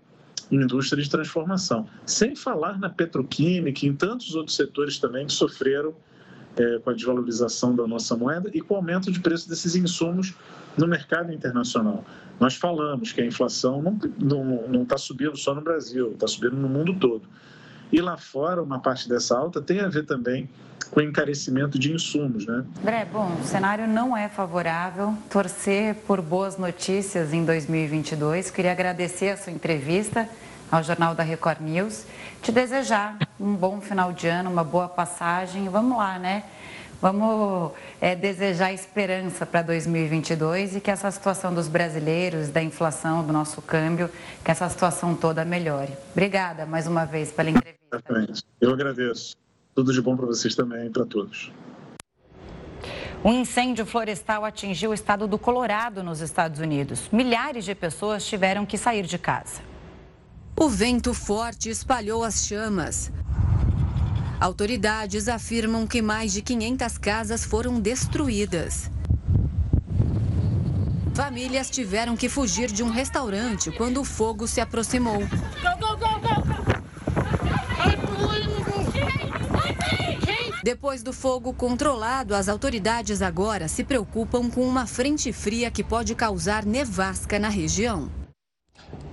indústria 0.60 1.02
de 1.02 1.08
transformação. 1.08 1.86
Sem 2.04 2.36
falar 2.36 2.78
na 2.78 2.90
petroquímica 2.90 3.84
e 3.84 3.88
em 3.88 3.94
tantos 3.94 4.34
outros 4.34 4.56
setores 4.56 4.98
também 4.98 5.26
que 5.26 5.32
sofreram 5.32 5.94
é, 6.56 6.78
com 6.78 6.90
a 6.90 6.92
desvalorização 6.92 7.74
da 7.74 7.86
nossa 7.86 8.16
moeda 8.16 8.50
e 8.52 8.60
com 8.60 8.74
o 8.74 8.76
aumento 8.76 9.10
de 9.10 9.20
preço 9.20 9.48
desses 9.48 9.74
insumos 9.74 10.34
no 10.76 10.86
mercado 10.86 11.32
internacional. 11.32 12.04
Nós 12.38 12.54
falamos 12.54 13.12
que 13.12 13.20
a 13.20 13.26
inflação 13.26 13.82
não 14.18 14.82
está 14.82 14.94
tá 14.94 14.98
subindo 14.98 15.36
só 15.36 15.54
no 15.54 15.60
Brasil, 15.60 16.12
está 16.12 16.26
subindo 16.26 16.56
no 16.56 16.68
mundo 16.68 16.94
todo. 16.98 17.22
E 17.92 18.00
lá 18.00 18.16
fora, 18.16 18.62
uma 18.62 18.80
parte 18.80 19.06
dessa 19.06 19.36
alta 19.36 19.60
tem 19.60 19.80
a 19.80 19.88
ver 19.88 20.06
também 20.06 20.48
com 20.90 21.00
o 21.00 21.02
encarecimento 21.02 21.78
de 21.78 21.92
insumos, 21.92 22.46
né? 22.46 22.64
André, 22.80 23.06
bom, 23.10 23.36
o 23.40 23.44
cenário 23.44 23.86
não 23.86 24.16
é 24.16 24.28
favorável. 24.28 25.14
Torcer 25.30 25.94
por 26.06 26.20
boas 26.20 26.56
notícias 26.56 27.32
em 27.32 27.44
2022. 27.44 28.50
Queria 28.50 28.72
agradecer 28.72 29.28
a 29.28 29.36
sua 29.36 29.52
entrevista 29.52 30.28
ao 30.70 30.82
Jornal 30.82 31.14
da 31.14 31.22
Record 31.22 31.60
News. 31.60 32.06
Te 32.42 32.50
desejar 32.50 33.18
um 33.38 33.54
bom 33.54 33.80
final 33.80 34.12
de 34.12 34.26
ano, 34.26 34.50
uma 34.50 34.64
boa 34.64 34.88
passagem. 34.88 35.68
Vamos 35.68 35.96
lá, 35.96 36.18
né? 36.18 36.44
Vamos 37.00 37.72
é, 38.00 38.14
desejar 38.14 38.72
esperança 38.72 39.44
para 39.44 39.60
2022 39.62 40.76
e 40.76 40.80
que 40.80 40.90
essa 40.90 41.10
situação 41.10 41.52
dos 41.52 41.68
brasileiros, 41.68 42.48
da 42.48 42.62
inflação, 42.62 43.24
do 43.26 43.32
nosso 43.32 43.60
câmbio, 43.60 44.08
que 44.44 44.50
essa 44.50 44.68
situação 44.68 45.14
toda 45.14 45.44
melhore. 45.44 45.92
Obrigada 46.12 46.64
mais 46.64 46.86
uma 46.86 47.04
vez 47.04 47.32
pela 47.32 47.50
entrevista. 47.50 47.81
Exatamente. 47.92 48.42
Eu 48.60 48.72
agradeço. 48.72 49.36
Tudo 49.74 49.92
de 49.92 50.00
bom 50.00 50.16
para 50.16 50.26
vocês 50.26 50.54
também 50.54 50.86
e 50.86 50.90
para 50.90 51.04
todos. 51.04 51.52
Um 53.24 53.32
incêndio 53.32 53.86
florestal 53.86 54.44
atingiu 54.44 54.90
o 54.90 54.94
estado 54.94 55.28
do 55.28 55.38
Colorado, 55.38 56.02
nos 56.02 56.20
Estados 56.20 56.58
Unidos. 56.58 57.08
Milhares 57.12 57.64
de 57.64 57.74
pessoas 57.74 58.26
tiveram 58.26 58.66
que 58.66 58.76
sair 58.76 59.06
de 59.06 59.18
casa. 59.18 59.60
O 60.58 60.68
vento 60.68 61.14
forte 61.14 61.70
espalhou 61.70 62.24
as 62.24 62.46
chamas. 62.46 63.12
Autoridades 64.40 65.28
afirmam 65.28 65.86
que 65.86 66.02
mais 66.02 66.32
de 66.32 66.42
500 66.42 66.98
casas 66.98 67.44
foram 67.44 67.78
destruídas. 67.78 68.90
Famílias 71.14 71.70
tiveram 71.70 72.16
que 72.16 72.28
fugir 72.28 72.72
de 72.72 72.82
um 72.82 72.90
restaurante 72.90 73.70
quando 73.70 74.00
o 74.00 74.04
fogo 74.04 74.48
se 74.48 74.60
aproximou. 74.60 75.20
Depois 80.64 81.02
do 81.02 81.12
fogo 81.12 81.52
controlado, 81.52 82.34
as 82.34 82.48
autoridades 82.48 83.20
agora 83.20 83.66
se 83.66 83.82
preocupam 83.82 84.48
com 84.48 84.62
uma 84.62 84.86
frente 84.86 85.32
fria 85.32 85.70
que 85.70 85.82
pode 85.82 86.14
causar 86.14 86.64
nevasca 86.64 87.36
na 87.36 87.48
região. 87.48 88.08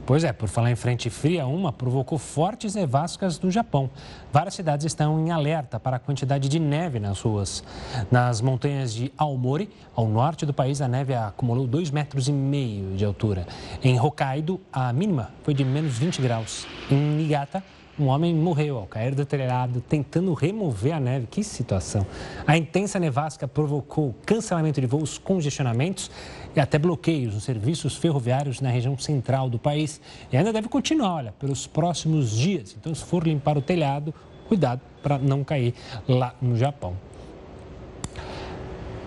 Pois 0.05 0.23
é, 0.23 0.33
por 0.33 0.49
falar 0.49 0.71
em 0.71 0.75
frente 0.75 1.07
fria, 1.09 1.45
uma 1.45 1.71
provocou 1.71 2.17
fortes 2.17 2.73
nevascas 2.73 3.39
no 3.39 3.51
Japão. 3.51 3.91
Várias 4.31 4.55
cidades 4.55 4.85
estão 4.87 5.19
em 5.19 5.29
alerta 5.29 5.79
para 5.79 5.97
a 5.97 5.99
quantidade 5.99 6.49
de 6.49 6.59
neve 6.59 6.99
nas 6.99 7.21
ruas. 7.21 7.63
Nas 8.09 8.41
montanhas 8.41 8.91
de 8.91 9.11
Aomori, 9.15 9.69
ao 9.95 10.07
norte 10.07 10.47
do 10.47 10.53
país, 10.53 10.81
a 10.81 10.87
neve 10.87 11.13
acumulou 11.13 11.67
2,5 11.67 11.93
metros 11.93 12.27
e 12.27 12.31
meio 12.31 12.95
de 12.95 13.05
altura. 13.05 13.45
Em 13.83 13.99
Hokkaido, 13.99 14.59
a 14.73 14.91
mínima 14.91 15.31
foi 15.43 15.53
de 15.53 15.63
menos 15.63 15.97
20 15.97 16.21
graus. 16.23 16.65
Em 16.89 16.95
Niigata, 16.95 17.63
um 17.99 18.07
homem 18.07 18.33
morreu 18.33 18.77
ao 18.77 18.87
cair 18.87 19.13
do 19.13 19.25
telhado 19.25 19.81
tentando 19.81 20.33
remover 20.33 20.93
a 20.93 20.99
neve. 20.99 21.27
Que 21.27 21.43
situação! 21.43 22.05
A 22.47 22.57
intensa 22.57 22.99
nevasca 22.99 23.47
provocou 23.47 24.15
cancelamento 24.25 24.79
de 24.79 24.87
voos, 24.87 25.17
congestionamentos 25.17 26.09
e 26.55 26.59
até 26.59 26.79
bloqueios 26.79 27.33
nos 27.33 27.43
serviços 27.43 27.95
ferroviários 27.95 28.61
na 28.61 28.69
região 28.69 28.97
central 28.97 29.49
do 29.49 29.59
país. 29.59 29.99
E 30.31 30.37
ainda 30.37 30.53
deve 30.53 30.69
continuar, 30.69 31.15
olha, 31.15 31.31
pelos 31.33 31.67
próximos 31.67 32.31
dias. 32.31 32.75
Então, 32.79 32.93
se 32.95 33.03
for 33.03 33.23
limpar 33.27 33.57
o 33.57 33.61
telhado, 33.61 34.13
cuidado 34.47 34.81
para 35.03 35.17
não 35.17 35.43
cair 35.43 35.73
lá 36.07 36.33
no 36.41 36.55
Japão. 36.55 37.08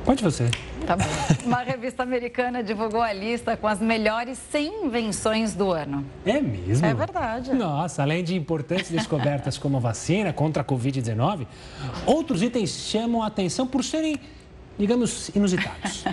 Pode 0.05 0.23
você. 0.23 0.51
Tá 0.87 0.97
bom. 0.97 1.05
Uma 1.45 1.63
revista 1.63 2.03
americana 2.03 2.63
divulgou 2.63 3.01
a 3.01 3.13
lista 3.13 3.57
com 3.57 3.69
as 3.69 3.79
melhores 3.81 4.39
100 4.51 4.87
invenções 4.87 5.55
do 5.55 5.71
ano. 5.71 6.05
É 6.27 6.41
mesmo? 6.41 6.85
É 6.85 6.93
verdade. 6.93 7.55
Nossa, 7.55 8.03
além 8.03 8.25
de 8.25 8.35
importantes 8.35 8.91
descobertas 8.91 9.57
como 9.57 9.77
a 9.77 9.81
vacina 9.81 10.33
contra 10.33 10.63
a 10.63 10.65
Covid-19, 10.65 11.47
outros 12.05 12.43
itens 12.43 12.71
chamam 12.71 13.23
a 13.23 13.29
atenção 13.29 13.67
por 13.67 13.85
serem, 13.85 14.19
digamos, 14.77 15.31
inusitados. 15.37 16.05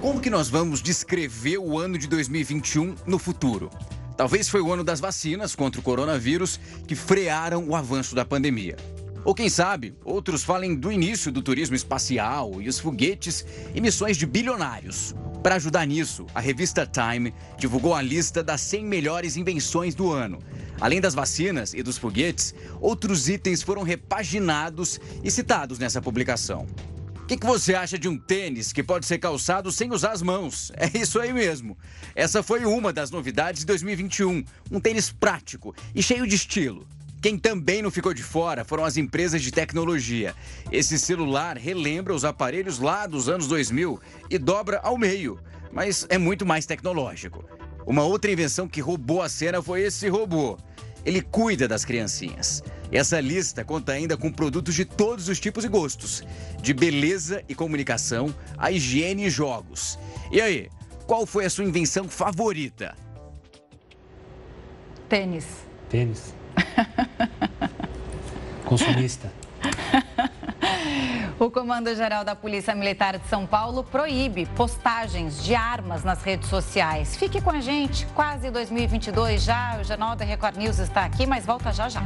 Como 0.00 0.20
que 0.20 0.28
nós 0.28 0.50
vamos 0.50 0.82
descrever 0.82 1.58
o 1.58 1.78
ano 1.78 1.96
de 1.96 2.06
2021 2.08 2.94
no 3.06 3.18
futuro? 3.18 3.70
Talvez 4.16 4.48
foi 4.48 4.60
o 4.60 4.70
ano 4.70 4.84
das 4.84 5.00
vacinas 5.00 5.54
contra 5.54 5.80
o 5.80 5.82
coronavírus 5.82 6.60
que 6.86 6.94
frearam 6.94 7.66
o 7.66 7.74
avanço 7.74 8.14
da 8.14 8.24
pandemia. 8.24 8.76
Ou 9.24 9.34
quem 9.34 9.48
sabe, 9.48 9.94
outros 10.04 10.42
falem 10.42 10.74
do 10.74 10.90
início 10.90 11.30
do 11.30 11.40
turismo 11.40 11.76
espacial 11.76 12.60
e 12.60 12.68
os 12.68 12.80
foguetes 12.80 13.44
e 13.72 13.80
missões 13.80 14.16
de 14.16 14.26
bilionários. 14.26 15.14
Para 15.42 15.54
ajudar 15.54 15.86
nisso, 15.86 16.26
a 16.34 16.40
revista 16.40 16.84
Time 16.84 17.32
divulgou 17.56 17.94
a 17.94 18.02
lista 18.02 18.42
das 18.42 18.60
100 18.62 18.84
melhores 18.84 19.36
invenções 19.36 19.94
do 19.94 20.10
ano. 20.10 20.40
Além 20.80 21.00
das 21.00 21.14
vacinas 21.14 21.72
e 21.72 21.84
dos 21.84 21.98
foguetes, 21.98 22.52
outros 22.80 23.28
itens 23.28 23.62
foram 23.62 23.84
repaginados 23.84 25.00
e 25.22 25.30
citados 25.30 25.78
nessa 25.78 26.02
publicação. 26.02 26.66
O 27.22 27.26
que, 27.26 27.36
que, 27.36 27.46
você 27.46 27.76
acha 27.76 27.96
de 27.96 28.08
um 28.08 28.18
tênis 28.18 28.72
que 28.72 28.82
pode 28.82 29.06
ser 29.06 29.18
calçado 29.18 29.70
sem 29.70 29.92
usar 29.92 30.10
as 30.10 30.22
mãos? 30.22 30.72
É 30.76 30.98
isso 30.98 31.20
aí 31.20 31.32
mesmo. 31.32 31.78
Essa 32.14 32.42
foi 32.42 32.64
uma 32.64 32.92
das 32.92 33.12
novidades 33.12 33.60
de 33.60 33.66
2021. 33.66 34.44
Um 34.70 34.80
tênis 34.80 35.12
prático 35.12 35.72
e 35.94 36.02
cheio 36.02 36.26
de 36.26 36.34
estilo. 36.34 36.86
Quem 37.22 37.38
também 37.38 37.80
não 37.82 37.90
ficou 37.90 38.12
de 38.12 38.22
fora 38.24 38.64
foram 38.64 38.84
as 38.84 38.96
empresas 38.96 39.40
de 39.40 39.52
tecnologia. 39.52 40.34
Esse 40.72 40.98
celular 40.98 41.56
relembra 41.56 42.12
os 42.12 42.24
aparelhos 42.24 42.80
lá 42.80 43.06
dos 43.06 43.28
anos 43.28 43.46
2000 43.46 44.00
e 44.28 44.36
dobra 44.36 44.80
ao 44.82 44.98
meio, 44.98 45.38
mas 45.70 46.04
é 46.08 46.18
muito 46.18 46.44
mais 46.44 46.66
tecnológico. 46.66 47.44
Uma 47.86 48.02
outra 48.02 48.32
invenção 48.32 48.66
que 48.66 48.80
roubou 48.80 49.22
a 49.22 49.28
cena 49.28 49.62
foi 49.62 49.82
esse 49.82 50.08
robô. 50.08 50.58
Ele 51.04 51.22
cuida 51.22 51.68
das 51.68 51.84
criancinhas. 51.84 52.60
Essa 52.90 53.20
lista 53.20 53.64
conta 53.64 53.92
ainda 53.92 54.16
com 54.16 54.32
produtos 54.32 54.74
de 54.74 54.84
todos 54.84 55.28
os 55.28 55.38
tipos 55.38 55.64
e 55.64 55.68
gostos, 55.68 56.24
de 56.60 56.74
beleza 56.74 57.44
e 57.48 57.54
comunicação 57.54 58.34
a 58.58 58.72
higiene 58.72 59.26
e 59.26 59.30
jogos. 59.30 59.96
E 60.32 60.40
aí, 60.40 60.68
qual 61.06 61.24
foi 61.24 61.44
a 61.44 61.50
sua 61.50 61.64
invenção 61.64 62.08
favorita? 62.08 62.96
Tênis. 65.08 65.46
Tênis. 65.88 66.41
Consumista. 68.64 69.30
O 71.42 71.50
Comando-Geral 71.50 72.24
da 72.24 72.36
Polícia 72.36 72.72
Militar 72.72 73.18
de 73.18 73.26
São 73.26 73.44
Paulo 73.44 73.82
proíbe 73.82 74.46
postagens 74.54 75.42
de 75.42 75.56
armas 75.56 76.04
nas 76.04 76.22
redes 76.22 76.48
sociais. 76.48 77.16
Fique 77.16 77.40
com 77.40 77.50
a 77.50 77.60
gente, 77.60 78.06
quase 78.14 78.48
2022 78.48 79.42
já. 79.42 79.76
O 79.80 79.82
Jornal 79.82 80.14
da 80.14 80.24
Record 80.24 80.56
News 80.56 80.78
está 80.78 81.04
aqui, 81.04 81.26
mas 81.26 81.44
volta 81.44 81.72
já 81.72 81.88
já. 81.88 82.00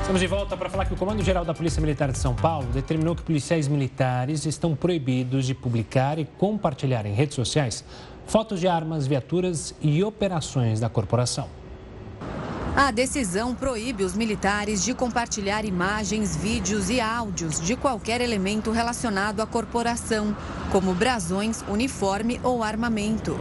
Estamos 0.00 0.22
de 0.22 0.26
volta 0.26 0.56
para 0.56 0.70
falar 0.70 0.86
que 0.86 0.94
o 0.94 0.96
Comando-Geral 0.96 1.44
da 1.44 1.52
Polícia 1.52 1.82
Militar 1.82 2.10
de 2.10 2.16
São 2.16 2.34
Paulo 2.34 2.68
determinou 2.72 3.14
que 3.14 3.22
policiais 3.22 3.68
militares 3.68 4.46
estão 4.46 4.74
proibidos 4.74 5.44
de 5.44 5.54
publicar 5.54 6.18
e 6.18 6.24
compartilhar 6.24 7.04
em 7.04 7.12
redes 7.12 7.34
sociais 7.34 7.84
fotos 8.28 8.60
de 8.60 8.68
armas, 8.68 9.06
viaturas 9.06 9.74
e 9.80 10.04
operações 10.04 10.78
da 10.78 10.88
corporação. 10.88 11.48
A 12.76 12.92
decisão 12.92 13.54
proíbe 13.56 14.04
os 14.04 14.14
militares 14.14 14.84
de 14.84 14.94
compartilhar 14.94 15.64
imagens, 15.64 16.36
vídeos 16.36 16.88
e 16.90 17.00
áudios 17.00 17.60
de 17.60 17.74
qualquer 17.74 18.20
elemento 18.20 18.70
relacionado 18.70 19.40
à 19.40 19.46
corporação, 19.46 20.36
como 20.70 20.94
brasões, 20.94 21.64
uniforme 21.68 22.38
ou 22.44 22.62
armamento. 22.62 23.36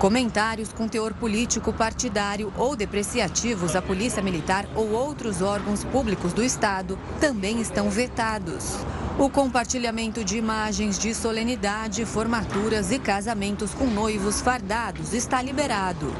Comentários 0.00 0.72
com 0.72 0.88
teor 0.88 1.12
político 1.12 1.74
partidário 1.74 2.50
ou 2.56 2.74
depreciativos 2.74 3.76
à 3.76 3.82
Polícia 3.82 4.22
Militar 4.22 4.66
ou 4.74 4.92
outros 4.92 5.42
órgãos 5.42 5.84
públicos 5.84 6.32
do 6.32 6.42
Estado 6.42 6.98
também 7.20 7.60
estão 7.60 7.90
vetados. 7.90 8.78
O 9.18 9.28
compartilhamento 9.28 10.24
de 10.24 10.38
imagens 10.38 10.98
de 10.98 11.14
solenidade, 11.14 12.06
formaturas 12.06 12.90
e 12.90 12.98
casamentos 12.98 13.74
com 13.74 13.84
noivos 13.88 14.40
fardados 14.40 15.12
está 15.12 15.42
liberado. 15.42 16.10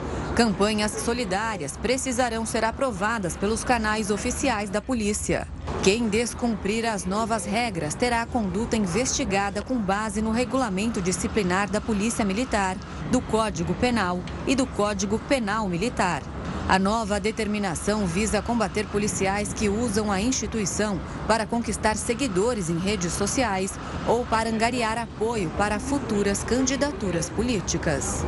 Campanhas 0.41 0.93
solidárias 0.93 1.76
precisarão 1.76 2.47
ser 2.47 2.64
aprovadas 2.64 3.36
pelos 3.36 3.62
canais 3.62 4.11
oficiais 4.11 4.70
da 4.70 4.80
polícia. 4.80 5.47
Quem 5.82 6.09
descumprir 6.09 6.86
as 6.86 7.05
novas 7.05 7.45
regras 7.45 7.95
terá 7.95 8.22
a 8.22 8.26
conduta 8.26 8.74
investigada 8.74 9.61
com 9.61 9.76
base 9.76 10.22
no 10.22 10.30
regulamento 10.30 11.03
disciplinar 11.03 11.68
da 11.68 11.78
Polícia 11.78 12.24
Militar, 12.24 12.78
do 13.12 13.20
Código 13.20 13.74
Penal 13.74 14.18
e 14.47 14.55
do 14.55 14.66
Código 14.66 15.18
Penal 15.18 15.68
Militar. 15.68 16.22
A 16.66 16.78
nova 16.78 17.20
determinação 17.20 18.07
visa 18.07 18.41
combater 18.41 18.86
policiais 18.86 19.53
que 19.53 19.68
usam 19.68 20.11
a 20.11 20.22
instituição 20.22 20.99
para 21.26 21.45
conquistar 21.45 21.99
seguidores 21.99 22.70
em 22.70 22.78
redes 22.78 23.12
sociais 23.12 23.74
ou 24.09 24.24
para 24.24 24.49
angariar 24.49 24.97
apoio 24.97 25.51
para 25.59 25.78
futuras 25.78 26.43
candidaturas 26.43 27.28
políticas. 27.28 28.24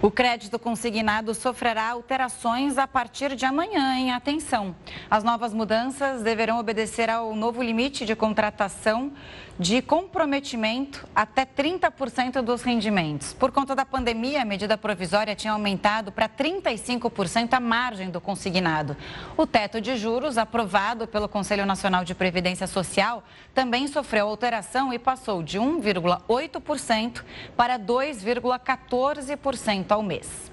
O 0.00 0.12
crédito 0.12 0.60
consignado 0.60 1.34
sofrerá 1.34 1.90
alterações 1.90 2.78
a 2.78 2.86
partir 2.86 3.34
de 3.34 3.44
amanhã, 3.44 3.96
em 3.96 4.12
atenção. 4.12 4.72
As 5.10 5.24
novas 5.24 5.52
mudanças 5.52 6.22
deverão 6.22 6.60
obedecer 6.60 7.10
ao 7.10 7.34
novo 7.34 7.60
limite 7.60 8.06
de 8.06 8.14
contratação 8.14 9.10
de 9.58 9.82
comprometimento 9.82 11.04
até 11.14 11.44
30% 11.44 12.40
dos 12.42 12.62
rendimentos. 12.62 13.32
Por 13.32 13.50
conta 13.50 13.74
da 13.74 13.84
pandemia, 13.84 14.42
a 14.42 14.44
medida 14.44 14.78
provisória 14.78 15.34
tinha 15.34 15.52
aumentado 15.52 16.12
para 16.12 16.28
35% 16.28 17.54
a 17.54 17.60
margem 17.60 18.08
do 18.08 18.20
consignado. 18.20 18.96
O 19.36 19.44
teto 19.46 19.80
de 19.80 19.96
juros, 19.96 20.38
aprovado 20.38 21.08
pelo 21.08 21.28
Conselho 21.28 21.66
Nacional 21.66 22.04
de 22.04 22.14
Previdência 22.14 22.68
Social, 22.68 23.24
também 23.52 23.88
sofreu 23.88 24.28
alteração 24.28 24.92
e 24.92 24.98
passou 24.98 25.42
de 25.42 25.58
1,8% 25.58 27.24
para 27.56 27.76
2,14% 27.78 29.90
ao 29.90 30.02
mês. 30.02 30.52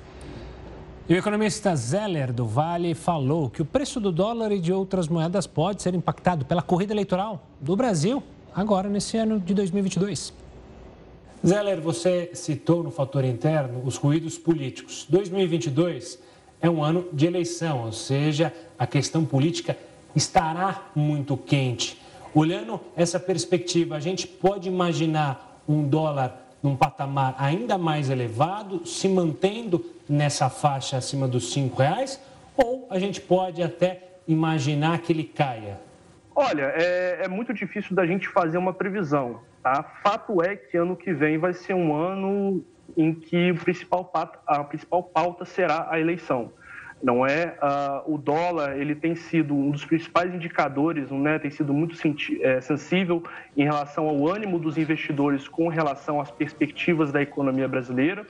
E 1.08 1.14
o 1.14 1.18
economista 1.18 1.76
Zeller 1.76 2.34
do 2.34 2.48
Vale 2.48 2.96
falou 2.96 3.52
que 3.52 3.62
o 3.62 3.66
preço 3.66 4.00
do 4.00 4.12
dólar 4.12 4.52
e 4.52 4.60
de 4.60 4.74
outras 4.74 5.08
moedas 5.08 5.46
pode 5.46 5.84
ser 5.84 5.94
impactado 5.94 6.46
pela 6.46 6.64
corrida 6.64 6.94
eleitoral 6.94 7.46
do 7.62 7.76
Brasil 7.76 8.24
agora 8.56 8.88
nesse 8.88 9.18
ano 9.18 9.40
de 9.40 9.54
2022. 9.54 10.34
Zeller, 11.46 11.82
você 11.82 12.32
citou 12.34 12.82
no 12.82 12.90
fator 12.90 13.26
interno 13.26 13.82
os 13.86 13.98
ruídos 13.98 14.38
políticos. 14.38 15.06
2022 15.10 16.18
é 16.62 16.70
um 16.70 16.84
ano 16.84 17.06
de 17.12 17.28
eleição, 17.28 17.86
ou 17.86 17.92
seja, 17.92 18.54
a 18.80 18.88
questão 18.88 19.26
política 19.26 19.78
estará 20.16 20.90
muito 20.96 21.36
quente. 21.36 22.02
Olhando 22.34 22.80
essa 22.96 23.20
perspectiva, 23.20 23.96
a 23.96 24.00
gente 24.00 24.26
pode 24.26 24.70
imaginar 24.70 25.62
um 25.68 25.88
dólar 25.88 26.42
num 26.64 26.76
patamar 26.76 27.36
ainda 27.38 27.78
mais 27.78 28.10
elevado, 28.10 28.88
se 28.88 29.08
mantendo 29.08 29.86
nessa 30.10 30.50
faixa 30.50 30.98
acima 30.98 31.28
dos 31.28 31.52
cinco 31.52 31.82
reais, 31.82 32.20
ou 32.58 32.88
a 32.90 32.98
gente 32.98 33.22
pode 33.22 33.62
até 33.62 34.02
imaginar 34.28 35.00
que 35.00 35.14
ele 35.14 35.26
caia? 35.26 35.80
Olha, 36.36 36.74
é, 36.76 37.22
é, 37.24 37.28
muito 37.30 37.54
difícil 37.54 37.96
da 37.96 38.06
gente 38.06 38.28
fazer 38.28 38.58
uma 38.58 38.74
previsão. 38.74 39.40
Tá? 39.64 39.82
Fato 40.04 40.44
é 40.44 40.56
que 40.56 40.76
ano 40.76 40.96
que 40.96 41.14
vem 41.14 41.38
vai 41.38 41.54
ser 41.54 41.74
um 41.74 41.96
ano 41.96 42.62
em 42.98 43.14
que 43.14 43.52
o 43.52 43.56
principal, 43.56 44.12
a 44.46 44.64
principal 44.66 45.02
pauta 45.02 45.46
será 45.46 45.88
a 45.90 45.98
eleição. 45.98 46.52
Não 47.02 47.26
é 47.26 47.58
uh, 47.62 48.14
o 48.14 48.18
dólar 48.18 48.78
ele 48.78 48.96
tem 48.96 49.16
sido 49.16 49.56
um 49.56 49.70
dos 49.70 49.86
principais 49.86 50.34
indicadores, 50.34 51.10
né, 51.12 51.38
tem 51.40 51.52
sido 51.52 51.74
muito 51.74 51.96
é, 52.42 52.62
sensível 52.62 53.22
em 53.56 53.64
relação 53.64 54.08
ao 54.08 54.28
ânimo 54.28 54.58
dos 54.58 54.78
investidores 54.78 55.48
com 55.48 55.68
relação 55.68 56.20
às 56.20 56.32
perspectivas 56.32 57.12
da 57.12 57.22
economia 57.22 57.68
brasileira. 57.68 58.26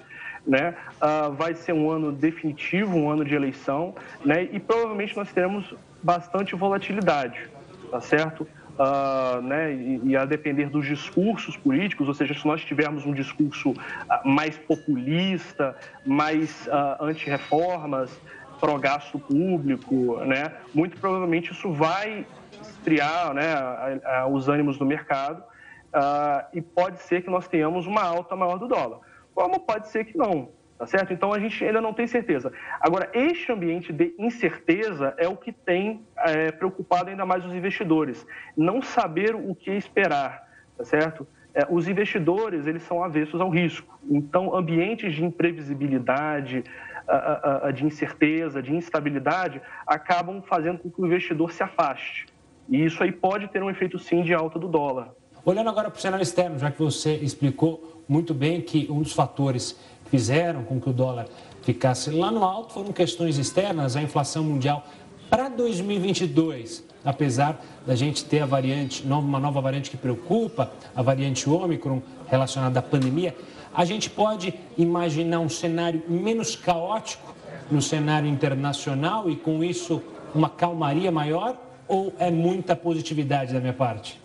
né? 0.46 0.76
Uh, 1.02 1.32
vai 1.34 1.56
ser 1.56 1.74
um 1.74 1.90
ano 1.90 2.12
definitivo, 2.12 2.96
um 2.96 3.10
ano 3.10 3.26
de 3.26 3.34
eleição, 3.34 3.96
né? 4.24 4.44
E 4.52 4.60
provavelmente 4.60 5.18
nós 5.18 5.32
teremos 5.32 5.74
bastante 6.04 6.56
volatilidade, 6.56 7.50
tá 7.96 8.02
certo? 8.02 8.46
Uh, 8.78 9.42
né, 9.42 9.74
e, 9.74 10.18
a 10.18 10.26
depender 10.26 10.70
dos 10.70 10.86
discursos 10.86 11.56
políticos, 11.56 12.10
ou 12.10 12.14
seja, 12.14 12.34
se 12.34 12.46
nós 12.46 12.62
tivermos 12.62 13.06
um 13.06 13.14
discurso 13.14 13.70
uh, 13.70 13.76
mais 14.26 14.58
populista, 14.58 15.74
mais 16.06 16.68
uh, 16.68 17.02
anti-reformas, 17.02 18.12
pró-gasto 18.60 19.18
público, 19.18 20.18
né, 20.26 20.52
muito 20.74 20.98
provavelmente 20.98 21.54
isso 21.54 21.72
vai 21.72 22.26
esfriar 22.62 23.34
né, 23.34 23.54
a, 23.54 24.00
a, 24.20 24.28
os 24.28 24.50
ânimos 24.50 24.78
do 24.78 24.86
mercado 24.86 25.42
e 26.52 26.62
pode 26.62 27.02
ser 27.04 27.22
que 27.22 27.30
nós 27.30 27.48
tenhamos 27.48 27.88
uma 27.88 28.04
alta 28.04 28.36
maior 28.36 28.60
do 28.60 28.68
dólar. 28.68 29.00
Como 29.34 29.62
pode 29.62 29.88
ser 29.88 30.04
que 30.04 30.18
não. 30.18 30.50
Tá 30.78 30.86
certo? 30.86 31.14
Então 31.14 31.32
a 31.32 31.40
gente 31.40 31.64
ainda 31.64 31.80
não 31.80 31.94
tem 31.94 32.06
certeza. 32.06 32.52
Agora, 32.82 33.10
este 33.14 33.50
ambiente 33.52 33.94
de 33.94 34.14
incerteza 34.20 35.14
é 35.18 35.28
o 35.28 35.38
que 35.38 35.54
tem 35.54 36.06
é, 36.18 36.52
preocupado 36.52 37.10
ainda 37.10 37.26
mais 37.26 37.46
os 37.46 37.54
investidores. 37.54 38.28
Não 38.58 38.82
saber 38.82 39.34
o 39.36 39.56
que 39.56 39.72
esperar, 39.72 40.50
tá 40.78 40.84
certo? 40.84 41.26
É, 41.54 41.66
os 41.70 41.88
investidores, 41.88 42.68
eles 42.68 42.84
são 42.84 43.02
avessos 43.02 43.40
ao 43.40 43.50
risco. 43.50 43.98
Então, 44.10 44.54
ambientes 44.54 45.16
de 45.16 45.24
imprevisibilidade, 45.24 46.64
de 47.74 47.86
incerteza, 47.86 48.62
de 48.62 48.74
instabilidade, 48.74 49.62
acabam 49.86 50.42
fazendo 50.42 50.80
com 50.80 50.90
que 50.90 51.02
o 51.02 51.06
investidor 51.06 51.52
se 51.52 51.64
afaste. 51.64 52.26
E 52.68 52.84
isso 52.84 53.04
aí 53.04 53.12
pode 53.12 53.48
ter 53.48 53.62
um 53.62 53.70
efeito, 53.70 54.00
sim, 54.00 54.24
de 54.24 54.34
alta 54.34 54.58
do 54.58 54.68
dólar. 54.68 55.10
Olhando 55.46 55.70
agora 55.70 55.92
para 55.92 55.98
o 55.98 56.02
cenário 56.02 56.24
externo, 56.24 56.58
já 56.58 56.72
que 56.72 56.80
você 56.80 57.14
explicou 57.18 58.04
muito 58.10 58.34
bem 58.34 58.62
que 58.62 58.88
um 58.90 59.02
dos 59.02 59.14
fatores 59.14 59.80
fizeram 60.16 60.64
com 60.64 60.80
que 60.80 60.90
o 60.90 60.94
dólar 60.94 61.28
ficasse 61.62 62.10
lá 62.10 62.32
no 62.32 62.42
alto 62.42 62.72
foram 62.72 62.94
questões 62.94 63.38
externas, 63.38 63.98
a 63.98 64.02
inflação 64.02 64.46
mundial 64.46 64.86
para 65.30 65.50
2022, 65.50 66.86
apesar 67.04 67.62
da 67.86 67.96
gente 67.96 68.24
ter 68.24 68.40
a 68.40 68.46
variante, 68.46 69.04
uma 69.04 69.40
nova 69.42 69.60
variante 69.60 69.92
que 69.92 69.98
preocupa, 69.98 70.72
a 70.96 71.02
variante 71.02 71.50
Ômicron 71.50 72.02
relacionada 72.28 72.80
à 72.80 72.82
pandemia, 72.82 73.36
a 73.74 73.84
gente 73.84 74.10
pode 74.10 74.54
imaginar 74.78 75.42
um 75.42 75.50
cenário 75.50 76.02
menos 76.08 76.56
caótico 76.56 77.36
no 77.70 77.82
cenário 77.82 78.30
internacional 78.30 79.30
e 79.30 79.36
com 79.36 79.62
isso 79.62 80.02
uma 80.34 80.50
calmaria 80.50 81.12
maior 81.12 81.58
ou 81.90 82.14
é 82.18 82.32
muita 82.32 82.74
positividade 82.74 83.54
da 83.54 83.60
minha 83.60 83.74
parte? 83.74 84.18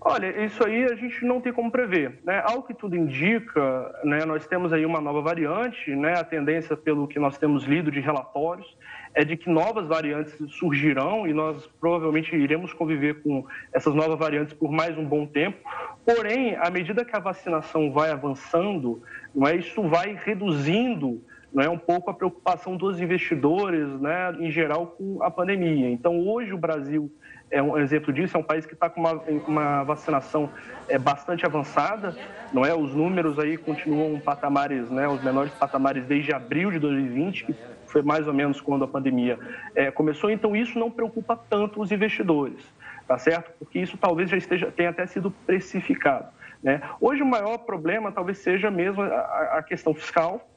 Olha, 0.00 0.44
isso 0.44 0.64
aí 0.64 0.84
a 0.84 0.94
gente 0.94 1.24
não 1.24 1.40
tem 1.40 1.52
como 1.52 1.70
prever. 1.70 2.20
Né? 2.24 2.40
Ao 2.44 2.62
que 2.62 2.74
tudo 2.74 2.94
indica, 2.94 3.94
né, 4.04 4.24
nós 4.24 4.46
temos 4.46 4.72
aí 4.72 4.84
uma 4.86 5.00
nova 5.00 5.20
variante, 5.20 5.94
né? 5.94 6.14
a 6.18 6.24
tendência, 6.24 6.76
pelo 6.76 7.08
que 7.08 7.18
nós 7.18 7.36
temos 7.38 7.64
lido 7.64 7.90
de 7.90 8.00
relatórios, 8.00 8.76
é 9.14 9.24
de 9.24 9.36
que 9.36 9.48
novas 9.48 9.86
variantes 9.86 10.34
surgirão 10.54 11.26
e 11.26 11.32
nós 11.32 11.66
provavelmente 11.80 12.36
iremos 12.36 12.72
conviver 12.72 13.22
com 13.22 13.46
essas 13.72 13.94
novas 13.94 14.18
variantes 14.18 14.52
por 14.52 14.70
mais 14.70 14.96
um 14.96 15.04
bom 15.04 15.26
tempo. 15.26 15.58
Porém, 16.04 16.54
à 16.56 16.70
medida 16.70 17.04
que 17.04 17.16
a 17.16 17.20
vacinação 17.20 17.90
vai 17.90 18.10
avançando, 18.10 19.02
não 19.34 19.48
é, 19.48 19.56
isso 19.56 19.82
vai 19.82 20.18
reduzindo 20.22 21.20
não 21.56 21.62
é 21.62 21.70
um 21.70 21.78
pouco 21.78 22.10
a 22.10 22.14
preocupação 22.14 22.76
dos 22.76 23.00
investidores, 23.00 23.88
né, 23.98 24.36
em 24.40 24.50
geral, 24.50 24.88
com 24.88 25.22
a 25.22 25.30
pandemia. 25.30 25.88
Então, 25.88 26.20
hoje 26.28 26.52
o 26.52 26.58
Brasil 26.58 27.10
é 27.50 27.62
um 27.62 27.78
exemplo 27.78 28.12
disso, 28.12 28.36
é 28.36 28.40
um 28.40 28.42
país 28.42 28.66
que 28.66 28.74
está 28.74 28.90
com 28.90 29.00
uma, 29.00 29.12
uma 29.46 29.84
vacinação 29.84 30.50
é, 30.88 30.98
bastante 30.98 31.46
avançada, 31.46 32.16
não 32.52 32.64
é? 32.64 32.74
Os 32.74 32.94
números 32.94 33.38
aí 33.38 33.56
continuam 33.56 34.18
patamares, 34.18 34.90
né, 34.90 35.06
os 35.08 35.22
menores 35.22 35.52
patamares 35.52 36.04
desde 36.04 36.32
abril 36.32 36.70
de 36.70 36.78
2020, 36.78 37.44
que 37.44 37.54
foi 37.86 38.02
mais 38.02 38.26
ou 38.26 38.34
menos 38.34 38.60
quando 38.60 38.84
a 38.84 38.88
pandemia 38.88 39.38
é, 39.74 39.90
começou, 39.90 40.30
então 40.30 40.56
isso 40.56 40.78
não 40.78 40.90
preocupa 40.90 41.38
tanto 41.48 41.80
os 41.80 41.92
investidores, 41.92 42.62
tá 43.06 43.18
certo? 43.18 43.52
Porque 43.58 43.78
isso 43.78 43.96
talvez 43.96 44.28
já 44.28 44.36
esteja, 44.36 44.70
tenha 44.70 44.90
até 44.90 45.06
sido 45.06 45.30
precificado. 45.30 46.26
Né? 46.62 46.80
Hoje 47.00 47.22
o 47.22 47.26
maior 47.26 47.58
problema 47.58 48.10
talvez 48.10 48.38
seja 48.38 48.70
mesmo 48.70 49.02
a, 49.02 49.58
a 49.58 49.62
questão 49.62 49.94
fiscal, 49.94 50.48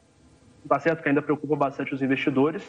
tá 0.68 0.80
certo? 0.80 1.02
Que 1.02 1.10
ainda 1.10 1.22
preocupa 1.22 1.56
bastante 1.56 1.94
os 1.94 2.02
investidores. 2.02 2.64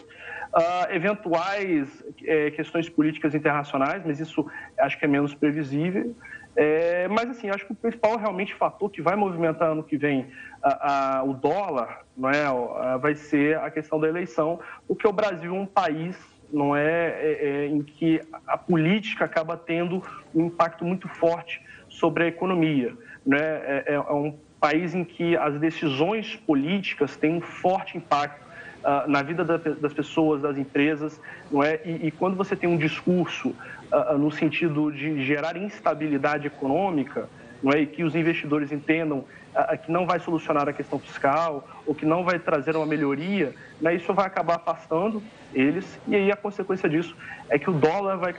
Uh, 0.53 0.93
eventuais 0.93 2.05
é, 2.25 2.51
questões 2.51 2.89
políticas 2.89 3.35
internacionais, 3.35 4.03
mas 4.05 4.19
isso 4.19 4.47
acho 4.79 4.99
que 4.99 5.05
é 5.05 5.09
menos 5.09 5.35
previsível. 5.35 6.15
É, 6.57 7.07
mas, 7.09 7.31
assim, 7.31 7.49
acho 7.49 7.65
que 7.65 7.73
o 7.73 7.77
principal 7.77 8.17
realmente 8.17 8.55
fator 8.55 8.91
que 8.91 9.01
vai 9.01 9.15
movimentar 9.15 9.71
ano 9.71 9.85
que 9.85 9.97
vem 9.97 10.27
a, 10.63 11.19
a, 11.19 11.23
o 11.23 11.33
dólar 11.33 12.05
não 12.17 12.29
é, 12.29 12.45
a, 12.45 12.97
vai 12.97 13.15
ser 13.15 13.59
a 13.59 13.71
questão 13.71 14.01
da 14.01 14.09
eleição, 14.09 14.59
porque 14.87 15.07
o 15.07 15.13
Brasil 15.13 15.55
é 15.55 15.59
um 15.59 15.67
país 15.67 16.19
não 16.53 16.75
é, 16.75 16.83
é, 16.83 17.39
é, 17.41 17.67
em 17.67 17.81
que 17.81 18.21
a 18.47 18.59
política 18.59 19.25
acaba 19.25 19.57
tendo 19.57 20.03
um 20.35 20.47
impacto 20.47 20.85
muito 20.85 21.09
forte 21.09 21.63
sobre 21.89 22.25
a 22.25 22.27
economia. 22.27 22.93
Né? 23.25 23.39
É, 23.39 23.85
é, 23.87 23.95
é 23.95 24.13
um 24.13 24.37
país 24.61 24.95
em 24.95 25.03
que 25.03 25.37
as 25.37 25.59
decisões 25.59 26.37
políticas 26.37 27.17
têm 27.17 27.37
um 27.37 27.41
forte 27.41 27.97
impacto 27.97 28.45
uh, 28.85 29.11
na 29.11 29.23
vida 29.23 29.45
da, 29.45 29.57
das 29.57 29.93
pessoas, 29.93 30.43
das 30.43 30.59
empresas, 30.59 31.21
não 31.51 31.63
é? 31.63 31.81
E, 31.85 32.09
e 32.09 32.11
quando 32.11 32.37
você 32.37 32.55
tem 32.55 32.69
um 32.69 32.77
discurso 32.77 33.49
uh, 33.49 34.19
no 34.19 34.31
sentido 34.31 34.93
de 34.93 35.25
gerar 35.25 35.57
instabilidade 35.57 36.47
econômica, 36.47 37.29
não 37.63 37.73
é? 37.73 37.81
E 37.81 37.87
que 37.87 38.05
os 38.05 38.15
investidores 38.15 38.71
entendam 38.71 39.19
uh, 39.19 39.79
que 39.83 39.91
não 39.91 40.07
vai 40.07 40.21
solucionar 40.21 40.69
a 40.69 40.73
questão 40.73 40.99
fiscal 40.99 41.67
ou 41.87 41.95
que 41.95 42.05
não 42.05 42.23
vai 42.23 42.39
trazer 42.39 42.77
uma 42.77 42.87
melhoria, 42.87 43.55
né? 43.81 43.95
Isso 43.95 44.13
vai 44.13 44.27
acabar 44.27 44.57
afastando 44.57 45.23
eles 45.55 45.99
e 46.07 46.15
aí 46.15 46.31
a 46.31 46.37
consequência 46.37 46.89
disso 46.89 47.17
é 47.49 47.59
que 47.59 47.71
o 47.71 47.73
dólar 47.73 48.17
vai 48.17 48.35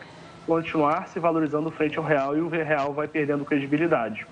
continuar 0.45 1.07
se 1.07 1.19
valorizando 1.19 1.69
frente 1.71 1.97
ao 1.97 2.03
real 2.03 2.37
e 2.37 2.41
o 2.41 2.47
real 2.47 2.93
vai 2.93 3.07
perdendo 3.07 3.45
credibilidade. 3.45 4.25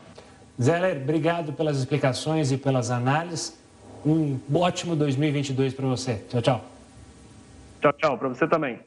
Zeller, 0.61 0.97
obrigado 0.97 1.53
pelas 1.53 1.77
explicações 1.77 2.51
e 2.51 2.57
pelas 2.57 2.91
análises. 2.91 3.57
Um 4.05 4.39
ótimo 4.53 4.95
2022 4.95 5.73
para 5.73 5.87
você. 5.87 6.23
Tchau, 6.29 6.41
tchau. 6.41 6.65
Tchau, 7.81 7.93
tchau. 7.93 8.17
Para 8.17 8.27
você 8.29 8.47
também. 8.47 8.79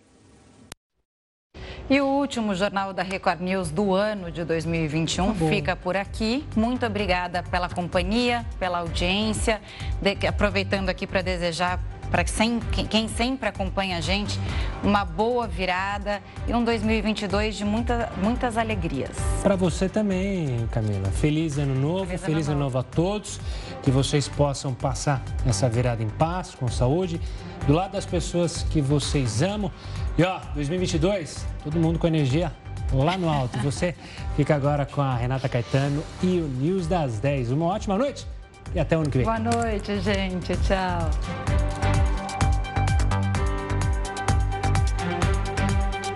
E 1.90 2.00
o 2.00 2.06
último 2.06 2.54
Jornal 2.54 2.92
da 2.92 3.02
Record 3.02 3.40
News 3.40 3.70
do 3.70 3.92
ano 3.94 4.30
de 4.30 4.44
2021 4.44 5.34
tá 5.34 5.48
fica 5.48 5.76
por 5.76 5.96
aqui. 5.96 6.44
Muito 6.54 6.86
obrigada 6.86 7.42
pela 7.42 7.68
companhia, 7.68 8.46
pela 8.58 8.78
audiência. 8.78 9.60
De... 10.00 10.26
aproveitando 10.26 10.88
aqui 10.88 11.06
para 11.06 11.22
desejar 11.22 11.80
para 12.12 12.24
quem 12.24 13.08
sempre 13.08 13.48
acompanha 13.48 13.96
a 13.96 14.00
gente, 14.02 14.38
uma 14.84 15.02
boa 15.02 15.48
virada 15.48 16.22
e 16.46 16.52
um 16.52 16.62
2022 16.62 17.56
de 17.56 17.64
muita, 17.64 18.12
muitas 18.22 18.58
alegrias. 18.58 19.16
Para 19.42 19.56
você 19.56 19.88
também, 19.88 20.68
Camila. 20.70 21.08
Feliz 21.08 21.56
ano 21.56 21.74
novo, 21.74 22.04
feliz, 22.04 22.20
feliz 22.20 22.48
ano, 22.48 22.60
novo. 22.60 22.76
ano 22.76 22.76
novo 22.76 22.78
a 22.78 22.82
todos. 22.82 23.40
Que 23.82 23.90
vocês 23.90 24.28
possam 24.28 24.74
passar 24.74 25.22
essa 25.46 25.68
virada 25.70 26.02
em 26.02 26.08
paz, 26.10 26.54
com 26.54 26.68
saúde, 26.68 27.18
do 27.66 27.72
lado 27.72 27.92
das 27.92 28.04
pessoas 28.04 28.62
que 28.62 28.82
vocês 28.82 29.40
amam. 29.40 29.72
E 30.18 30.22
ó, 30.22 30.38
2022, 30.54 31.46
todo 31.64 31.80
mundo 31.80 31.98
com 31.98 32.06
energia 32.06 32.52
lá 32.92 33.16
no 33.16 33.28
alto. 33.28 33.58
Você 33.64 33.94
fica 34.36 34.54
agora 34.54 34.84
com 34.84 35.00
a 35.00 35.16
Renata 35.16 35.48
Caetano 35.48 36.04
e 36.22 36.38
o 36.38 36.46
News 36.46 36.86
das 36.86 37.18
10. 37.18 37.50
Uma 37.52 37.66
ótima 37.66 37.96
noite 37.96 38.26
e 38.74 38.78
até 38.78 38.96
o 38.96 39.00
ano 39.00 39.10
que 39.10 39.18
vem. 39.18 39.24
Boa 39.24 39.38
noite, 39.38 39.98
gente. 40.00 40.54
Tchau. 40.58 42.01